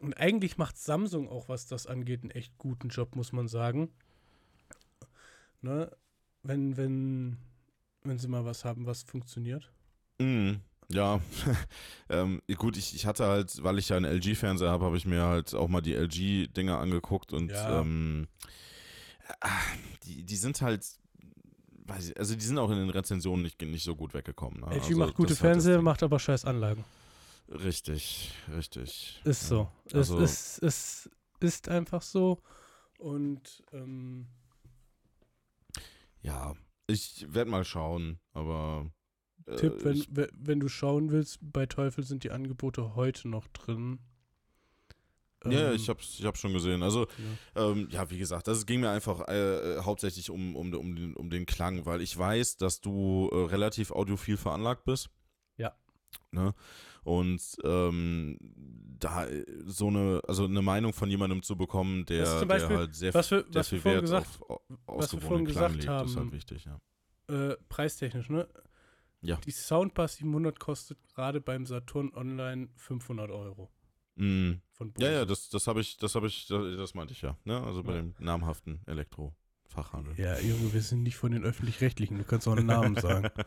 Und 0.00 0.14
eigentlich 0.14 0.56
macht 0.56 0.78
Samsung 0.78 1.28
auch, 1.28 1.48
was 1.48 1.66
das 1.66 1.86
angeht, 1.86 2.22
einen 2.22 2.30
echt 2.30 2.56
guten 2.58 2.88
Job, 2.88 3.14
muss 3.16 3.32
man 3.32 3.48
sagen. 3.48 3.90
Ne? 5.60 5.90
Wenn, 6.42 6.76
wenn, 6.76 7.36
wenn 8.02 8.18
sie 8.18 8.28
mal 8.28 8.44
was 8.46 8.64
haben, 8.64 8.86
was 8.86 9.02
funktioniert. 9.02 9.70
Mm, 10.18 10.52
ja, 10.88 11.20
ähm, 12.08 12.40
gut, 12.56 12.78
ich, 12.78 12.94
ich 12.94 13.04
hatte 13.06 13.26
halt, 13.26 13.62
weil 13.62 13.78
ich 13.78 13.90
ja 13.90 13.96
einen 13.98 14.06
LG-Fernseher 14.06 14.70
habe, 14.70 14.86
habe 14.86 14.96
ich 14.96 15.04
mir 15.06 15.22
halt 15.22 15.54
auch 15.54 15.68
mal 15.68 15.82
die 15.82 15.94
LG-Dinger 15.94 16.78
angeguckt 16.78 17.32
und 17.34 17.50
Ja. 17.50 17.80
ähm, 17.82 18.26
die, 20.04 20.24
die 20.24 20.36
sind 20.36 20.60
halt, 20.60 20.86
ich, 21.98 22.18
also 22.18 22.34
die 22.34 22.44
sind 22.44 22.58
auch 22.58 22.70
in 22.70 22.78
den 22.78 22.90
Rezensionen 22.90 23.42
nicht, 23.42 23.60
nicht 23.62 23.84
so 23.84 23.96
gut 23.96 24.14
weggekommen. 24.14 24.60
Ne? 24.60 24.66
LG 24.76 24.82
also, 24.82 24.98
macht 24.98 25.14
gute 25.14 25.36
Fernseher, 25.36 25.82
macht 25.82 26.02
aber 26.02 26.18
scheiß 26.18 26.44
Anlagen. 26.44 26.84
Richtig, 27.48 28.32
richtig. 28.54 29.20
Ist 29.24 29.42
ja. 29.42 29.48
so. 29.48 29.68
Also- 29.92 30.18
es, 30.20 30.58
ist, 30.58 30.62
es 30.62 31.10
ist 31.40 31.68
einfach 31.68 32.02
so. 32.02 32.42
Und 32.98 33.62
ähm, 33.72 34.26
Ja, 36.22 36.54
ich 36.86 37.26
werde 37.32 37.50
mal 37.50 37.64
schauen, 37.64 38.20
aber. 38.32 38.90
äh, 39.46 39.56
Tipp, 39.56 39.84
wenn, 39.84 40.28
wenn 40.34 40.60
du 40.60 40.68
schauen 40.68 41.10
willst, 41.10 41.38
bei 41.40 41.66
Teufel 41.66 42.04
sind 42.04 42.24
die 42.24 42.30
Angebote 42.30 42.94
heute 42.94 43.28
noch 43.28 43.48
drin. 43.48 43.98
Ja, 45.44 45.70
Ähm, 45.70 45.76
ich 45.76 45.88
hab's, 45.88 46.18
ich 46.18 46.24
hab's 46.24 46.40
schon 46.40 46.52
gesehen. 46.52 46.82
Also, 46.82 47.06
ja. 47.54 47.70
Ähm, 47.70 47.88
ja, 47.90 48.10
wie 48.10 48.18
gesagt, 48.18 48.46
das 48.48 48.66
ging 48.66 48.80
mir 48.80 48.90
einfach 48.90 49.26
äh, 49.28 49.76
äh, 49.76 49.80
hauptsächlich 49.82 50.30
um, 50.30 50.56
um, 50.56 50.72
um, 50.74 50.94
den, 50.96 51.14
um 51.16 51.30
den 51.30 51.46
Klang, 51.46 51.86
weil 51.86 52.00
ich 52.02 52.16
weiß, 52.16 52.56
dass 52.58 52.80
du 52.80 53.28
äh, 53.32 53.36
relativ 53.46 53.90
audiophil 53.90 54.36
veranlagt 54.36 54.84
bist. 54.84 55.08
Ja. 55.56 55.74
Ne? 56.32 56.54
Und 57.02 57.40
ähm, 57.64 58.36
da 58.98 59.26
äh, 59.26 59.44
so 59.64 59.88
eine, 59.88 60.20
also 60.28 60.44
eine 60.44 60.60
Meinung 60.62 60.92
von 60.92 61.08
jemandem 61.08 61.42
zu 61.42 61.56
bekommen, 61.56 62.04
der, 62.04 62.26
zum 62.26 62.40
der 62.40 62.46
Beispiel- 62.46 62.76
halt 62.76 62.94
sehr, 62.94 63.14
was 63.14 63.30
wir- 63.30 63.44
sehr 63.44 63.54
was 63.54 63.68
viel 63.68 63.84
Wert 63.84 64.02
gesagt- 64.02 64.26
auf, 64.26 64.50
auf 64.50 64.60
was 64.86 65.12
wir 65.12 65.18
ausgewogenen 65.18 65.46
Klang 65.52 65.72
legt, 65.72 65.84
ist 65.84 66.16
halt 66.16 66.32
wichtig, 66.32 66.66
ja. 66.66 66.78
Äh, 67.34 67.56
preistechnisch, 67.68 68.28
ne? 68.28 68.46
Ja. 69.22 69.36
Die 69.36 69.50
Soundbar 69.50 70.08
700 70.08 70.58
kostet 70.60 70.98
gerade 71.14 71.40
beim 71.40 71.64
Saturn 71.66 72.12
Online 72.14 72.68
500 72.76 73.30
Euro. 73.30 73.70
Mm. 74.20 74.60
Von. 74.72 74.92
Ja, 74.98 75.10
ja, 75.10 75.24
das, 75.24 75.48
das 75.48 75.66
habe 75.66 75.80
ich, 75.80 75.96
das 75.96 76.14
habe 76.14 76.26
ich, 76.26 76.46
das, 76.46 76.76
das 76.76 76.94
meinte 76.94 77.12
ich 77.12 77.22
ja. 77.22 77.36
Ne? 77.44 77.62
Also 77.62 77.82
bei 77.82 77.92
Ja. 77.94 77.98
dem 78.02 78.14
namhaften 78.18 78.80
Elektrofachhandel. 78.86 80.14
Ja, 80.18 80.38
Junge, 80.38 80.72
wir 80.72 80.82
sind 80.82 81.02
nicht 81.02 81.16
von 81.16 81.32
den 81.32 81.42
Öffentlich-Rechtlichen. 81.44 82.18
Du 82.18 82.24
kannst 82.24 82.46
auch 82.48 82.56
einen 82.56 82.66
Namen 82.66 82.96
sagen. 82.96 83.28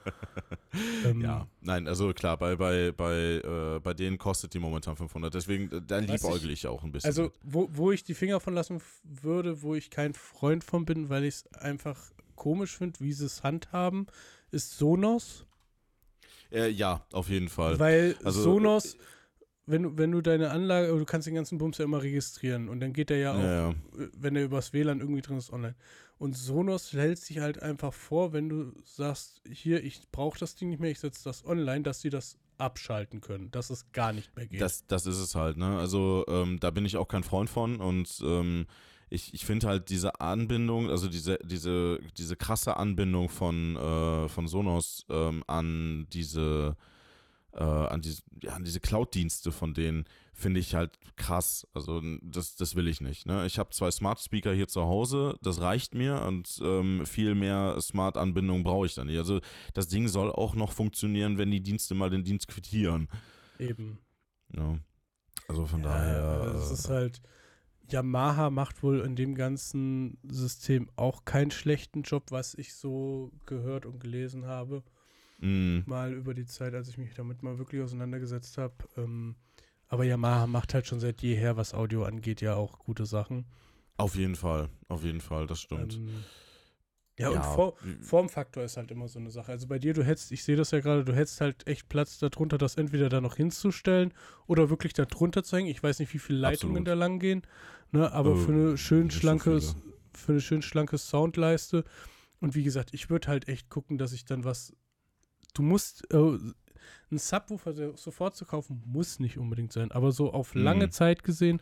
Ähm, 1.06 1.22
Ja, 1.22 1.48
nein, 1.62 1.88
also 1.88 2.14
klar, 2.14 2.36
bei, 2.38 2.56
bei, 2.56 2.92
bei, 2.92 3.14
äh, 3.44 3.80
bei 3.80 3.94
denen 3.94 4.18
kostet 4.18 4.56
die 4.56 4.60
momentan 4.60 4.96
500. 4.96 5.32
Deswegen, 5.32 5.72
äh, 5.72 5.82
da 5.86 6.00
liebäugel 6.00 6.50
ich 6.50 6.66
auch 6.66 6.84
ein 6.84 6.92
bisschen. 6.92 7.10
Also, 7.10 7.24
mit. 7.26 7.34
wo, 7.44 7.70
wo 7.72 7.92
ich 7.92 8.04
die 8.04 8.16
Finger 8.16 8.40
von 8.40 8.56
lassen 8.56 8.82
würde, 9.04 9.62
wo 9.62 9.76
ich 9.76 9.92
kein 9.92 10.16
Freund 10.16 10.64
von 10.64 10.86
bin, 10.86 11.10
weil 11.10 11.26
ich 11.26 11.36
es 11.36 11.48
einfach 11.54 12.12
komisch 12.36 12.76
finde, 12.76 13.00
wie 13.02 13.14
sie 13.14 13.26
es 13.28 13.44
handhaben, 13.44 14.08
ist 14.50 14.76
Sonos. 14.78 15.46
Äh, 16.52 16.70
ja, 16.70 17.06
auf 17.12 17.30
jeden 17.30 17.50
Fall. 17.50 17.78
Weil 17.78 18.16
Also, 18.24 18.42
Sonos, 18.42 18.98
wenn, 19.66 19.84
du- 19.84 19.98
wenn 19.98 20.12
du 20.12 20.22
deine 20.22 20.50
Anlage, 20.52 20.88
du 20.88 21.06
kannst 21.06 21.28
den 21.28 21.36
ganzen 21.36 21.58
Bums 21.58 21.78
ja 21.78 21.86
immer 21.86 22.02
registrieren 22.02 22.70
und 22.70 22.80
dann 22.80 22.94
geht 22.94 23.10
der 23.10 23.18
ja 23.18 23.34
auch, 23.34 23.40
Ja, 23.40 23.54
ja. 23.54 23.70
äh, 23.70 24.10
wenn 24.18 24.34
der 24.34 24.44
übers 24.46 24.74
WLAN 24.74 25.00
irgendwie 25.00 25.22
drin 25.22 25.38
ist, 25.38 25.52
online. 25.52 25.76
Und 26.18 26.38
Sonos 26.38 26.94
hält 26.94 27.18
sich 27.20 27.40
halt 27.40 27.62
einfach 27.62 27.94
vor, 27.94 28.34
wenn 28.34 28.48
du 28.50 28.72
sagst, 28.84 29.42
hier, 29.50 29.84
ich 29.84 30.02
brauche 30.12 30.38
das 30.40 30.56
Ding 30.56 30.70
nicht 30.70 30.80
mehr, 30.80 30.92
ich 30.92 31.00
setze 31.00 31.24
das 31.26 31.46
online, 31.46 31.82
dass 31.84 32.02
sie 32.02 32.10
das 32.10 32.38
abschalten 32.58 33.20
können, 33.20 33.50
dass 33.52 33.70
es 33.70 33.92
gar 33.92 34.14
nicht 34.14 34.36
mehr 34.36 34.46
geht. 34.48 34.62
Das, 34.62 34.86
das 34.88 35.06
ist 35.06 35.18
es 35.18 35.36
halt, 35.36 35.58
ne? 35.58 35.78
Also 35.80 36.24
ähm, 36.28 36.60
da 36.60 36.70
bin 36.70 36.86
ich 36.86 36.98
auch 36.98 37.08
kein 37.08 37.24
Freund 37.24 37.50
von 37.50 37.78
und 37.82 38.22
ähm, 38.24 38.68
ich, 39.10 39.34
ich 39.34 39.46
finde 39.46 39.68
halt 39.68 39.90
diese 39.90 40.20
Anbindung, 40.22 40.90
also 40.90 41.08
diese, 41.10 41.40
diese, 41.44 42.00
diese 42.18 42.36
krasse 42.36 42.78
Anbindung 42.78 43.28
von, 43.30 43.76
äh, 43.76 44.30
von 44.30 44.48
Sonos 44.48 45.06
ähm, 45.10 45.44
an 45.48 46.08
diese, 46.14 46.78
äh, 47.56 47.64
an 47.64 48.02
diese, 48.02 48.22
ja, 48.42 48.54
an 48.54 48.64
diese 48.64 48.80
Cloud-Dienste 48.80 49.52
von 49.52 49.74
denen 49.74 50.06
finde 50.34 50.60
ich 50.60 50.74
halt 50.74 50.98
krass. 51.16 51.68
Also 51.74 52.02
das, 52.22 52.56
das 52.56 52.76
will 52.76 52.88
ich 52.88 53.02
nicht. 53.02 53.26
Ne? 53.28 53.46
Ich 53.46 53.60
habe 53.60 53.70
zwei 53.70 53.92
Smart 53.92 54.20
Speaker 54.20 54.54
hier 54.54 54.68
zu 54.68 54.82
Hause, 54.82 55.38
das 55.42 55.62
reicht 55.62 55.94
mir 55.94 56.22
und 56.24 56.60
ähm, 56.64 57.06
viel 57.06 57.36
mehr 57.36 57.80
Smart-Anbindung 57.80 58.64
brauche 58.64 58.88
ich 58.88 58.96
dann 58.96 59.08
nicht. 59.08 59.18
Also 59.20 59.40
das 59.74 59.88
Ding 59.88 60.08
soll 60.08 60.32
auch 60.32 60.56
noch 60.56 60.72
funktionieren, 60.72 61.38
wenn 61.38 61.52
die 61.52 61.62
Dienste 61.62 61.94
mal 61.94 62.10
den 62.10 62.24
Dienst 62.24 62.48
quittieren. 62.48 63.08
Eben. 63.60 64.00
Ja. 64.56 64.80
Also 65.48 65.68
von 65.68 65.84
Ja, 65.84 65.90
daher. 65.90 66.56
Es 66.56 66.72
äh, 66.72 66.74
ist 66.74 66.90
halt, 66.90 67.22
Yamaha 67.90 68.50
macht 68.50 68.82
wohl 68.82 69.02
in 69.02 69.16
dem 69.16 69.36
ganzen 69.36 70.18
System 70.28 70.90
auch 70.96 71.26
keinen 71.26 71.52
schlechten 71.52 72.02
Job, 72.02 72.32
was 72.32 72.56
ich 72.56 72.74
so 72.74 73.32
gehört 73.46 73.86
und 73.86 74.00
gelesen 74.00 74.46
habe. 74.46 74.84
Mh, 75.44 75.84
Mal 75.86 76.14
über 76.14 76.34
die 76.34 76.46
Zeit, 76.46 76.74
als 76.74 76.88
ich 76.90 76.98
mich 76.98 77.14
damit 77.14 77.44
mal 77.44 77.58
wirklich 77.58 77.82
auseinandergesetzt 77.82 78.58
habe. 78.58 78.74
Ähm, 78.98 79.36
aber 79.88 80.04
Yamaha 80.06 80.48
macht 80.48 80.74
halt 80.74 80.88
schon 80.88 81.00
seit 81.00 81.22
jeher, 81.22 81.56
was 81.58 81.74
Audio 81.74 82.04
angeht, 82.06 82.42
ja 82.42 82.56
auch 82.56 82.80
gute 82.80 83.06
Sachen. 83.06 83.46
auf 83.98 84.16
jeden 84.16 84.36
Fall, 84.36 84.70
auf 84.88 85.04
jeden 85.04 85.22
Fall, 85.22 85.46
das 85.48 85.60
stimmt. 85.62 85.96
Ähm, 85.96 86.24
ja, 87.20 87.30
und 87.30 87.44
Vor 87.46 87.76
Formfaktor 88.02 88.64
ist 88.64 88.76
halt 88.76 88.90
immer 88.90 89.08
so 89.08 89.20
eine 89.20 89.30
Sache. 89.30 89.52
Also 89.52 89.68
bei 89.68 89.78
dir, 89.78 89.94
du 89.94 90.04
hättest, 90.04 90.32
ich 90.32 90.44
sehe 90.44 90.56
das 90.56 90.72
ja 90.72 90.80
gerade, 90.80 91.06
du 91.06 91.14
hättest 91.14 91.42
halt 91.42 91.68
echt 91.68 91.88
Platz 91.88 92.18
darunter, 92.18 92.58
das 92.58 92.76
entweder 92.76 93.08
da 93.08 93.22
noch 93.22 93.36
hinzustellen 93.36 94.14
oder 94.48 94.72
wirklich 94.72 94.94
da 94.94 95.06
drunter 95.06 95.44
zu 95.44 95.58
hängen. 95.58 95.70
Ich 95.70 95.84
weiß 95.84 96.00
nicht, 96.00 96.12
wie 96.16 96.20
viele 96.20 96.40
Leitungen 96.40 96.78
Absolut. 96.78 96.88
da 96.88 96.94
lang 96.96 97.20
gehen, 97.20 97.44
ne, 97.92 98.12
aber 98.12 98.32
Äh, 98.32 98.36
für 98.38 98.52
eine 98.52 98.78
schön 98.78 99.12
so 99.12 99.20
schlanke, 99.20 99.62
viele. 99.62 99.76
für 100.16 100.32
eine 100.32 100.42
schön 100.42 100.62
schlanke 100.64 100.98
Soundleiste. 100.98 101.84
Und 102.40 102.56
wie 102.56 102.64
gesagt, 102.64 102.94
ich 102.96 103.12
würde 103.12 103.28
halt 103.28 103.48
echt 103.48 103.70
gucken, 103.70 104.00
dass 104.00 104.12
ich 104.12 104.26
dann 104.26 104.44
was. 104.44 104.74
Du 105.54 105.62
musst 105.62 106.12
äh, 106.14 106.18
ein 107.12 107.18
Subwoofer 107.18 107.74
so- 107.74 107.96
sofort 107.96 108.36
zu 108.36 108.46
kaufen, 108.46 108.82
muss 108.86 109.20
nicht 109.20 109.38
unbedingt 109.38 109.72
sein, 109.72 109.92
aber 109.92 110.12
so 110.12 110.34
auf 110.34 110.56
lange 110.56 110.88
Mhm. 110.88 110.92
Zeit 110.92 111.24
gesehen 111.24 111.62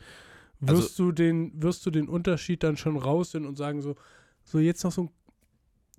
Also- 0.62 0.78
wirst 0.84 1.00
du 1.00 1.12
den, 1.12 1.62
wirst 1.62 1.86
du 1.86 1.92
den 1.92 2.08
Unterschied 2.08 2.64
dann 2.64 2.78
schon 2.78 2.98
raussehen 2.98 3.46
und 3.46 3.58
sagen 3.58 3.82
so, 3.82 3.96
so 4.44 4.60
jetzt 4.60 4.84
noch 4.84 4.92
so 4.92 5.04
ein 5.04 5.10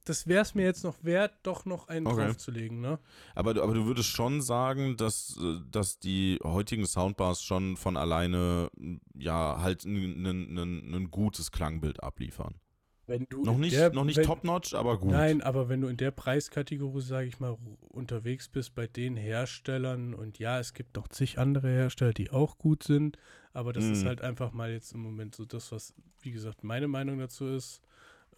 das 0.05 0.27
wäre 0.27 0.43
es 0.43 0.57
mir 0.57 0.65
jetzt 0.65 0.83
noch 0.83 0.97
wert, 1.05 1.33
doch 1.45 1.65
noch 1.65 1.87
einen 1.87 2.09
Okay. 2.09 2.27
draufzulegen, 2.27 2.81
ne? 2.81 2.99
aber, 3.37 3.55
du- 3.55 3.63
aber 3.63 3.73
du 3.73 3.87
würdest 3.87 4.09
schon 4.09 4.41
sagen, 4.41 4.97
dass, 4.97 5.37
äh, 5.41 5.61
dass 5.71 6.01
die 6.01 6.41
heutigen 6.43 6.87
Soundbars 6.87 7.45
schon 7.45 7.77
von 7.77 7.97
alleine 7.97 8.69
ja 9.15 9.59
halt 9.61 9.85
ein 9.85 11.09
gutes 11.13 11.53
Klangbild 11.53 12.03
abliefern. 12.03 12.57
Wenn 13.07 13.27
du 13.29 13.45
Noch 13.45 13.59
nicht, 13.59 13.75
der- 13.75 13.93
noch 13.93 14.05
nicht 14.05 14.17
wenn, 14.19 14.27
top-notch, 14.27 14.75
aber 14.75 14.99
gut. 14.99 15.11
Nein, 15.11 15.43
aber 15.43 15.69
wenn 15.69 15.81
du 15.81 15.89
in 15.89 15.97
der 15.97 16.13
Preiskategorie, 16.13 17.01
sage 17.01 17.27
ich 17.27 17.41
mal, 17.41 17.59
unterwegs 17.89 18.49
bist 18.49 18.75
bei 18.75 18.87
den 18.87 19.17
Herstellern 19.17 20.15
und 20.15 20.39
ja, 20.39 20.61
es 20.61 20.73
gibt 20.73 20.95
noch 20.97 21.09
zig 21.09 21.39
andere 21.39 21.69
Hersteller, 21.69 22.13
die 22.13 22.31
auch 22.31 22.59
gut 22.59 22.85
sind, 22.85 23.19
aber 23.53 23.73
das 23.73 23.85
ist 23.91 24.05
Mhm. 24.05 24.09
halt 24.09 24.21
einfach 24.23 24.53
mal 24.53 24.71
jetzt 24.71 24.93
im 24.93 25.01
Moment 25.01 25.35
so 25.35 25.45
das, 25.45 25.73
was, 25.73 25.95
wie 26.21 26.31
gesagt, 26.31 26.63
meine 26.63 26.87
Meinung 26.89 27.19
dazu 27.19 27.49
ist, 27.49 27.81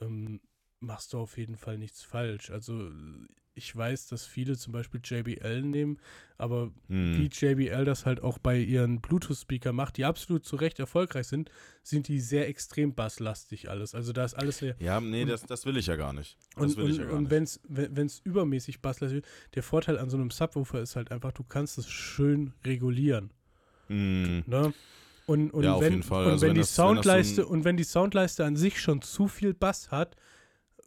ähm, 0.00 0.40
machst 0.80 1.12
du 1.12 1.18
auf 1.18 1.36
jeden 1.36 1.56
Fall 1.56 1.76
nichts 1.78 2.02
falsch. 2.02 2.50
Also 2.50 2.90
ich 3.56 3.74
weiß, 3.74 4.08
dass 4.08 4.26
viele 4.26 4.56
zum 4.56 4.72
Beispiel 4.72 5.00
JBL 5.02 5.62
nehmen, 5.62 5.98
aber 6.38 6.72
Hm. 6.88 7.16
wie 7.16 7.26
JBL 7.32 7.84
das 7.84 8.04
halt 8.04 8.22
auch 8.22 8.38
bei 8.38 8.58
ihren 8.58 9.00
Bluetooth-Speaker 9.00 9.72
macht, 9.72 9.96
die 9.96 10.04
absolut 10.04 10.44
zu 10.44 10.56
Recht 10.56 10.80
erfolgreich 10.80 11.28
sind, 11.28 11.50
sind 11.82 12.08
die 12.08 12.18
sehr 12.20 12.48
extrem 12.48 12.94
basslastig 12.94 13.70
alles. 13.70 13.94
Also 13.94 14.12
da 14.12 14.24
ist 14.24 14.34
alles 14.34 14.58
sehr. 14.58 14.74
Ja, 14.80 15.00
nee, 15.00 15.24
das, 15.24 15.42
das 15.44 15.66
will 15.66 15.76
ich 15.76 15.86
ja 15.86 15.94
gar 15.96 16.12
nicht. 16.12 16.36
Das 16.56 16.62
Und, 16.74 16.76
will 16.78 16.90
ich 16.90 16.96
und, 16.96 17.00
ja 17.04 17.06
gar 17.10 17.16
und 17.16 17.30
wenn's, 17.30 17.60
wenn 17.68 18.06
es 18.06 18.20
übermäßig 18.24 18.80
basslastig 18.80 19.22
ist, 19.22 19.28
der 19.54 19.62
Vorteil 19.62 19.98
an 19.98 20.10
so 20.10 20.16
einem 20.16 20.30
Subwoofer 20.30 20.80
ist 20.80 20.96
halt 20.96 21.12
einfach, 21.12 21.32
du 21.32 21.44
kannst 21.44 21.78
es 21.78 21.88
schön 21.88 22.52
regulieren. 22.64 23.30
Hm. 23.88 24.42
Ne? 24.46 24.72
Und, 25.26 25.50
und 25.52 25.62
Ja, 25.64 25.80
wenn. 25.80 26.02
Und 26.02 26.12
Also 26.12 26.12
wenn, 26.12 26.30
wenn 26.30 26.30
die 26.30 26.32
das- 26.32 26.42
wenn 26.42 26.54
das 26.56 26.74
so 26.74 26.82
Soundleiste 26.82 27.46
und 27.46 27.64
wenn 27.64 27.76
die 27.76 27.84
Soundleiste 27.84 28.44
an 28.44 28.56
sich 28.56 28.80
schon 28.80 29.00
zu 29.00 29.28
viel 29.28 29.54
Bass 29.54 29.90
hat 29.90 30.16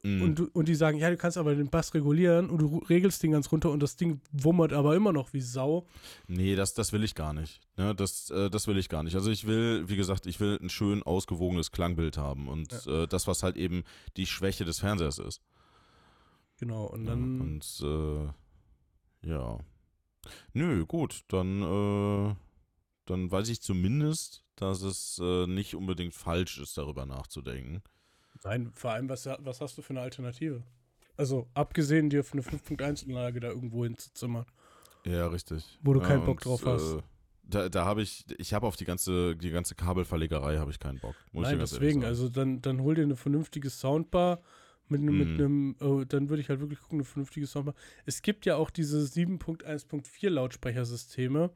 Hm. 0.03 0.21
und, 0.21 0.55
und 0.55 0.67
die 0.67 0.75
sagen, 0.75 0.97
ja, 0.97 1.09
du 1.09 1.17
kannst 1.17 1.37
aber 1.37 1.55
den 1.55 1.69
Bass 1.69 1.93
regulieren 1.93 2.49
und 2.49 2.59
du 2.59 2.77
regelst 2.89 3.23
den 3.23 3.31
ganz 3.31 3.51
runter 3.51 3.71
und 3.71 3.81
das 3.81 3.95
Ding 3.95 4.21
wummert 4.31 4.73
aber 4.73 4.95
immer 4.95 5.11
noch 5.11 5.33
wie 5.33 5.41
Sau. 5.41 5.87
Nee, 6.27 6.55
das, 6.55 6.73
das 6.73 6.93
will 6.93 7.03
ich 7.03 7.15
gar 7.15 7.33
nicht. 7.33 7.61
Ne, 7.77 7.95
das, 7.95 8.29
äh, 8.29 8.49
das 8.49 8.67
will 8.67 8.77
ich 8.77 8.89
gar 8.89 9.03
nicht. 9.03 9.15
Also 9.15 9.31
ich 9.31 9.47
will, 9.47 9.87
wie 9.89 9.95
gesagt, 9.95 10.25
ich 10.25 10.39
will 10.39 10.59
ein 10.61 10.69
schön 10.69 11.03
ausgewogenes 11.03 11.71
Klangbild 11.71 12.17
haben 12.17 12.47
und 12.47 12.85
äh, 12.87 13.07
das, 13.07 13.27
was 13.27 13.43
halt 13.43 13.57
eben 13.57 13.83
die 14.17 14.25
Schwäche 14.25 14.65
des 14.65 14.79
Fernsehers 14.79 15.19
ist. 15.19 15.41
Genau, 16.59 16.85
und 16.85 17.05
Ja, 17.05 17.11
dann. 17.11 17.41
und 17.41 17.83
äh, 17.83 19.29
ja. 19.29 19.59
Nö, 20.53 20.85
gut, 20.85 21.21
dann, 21.27 21.61
äh, 21.61 22.35
dann 23.05 23.31
weiß 23.31 23.49
ich 23.49 23.61
zumindest, 23.61 24.43
dass 24.55 24.81
es 24.81 25.19
äh, 25.21 25.47
nicht 25.47 25.75
unbedingt 25.75 26.13
falsch 26.13 26.57
ist, 26.59 26.77
darüber 26.77 27.05
nachzudenken. 27.05 27.81
Nein, 28.43 28.71
vor 28.73 28.91
allem, 28.91 29.09
was, 29.09 29.25
was 29.25 29.61
hast 29.61 29.77
du 29.77 29.81
für 29.81 29.91
eine 29.91 30.01
Alternative? 30.01 30.63
Also, 31.15 31.47
abgesehen 31.53 32.09
dir 32.09 32.23
für 32.23 32.33
eine 32.33 32.43
5.1-Anlage 32.43 33.39
da 33.39 33.47
irgendwo 33.49 33.83
hinzuzimmern. 33.83 34.45
Ja, 35.05 35.27
richtig. 35.27 35.79
Wo 35.81 35.93
du 35.93 35.99
ja, 36.01 36.07
keinen 36.07 36.25
Bock 36.25 36.37
und, 36.37 36.45
drauf 36.45 36.65
hast. 36.65 36.97
Äh, 36.97 37.01
da, 37.49 37.69
da 37.69 37.85
habe 37.85 38.01
ich, 38.01 38.25
ich 38.37 38.53
habe 38.53 38.67
auf 38.67 38.75
die 38.75 38.85
ganze, 38.85 39.35
die 39.35 39.49
ganze 39.51 39.73
Kabelverlegerei 39.73 40.57
habe 40.57 40.69
ich 40.69 40.79
keinen 40.79 40.99
Bock. 40.99 41.15
Muss 41.31 41.43
Nein, 41.43 41.59
deswegen, 41.59 42.03
also 42.03 42.29
dann, 42.29 42.61
dann 42.61 42.81
hol 42.81 42.95
dir 42.95 43.03
eine 43.03 43.15
vernünftige 43.15 43.69
Soundbar 43.69 44.41
mit, 44.89 45.01
ne- 45.01 45.11
mit 45.11 45.29
Mhm. 45.29 45.39
einem, 45.39 45.75
oh, 45.79 46.03
dann 46.03 46.29
würde 46.29 46.41
ich 46.41 46.49
halt 46.49 46.59
wirklich 46.59 46.79
gucken, 46.81 46.99
eine 46.99 47.05
vernünftige 47.05 47.47
Soundbar. 47.47 47.73
Es 48.05 48.21
gibt 48.21 48.45
ja 48.45 48.57
auch 48.57 48.69
diese 48.69 48.99
7.1.4 49.05 50.29
Lautsprechersysteme, 50.29 51.49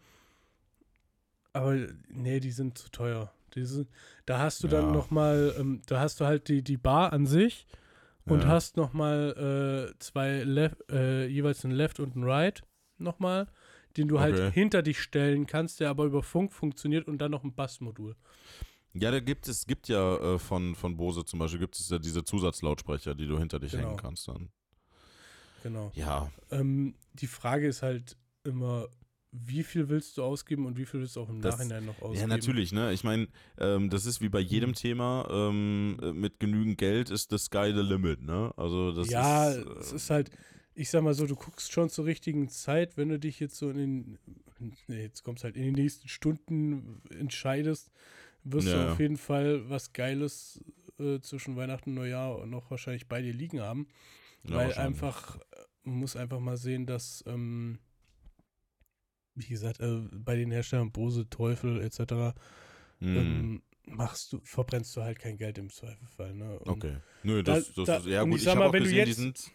aber 1.54 1.78
nee, 2.08 2.40
die 2.40 2.52
sind 2.52 2.78
zu 2.78 2.90
teuer. 2.90 3.34
Die 3.56 3.66
sind, 3.66 3.90
da 4.26 4.40
hast 4.40 4.64
du 4.64 4.68
dann 4.68 4.86
Ja. 4.86 4.92
nochmal, 4.92 5.54
ähm, 5.58 5.82
da 5.88 6.00
hast 6.00 6.20
du 6.20 6.26
halt 6.26 6.48
die, 6.48 6.64
die 6.64 6.78
Bar 6.78 7.14
an 7.14 7.26
sich 7.26 7.68
und 8.26 8.42
Ja. 8.44 8.50
hast 8.50 8.78
nochmal 8.78 9.92
äh, 9.94 10.00
zwei, 10.00 10.44
Lef 10.44 10.76
äh, 10.90 11.28
jeweils 11.28 11.64
ein 11.66 11.72
Left 11.72 12.00
und 12.00 12.16
ein 12.16 12.24
Right 12.24 12.64
nochmal, 12.98 13.48
den 13.98 14.08
du 14.08 14.20
halt 14.20 14.36
Okay. 14.36 14.52
hinter 14.52 14.82
dich 14.84 15.00
stellen 15.02 15.48
kannst, 15.48 15.80
der 15.80 15.90
aber 15.90 16.06
über 16.06 16.24
Funk 16.24 16.54
funktioniert 16.54 17.08
und 17.08 17.18
dann 17.20 17.32
noch 17.32 17.44
ein 17.44 17.54
Bassmodul. 17.54 18.16
Ja, 18.94 19.10
da 19.10 19.20
gibt 19.22 19.48
es 19.48 19.66
gibt 19.66 19.88
ja 19.88 20.18
äh, 20.18 20.40
von, 20.40 20.76
von 20.76 20.98
Bose 20.98 21.24
zum 21.26 21.40
Beispiel 21.40 21.60
gibt 21.60 21.80
es 21.80 21.90
ja 21.90 21.98
diese 21.98 22.24
Zusatzlautsprecher, 22.24 23.16
die 23.16 23.26
du 23.26 23.40
hinter 23.40 23.60
dich 23.60 23.72
Genau. 23.72 23.88
hängen 23.88 23.98
kannst 23.98 24.28
dann. 24.28 24.50
Genau. 25.64 25.92
Ja, 25.96 26.32
Ähm, 26.52 26.96
die 27.14 27.28
Frage 27.28 27.68
ist 27.68 27.82
halt 27.84 28.18
immer, 28.44 28.88
wie 29.32 29.64
viel 29.64 29.88
willst 29.90 30.18
du 30.18 30.24
ausgeben 30.24 30.66
und 30.66 30.78
wie 30.78 30.86
viel 30.86 31.00
willst 31.00 31.16
du 31.16 31.22
auch 31.22 31.30
im 31.30 31.42
Das- 31.42 31.56
Nachhinein 31.56 31.86
noch 31.86 31.98
ausgeben? 32.00 32.20
ja 32.22 32.28
natürlich, 32.28 32.72
ne? 32.74 32.92
Ich 32.94 33.04
meine, 33.04 33.28
ähm, 33.58 33.90
das 33.90 34.06
ist 34.06 34.20
wie 34.22 34.30
bei 34.30 34.40
jedem 34.42 34.72
Mhm. 34.72 34.76
Thema, 34.76 35.28
ähm, 35.32 35.98
äh, 36.02 36.12
mit 36.12 36.40
genügend 36.40 36.78
Geld 36.78 37.10
ist 37.10 37.30
the 37.30 37.38
sky 37.38 37.72
the 37.74 37.82
limit, 37.82 38.22
ne? 38.22 38.54
Also 38.58 38.92
das 38.92 39.08
ja, 39.10 39.50
ist. 39.50 39.66
es 39.80 39.92
äh, 39.94 39.96
ist 39.96 40.10
halt, 40.10 40.32
ich 40.76 40.90
sag 40.90 41.04
mal 41.04 41.14
so, 41.14 41.26
du 41.28 41.36
guckst 41.36 41.72
schon 41.72 41.90
zur 41.90 42.06
richtigen 42.06 42.50
Zeit, 42.50 42.98
wenn 42.98 43.10
du 43.10 43.20
dich 43.20 43.40
jetzt 43.40 43.56
so 43.58 43.70
in 43.70 43.78
den, 43.78 44.20
nee, 44.88 45.02
jetzt 45.04 45.24
kommst 45.24 45.44
halt 45.46 45.56
in 45.56 45.64
den 45.64 45.74
nächsten 45.76 46.08
Stunden 46.10 47.02
entscheidest, 47.10 47.90
wirst 48.44 48.68
Ja, 48.68 48.74
du 48.74 48.80
ja. 48.80 48.92
auf 48.94 49.00
jeden 49.00 49.18
Fall 49.18 49.70
was 49.70 49.94
Geiles 49.94 50.62
äh, 51.00 51.20
zwischen 51.22 51.56
Weihnachten 51.56 51.92
und 51.92 51.96
Neujahr 51.96 52.46
noch 52.48 52.70
wahrscheinlich 52.70 53.08
bei 53.08 53.22
dir 53.22 53.34
liegen 53.34 53.62
haben. 53.62 53.88
ja, 54.44 54.56
weil 54.58 54.74
einfach, 54.74 55.38
äh, 55.38 55.42
man 55.84 55.96
muss 56.00 56.16
einfach 56.18 56.40
mal 56.40 56.58
sehen, 56.58 56.86
dass, 56.86 57.24
ähm, 57.28 57.80
wie 59.42 59.54
gesagt, 59.54 59.80
äh, 59.80 60.00
bei 60.12 60.36
den 60.36 60.52
Herstellern 60.52 60.92
Bose, 60.92 61.30
Teufel 61.30 61.82
etc. 61.82 62.00
Hm. 63.00 63.18
Ähm, 63.18 63.62
machst 63.88 64.34
du, 64.34 64.40
verbrennst 64.44 64.96
du 64.96 65.02
halt 65.02 65.20
kein 65.20 65.38
Geld 65.38 65.58
im 65.58 65.70
Zweifelsfall. 65.70 66.34
Ne? 66.34 66.60
Und, 66.60 66.70
okay. 66.70 66.98
Nö, 67.24 67.42
da- 67.44 67.56
das, 67.56 67.74
das 67.74 67.86
da- 67.86 67.98
ist, 67.98 68.06
ja 68.08 68.22
und 68.24 68.30
gut, 68.32 68.40
ich 68.40 68.46
ich, 68.48 68.56
habe 68.56 68.66
auch 68.66 68.72
gesehen, 68.72 68.96
jetzt- 68.98 69.08
die 69.08 69.14
sind, 69.14 69.52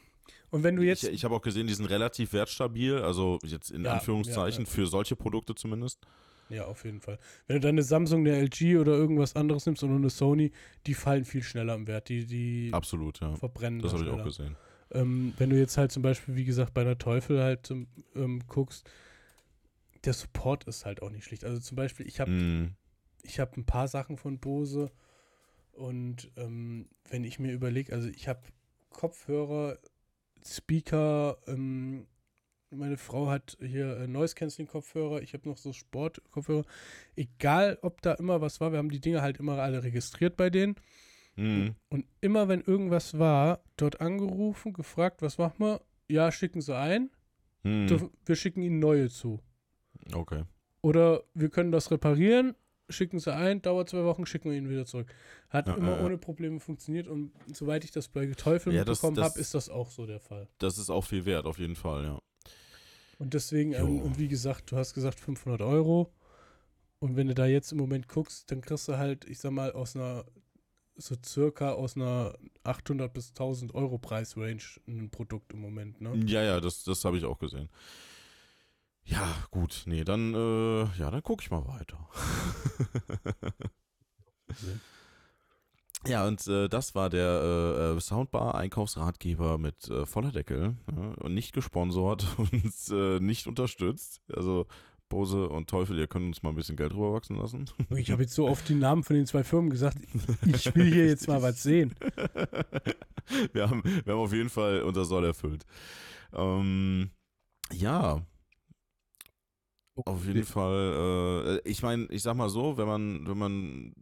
und 0.51 0.63
wenn 0.63 0.77
du 0.77 0.83
jetzt, 0.83 1.05
ich, 1.05 1.11
ich 1.13 1.25
habe 1.25 1.35
auch 1.35 1.43
gesehen, 1.43 1.67
die 1.67 1.75
sind 1.75 1.87
relativ 1.87 2.33
wertstabil, 2.33 2.97
also 2.99 3.39
jetzt 3.45 3.71
in 3.71 3.85
Ja, 3.85 3.95
Anführungszeichen, 3.95 4.65
ja, 4.65 4.69
ja. 4.69 4.75
für 4.75 4.87
solche 4.87 5.17
Produkte 5.17 5.55
zumindest. 5.55 6.01
ja, 6.49 6.65
auf 6.65 6.85
jeden 6.85 7.01
Fall. 7.01 7.19
Wenn 7.47 7.57
du 7.57 7.61
dann 7.61 7.71
eine 7.75 7.83
Samsung, 7.83 8.21
eine 8.27 8.37
LG 8.37 8.79
oder 8.79 8.93
irgendwas 8.93 9.35
anderes 9.37 9.67
nimmst 9.67 9.83
oder 9.83 9.95
eine 9.95 10.11
Sony, 10.11 10.53
die 10.87 10.95
fallen 10.95 11.25
viel 11.25 11.43
schneller 11.43 11.75
im 11.75 11.87
Wert. 11.87 12.09
Die, 12.09 12.25
die 12.27 12.71
Absolut, 12.73 13.21
ja. 13.21 13.35
verbrennen 13.37 13.81
Das 13.81 13.93
da 13.93 13.99
habe 13.99 14.09
ich 14.09 14.13
auch 14.15 14.25
gesehen. 14.25 14.57
Ähm, 14.93 15.35
wenn 15.39 15.51
du 15.51 15.59
jetzt 15.59 15.77
halt 15.77 15.91
zum 15.91 16.03
Beispiel, 16.05 16.37
wie 16.37 16.45
gesagt, 16.45 16.73
bei 16.73 16.83
einer 16.83 16.97
Teufel 16.99 17.43
halt 17.43 17.69
ähm, 18.15 18.41
guckst, 18.47 18.89
der 20.07 20.13
Support 20.15 20.65
ist 20.65 20.85
halt 20.87 21.03
auch 21.03 21.11
nicht 21.11 21.25
schlecht. 21.25 21.45
Also 21.45 21.61
zum 21.61 21.77
Beispiel, 21.77 22.07
ich 22.07 22.21
habe 22.21 22.31
ich 23.23 23.41
habe 23.41 23.57
ein 23.61 23.67
paar 23.67 23.89
Sachen 23.89 24.17
von 24.17 24.39
Bose 24.39 24.91
und 25.73 26.31
ähm, 26.37 26.89
wenn 27.11 27.25
ich 27.25 27.39
mir 27.39 27.53
überlege, 27.53 27.93
also 27.93 28.09
ich 28.09 28.29
habe 28.29 28.41
Kopfhörer, 28.91 29.79
Speaker, 30.45 31.39
ähm, 31.47 32.07
meine 32.71 32.97
Frau 32.97 33.29
hat 33.29 33.57
hier 33.61 33.97
äh, 33.99 34.07
Noise 34.07 34.35
Cancelling 34.35 34.69
Kopfhörer, 34.69 35.23
ich 35.23 35.33
habe 35.35 35.49
noch 35.49 35.57
so 35.59 35.73
Sport 35.73 36.23
Kopfhörer. 36.31 36.65
Egal, 37.15 37.79
ob 37.83 38.01
da 38.03 38.15
immer 38.15 38.41
was 38.41 38.61
war, 38.61 38.73
wir 38.73 38.79
haben 38.79 38.91
die 38.91 39.01
Dinge 39.01 39.23
halt 39.23 39.39
immer 39.39 39.59
alle 39.61 39.83
registriert 39.83 40.37
bei 40.37 40.51
denen 40.51 40.77
Hm. 41.39 41.75
und 41.91 42.07
immer 42.23 42.49
wenn 42.49 42.63
irgendwas 42.63 43.19
war, 43.19 43.61
dort 43.77 44.01
angerufen, 44.01 44.73
gefragt, 44.73 45.21
was 45.21 45.37
machen 45.37 45.59
wir? 45.59 45.81
Ja, 46.09 46.33
schicken 46.33 46.61
Sie 46.63 46.75
ein, 46.75 47.11
dürfen- 47.89 48.11
wir 48.25 48.37
schicken 48.37 48.63
Ihnen 48.63 48.79
neue 48.79 49.11
zu. 49.11 49.41
Okay. 50.13 50.45
Oder 50.83 51.23
wir 51.35 51.49
können 51.49 51.73
das 51.73 51.91
reparieren, 51.91 52.55
schicken 52.89 53.19
sie 53.19 53.35
ein, 53.35 53.61
dauert 53.63 53.89
zwei 53.89 54.05
Wochen, 54.05 54.27
schicken 54.27 54.51
wir 54.51 54.57
ihn 54.57 54.69
wieder 54.71 54.87
zurück. 54.87 55.13
Hat 55.49 55.67
Ja, 55.67 55.75
immer 55.75 55.97
ja. 55.99 56.05
ohne 56.05 56.19
Probleme 56.19 56.61
funktioniert 56.61 57.09
und 57.09 57.33
soweit 57.53 57.85
ich 57.85 57.91
das 57.91 58.09
bei 58.09 58.27
Teufel 58.35 58.73
Ja, 58.75 58.85
das- 58.85 59.03
habe, 59.03 59.41
ist 59.41 59.55
das 59.55 59.69
auch 59.69 59.91
so 59.91 60.07
der 60.07 60.21
Fall. 60.21 60.49
Das 60.59 60.79
ist 60.79 60.91
auch 60.91 61.05
viel 61.05 61.25
wert, 61.25 61.47
auf 61.47 61.59
jeden 61.59 61.77
Fall, 61.77 62.05
ja. 62.05 62.19
Und 63.19 63.35
deswegen, 63.35 63.73
ähm, 63.73 64.01
und 64.03 64.19
wie 64.19 64.29
gesagt, 64.29 64.71
du 64.71 64.77
hast 64.77 64.95
gesagt 64.95 65.19
500 65.19 65.63
Euro. 65.63 66.13
Und 66.99 67.17
wenn 67.17 67.29
du 67.29 67.35
da 67.35 67.47
jetzt 67.47 67.73
im 67.73 67.79
Moment 67.79 68.09
guckst, 68.09 68.51
dann 68.51 68.61
kriegst 68.61 68.89
du 68.89 68.97
halt, 68.99 69.25
ich 69.29 69.39
sag 69.39 69.53
mal, 69.53 69.73
aus 69.73 69.97
einer, 69.97 70.25
so 70.97 71.15
circa 71.25 71.73
aus 71.73 71.97
einer 71.97 72.35
800 72.63 73.13
bis 73.13 73.29
1000 73.35 73.75
Euro 73.75 73.99
Preisrange 73.99 74.63
ein 74.87 75.11
Produkt 75.11 75.53
im 75.53 75.61
Moment, 75.61 76.01
ne? 76.01 76.15
Ja, 76.27 76.43
ja, 76.43 76.61
das, 76.61 76.85
das 76.85 77.05
habe 77.05 77.19
ich 77.19 77.25
auch 77.25 77.39
gesehen. 77.39 77.69
Ja, 79.07 79.35
gut, 79.53 79.85
nee, 79.87 80.03
dann, 80.03 80.35
äh, 80.35 80.85
ja, 80.99 81.11
dann 81.11 81.23
gucke 81.23 81.43
ich 81.43 81.51
mal 81.51 81.65
weiter. 81.67 82.09
ja, 86.07 86.27
und 86.27 86.45
äh, 86.49 86.69
das 86.69 86.97
war 86.97 87.09
der 87.09 87.29
äh, 87.29 87.97
äh, 87.97 88.01
Soundbar-Einkaufsratgeber 88.01 89.59
mit 89.59 89.89
äh, 89.89 90.07
voller 90.07 90.33
Deckel 90.33 90.77
ja, 90.91 91.15
und 91.23 91.35
nicht 91.35 91.55
gesponsert 91.55 92.27
und 92.37 92.73
äh, 92.91 93.21
nicht 93.21 93.47
unterstützt. 93.47 94.23
Also 94.35 94.67
Bose 95.09 95.49
und 95.49 95.71
Teufel, 95.71 95.97
ihr 96.01 96.09
könnt 96.09 96.27
uns 96.27 96.43
mal 96.43 96.51
ein 96.51 96.57
bisschen 96.57 96.77
Geld 96.77 96.93
rüberwachsen 96.93 97.37
lassen. 97.37 97.71
Ich 97.95 98.11
habe 98.11 98.23
jetzt 98.23 98.35
so 98.35 98.49
oft 98.49 98.69
die 98.69 98.75
Namen 98.75 99.05
von 99.05 99.15
den 99.15 99.27
zwei 99.27 99.45
Firmen 99.45 99.71
gesagt, 99.71 99.99
ich 100.45 100.75
will 100.75 100.93
hier 100.93 101.07
jetzt 101.07 101.29
mal 101.29 101.43
was 101.43 101.63
sehen. 101.63 101.95
wir, 103.53 103.71
haben, 103.71 103.85
wir 103.85 104.13
haben 104.13 104.21
auf 104.21 104.33
jeden 104.33 104.51
Fall 104.51 104.83
unser 104.83 105.05
Soll 105.05 105.25
erfüllt. 105.25 105.65
Ähm, 106.33 107.11
ja, 107.73 108.21
auf 110.05 110.25
jeden 110.27 110.45
Fall. 110.45 111.61
Äh, 111.65 111.69
ich 111.69 111.83
meine, 111.83 112.07
ich 112.07 112.23
sag 112.23 112.37
mal 112.37 112.49
so, 112.49 112.77
wenn 112.77 112.87
man, 112.87 113.27
wenn 113.27 113.39
man 113.39 113.95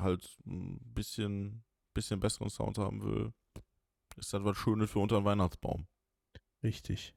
halt 0.00 0.28
ein 0.46 0.78
bisschen, 0.94 1.64
bisschen 1.94 2.20
besseren 2.20 2.50
Sound 2.50 2.78
haben 2.78 3.02
will, 3.02 3.32
ist 4.16 4.32
das 4.32 4.44
was 4.44 4.56
Schönes 4.56 4.90
für 4.90 5.00
unter 5.00 5.20
den 5.20 5.24
Weihnachtsbaum. 5.24 5.86
Richtig. 6.62 7.14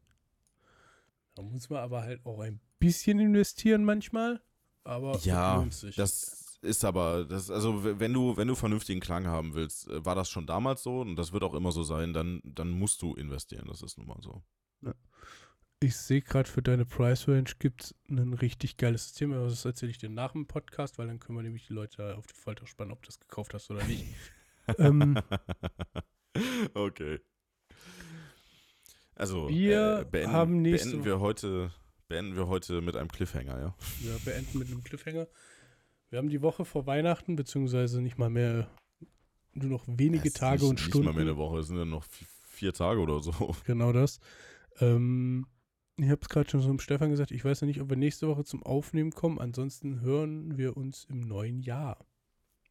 Da 1.35 1.43
muss 1.43 1.69
man 1.69 1.79
aber 1.79 2.01
halt 2.01 2.25
auch 2.25 2.39
ein 2.39 2.59
bisschen 2.79 3.19
investieren 3.19 3.83
manchmal, 3.83 4.41
aber 4.83 5.17
Ja. 5.19 5.65
Das 5.95 6.57
ist 6.61 6.83
aber, 6.83 7.23
das, 7.25 7.49
also 7.49 7.83
wenn 7.99 8.11
du, 8.11 8.35
wenn 8.35 8.47
du 8.47 8.55
vernünftigen 8.55 8.99
Klang 8.99 9.27
haben 9.27 9.53
willst, 9.53 9.87
äh, 9.87 10.03
war 10.03 10.15
das 10.15 10.29
schon 10.29 10.45
damals 10.45 10.83
so 10.83 11.01
und 11.01 11.15
das 11.15 11.31
wird 11.31 11.43
auch 11.43 11.53
immer 11.53 11.71
so 11.71 11.83
sein, 11.83 12.13
dann, 12.13 12.41
dann 12.43 12.71
musst 12.71 13.01
du 13.01 13.13
investieren. 13.15 13.67
Das 13.67 13.81
ist 13.81 13.97
nun 13.97 14.07
mal 14.07 14.21
so. 14.21 14.43
Ich 15.81 15.95
sehe 15.95 16.21
gerade 16.21 16.49
für 16.49 16.61
deine 16.61 16.85
Price 16.85 17.27
Range 17.27 17.49
gibt 17.59 17.83
es 17.83 17.95
ein 18.09 18.33
richtig 18.33 18.77
geiles 18.77 19.05
System, 19.05 19.31
aber 19.33 19.45
das 19.47 19.63
erzähle 19.63 19.91
ich 19.91 19.97
dir 19.97 20.09
nach 20.09 20.33
dem 20.33 20.45
Podcast, 20.45 20.97
weil 20.97 21.07
dann 21.07 21.19
können 21.19 21.37
wir 21.37 21.43
nämlich 21.43 21.67
die 21.67 21.73
Leute 21.73 22.17
auf 22.17 22.27
die 22.27 22.33
Folter 22.35 22.67
spannen, 22.67 22.91
ob 22.91 23.01
du 23.01 23.07
das 23.07 23.19
gekauft 23.19 23.53
hast 23.53 23.71
oder 23.71 23.83
nicht. 23.85 24.05
ähm, 24.77 25.17
okay. 26.73 27.19
Also, 29.15 29.49
Wir 29.49 29.99
äh, 30.01 30.05
beenden, 30.05 30.31
haben 30.33 30.61
nächste 30.61 30.89
beenden 30.89 31.05
wir 31.05 31.19
heute, 31.19 31.71
beenden 32.07 32.35
wir 32.35 32.47
heute 32.47 32.81
mit 32.81 32.95
einem 32.95 33.09
Cliffhanger, 33.09 33.59
ja? 33.59 33.75
wir 33.99 34.19
beenden 34.25 34.59
mit 34.59 34.67
einem 34.69 34.83
Cliffhanger. 34.83 35.27
Wir 36.09 36.17
haben 36.19 36.29
die 36.29 36.41
Woche 36.41 36.65
vor 36.65 36.87
Weihnachten, 36.87 37.35
beziehungsweise 37.35 38.01
nicht 38.01 38.17
mal 38.17 38.29
mehr, 38.29 38.69
nur 39.53 39.69
noch 39.69 39.83
wenige 39.87 40.27
ist 40.27 40.37
Tage 40.37 40.61
nicht, 40.61 40.69
und 40.69 40.75
Nicht 40.75 40.85
Stunden. 40.87 41.05
mal 41.07 41.13
mehr 41.13 41.21
eine 41.23 41.37
Woche, 41.37 41.59
es 41.59 41.67
sind 41.67 41.77
ja 41.77 41.85
noch 41.85 42.05
vi- 42.05 42.25
vier 42.47 42.73
Tage 42.73 42.99
oder 42.99 43.21
so. 43.21 43.55
Genau 43.65 43.93
das. 43.93 44.19
Ähm, 44.79 45.45
ich 46.03 46.09
habe 46.09 46.21
es 46.21 46.29
gerade 46.29 46.49
schon 46.49 46.61
so 46.61 46.67
dem 46.67 46.79
Stefan 46.79 47.09
gesagt, 47.09 47.31
ich 47.31 47.43
weiß 47.43 47.61
ja 47.61 47.67
nicht, 47.67 47.81
ob 47.81 47.89
wir 47.89 47.97
nächste 47.97 48.27
Woche 48.27 48.43
zum 48.43 48.63
Aufnehmen 48.63 49.11
kommen. 49.11 49.39
Ansonsten 49.39 50.01
hören 50.01 50.57
wir 50.57 50.77
uns 50.77 51.05
im 51.05 51.19
neuen 51.19 51.61
Jahr. 51.61 52.05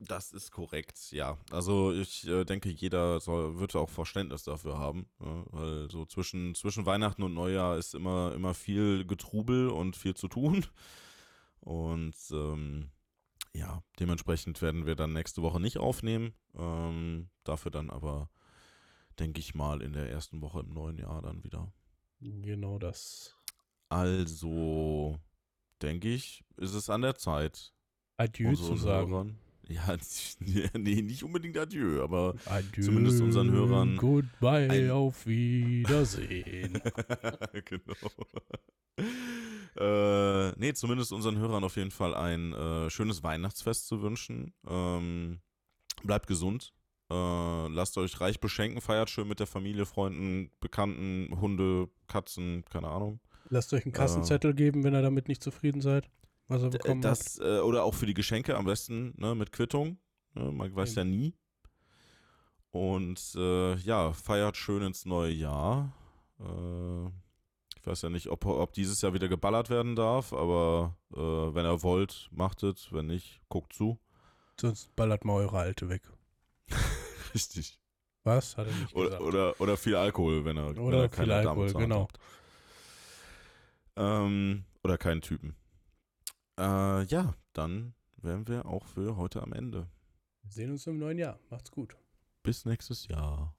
Das 0.01 0.33
ist 0.33 0.53
korrekt, 0.53 1.11
ja. 1.11 1.39
Also 1.51 1.93
ich 1.93 2.26
äh, 2.29 2.45
denke, 2.45 2.68
jeder 2.68 3.18
soll, 3.18 3.59
wird 3.59 3.74
auch 3.74 3.91
Verständnis 3.91 4.45
dafür 4.45 4.79
haben, 4.79 5.09
ja, 5.18 5.45
weil 5.51 5.91
so 5.91 6.07
zwischen, 6.07 6.55
zwischen 6.55 6.87
Weihnachten 6.87 7.24
und 7.24 7.35
Neujahr 7.35 7.76
ist 7.76 7.95
immer, 7.95 8.33
immer 8.35 8.55
viel 8.55 9.05
Getrubel 9.05 9.68
und 9.68 9.97
viel 9.97 10.14
zu 10.14 10.29
tun. 10.29 10.64
Und 11.61 12.14
ähm, 12.31 12.91
ja, 13.55 13.83
dementsprechend 13.99 14.62
werden 14.62 14.87
wir 14.87 14.95
dann 14.95 15.12
nächste 15.12 15.43
Woche 15.43 15.61
nicht 15.61 15.79
aufnehmen. 15.79 16.33
Ähm, 16.57 17.29
dafür 17.43 17.72
dann 17.72 17.91
aber, 17.91 18.31
denke 19.18 19.41
ich 19.41 19.57
mal, 19.57 19.83
in 19.83 19.95
der 19.95 20.09
ersten 20.11 20.41
Woche 20.43 20.61
im 20.61 20.70
neuen 20.70 20.99
Jahr 20.99 21.22
dann 21.22 21.43
wieder. 21.43 21.72
Genau 22.21 22.79
das. 22.79 23.35
Also, 23.89 25.19
denke 25.83 26.09
ich, 26.12 26.45
ist 26.57 26.75
es 26.75 26.91
an 26.91 27.03
der 27.03 27.14
Zeit, 27.16 27.73
Adieu 28.16 28.55
zu 28.55 28.77
sagen. 28.77 29.11
Hörern. 29.11 29.39
Ja, 29.69 29.97
nee, 30.79 31.03
nicht 31.03 31.23
unbedingt 31.23 31.57
Adieu, 31.59 32.03
aber 32.03 32.35
Adieu. 32.47 32.83
Zumindest 32.83 33.21
unseren 33.21 33.51
Hörern 33.51 33.97
Goodbye, 33.97 34.69
ein- 34.71 34.91
auf 34.91 35.27
Wiedersehen. 35.27 36.81
genau. 37.66 37.95
äh, 39.77 40.53
nee, 40.59 40.73
zumindest 40.73 41.12
unseren 41.12 41.39
Hörern 41.39 41.64
auf 41.64 41.77
jeden 41.77 41.91
Fall 41.91 42.14
ein 42.14 42.53
äh, 42.55 42.91
schönes 42.91 43.23
Weihnachtsfest 43.23 43.87
zu 43.87 44.01
wünschen. 44.03 44.55
Ähm, 44.66 45.41
bleibt 46.03 46.27
gesund. 46.27 46.73
Äh, 47.11 47.69
lasst 47.69 47.97
euch 47.97 48.21
reich 48.21 48.39
beschenken, 48.39 48.81
feiert 48.81 49.09
schön 49.09 49.29
mit 49.29 49.41
der 49.41 49.47
Familie, 49.47 49.87
Freunden, 49.87 50.51
Bekannten, 50.61 51.41
Hunde, 51.41 51.89
Katzen, 52.07 52.65
keine 52.67 52.89
Ahnung. 52.89 53.21
Lasst 53.49 53.73
euch 53.73 53.85
einen 53.85 53.93
Kassenzettel 53.93 54.53
geben, 54.53 54.85
wenn 54.85 54.95
ihr 54.95 55.01
damit 55.01 55.29
nicht 55.29 55.43
zufrieden 55.43 55.81
seid, 55.81 56.11
was 56.49 56.63
ihr 56.63 56.71
bekommen 56.71 57.03
habt. 57.03 57.21
Das, 57.21 57.39
äh, 57.39 57.61
oder 57.61 57.85
auch 57.85 57.95
für 57.95 58.05
die 58.05 58.15
Geschenke 58.15 58.57
am 58.57 58.67
besten 58.67 59.15
ne, 59.17 59.35
mit 59.35 59.53
Quittung. 59.53 59.99
Ne, 60.35 60.53
man 60.53 60.75
weiß 60.75 60.97
ja 60.97 61.05
nie. 61.05 61.35
Und 62.71 63.35
äh, 63.37 63.77
ja, 63.77 64.13
feiert 64.13 64.59
schön 64.59 64.83
ins 64.83 65.07
neue 65.07 65.33
Jahr. 65.33 65.95
Äh, 66.39 67.07
ich 67.79 67.87
weiß 67.87 68.03
ja 68.03 68.11
nicht, 68.11 68.29
ob, 68.29 68.45
ob 68.45 68.75
dieses 68.75 69.01
Jahr 69.01 69.15
wieder 69.15 69.29
geballert 69.29 69.71
werden 69.71 69.97
darf, 69.97 70.35
aber 70.35 70.99
äh, 71.15 71.17
wenn 71.17 71.65
ihr 71.65 71.83
wollt, 71.83 72.29
macht 72.33 72.63
es. 72.65 72.93
Wenn 72.93 73.07
nicht, 73.07 73.41
guckt 73.49 73.73
zu. 73.73 73.99
Sonst 74.61 74.95
ballert 74.95 75.25
mal 75.25 75.35
eure 75.35 75.59
Alte 75.59 75.89
weg. 75.89 76.03
Richtig. 77.35 77.79
Was? 78.24 78.57
Hat 78.57 78.66
er 78.66 78.74
nicht 78.74 78.95
Oder, 78.95 79.05
gesagt. 79.07 79.22
oder, 79.22 79.61
oder 79.61 79.76
viel 79.76 79.97
Alkohol, 79.97 80.45
wenn 80.45 80.57
er, 80.57 80.76
wenn 80.76 80.83
Oder 80.83 81.03
er 81.03 81.09
viel 81.09 81.16
keine 81.16 81.29
Dame 81.29 81.49
Alkohol, 81.49 81.66
Hand 81.68 81.79
genau. 81.79 82.01
habt. 82.03 82.18
Ähm, 83.97 84.64
oder 84.85 84.99
keinen 84.99 85.20
Typen. 85.20 85.57
Äh, 86.59 87.05
ja, 87.05 87.35
dann 87.53 87.95
wären 88.16 88.47
wir 88.49 88.66
auch 88.66 88.85
für 88.85 89.16
heute 89.16 89.43
am 89.43 89.53
Ende. 89.53 89.89
Wir 90.43 90.53
sehen 90.53 90.70
uns 90.70 90.87
im 90.87 90.99
neuen 90.99 91.18
Jahr. 91.18 91.39
Macht's 91.51 91.70
gut. 91.70 91.97
Bis 92.43 92.64
nächstes 92.64 93.09
Jahr. 93.09 93.55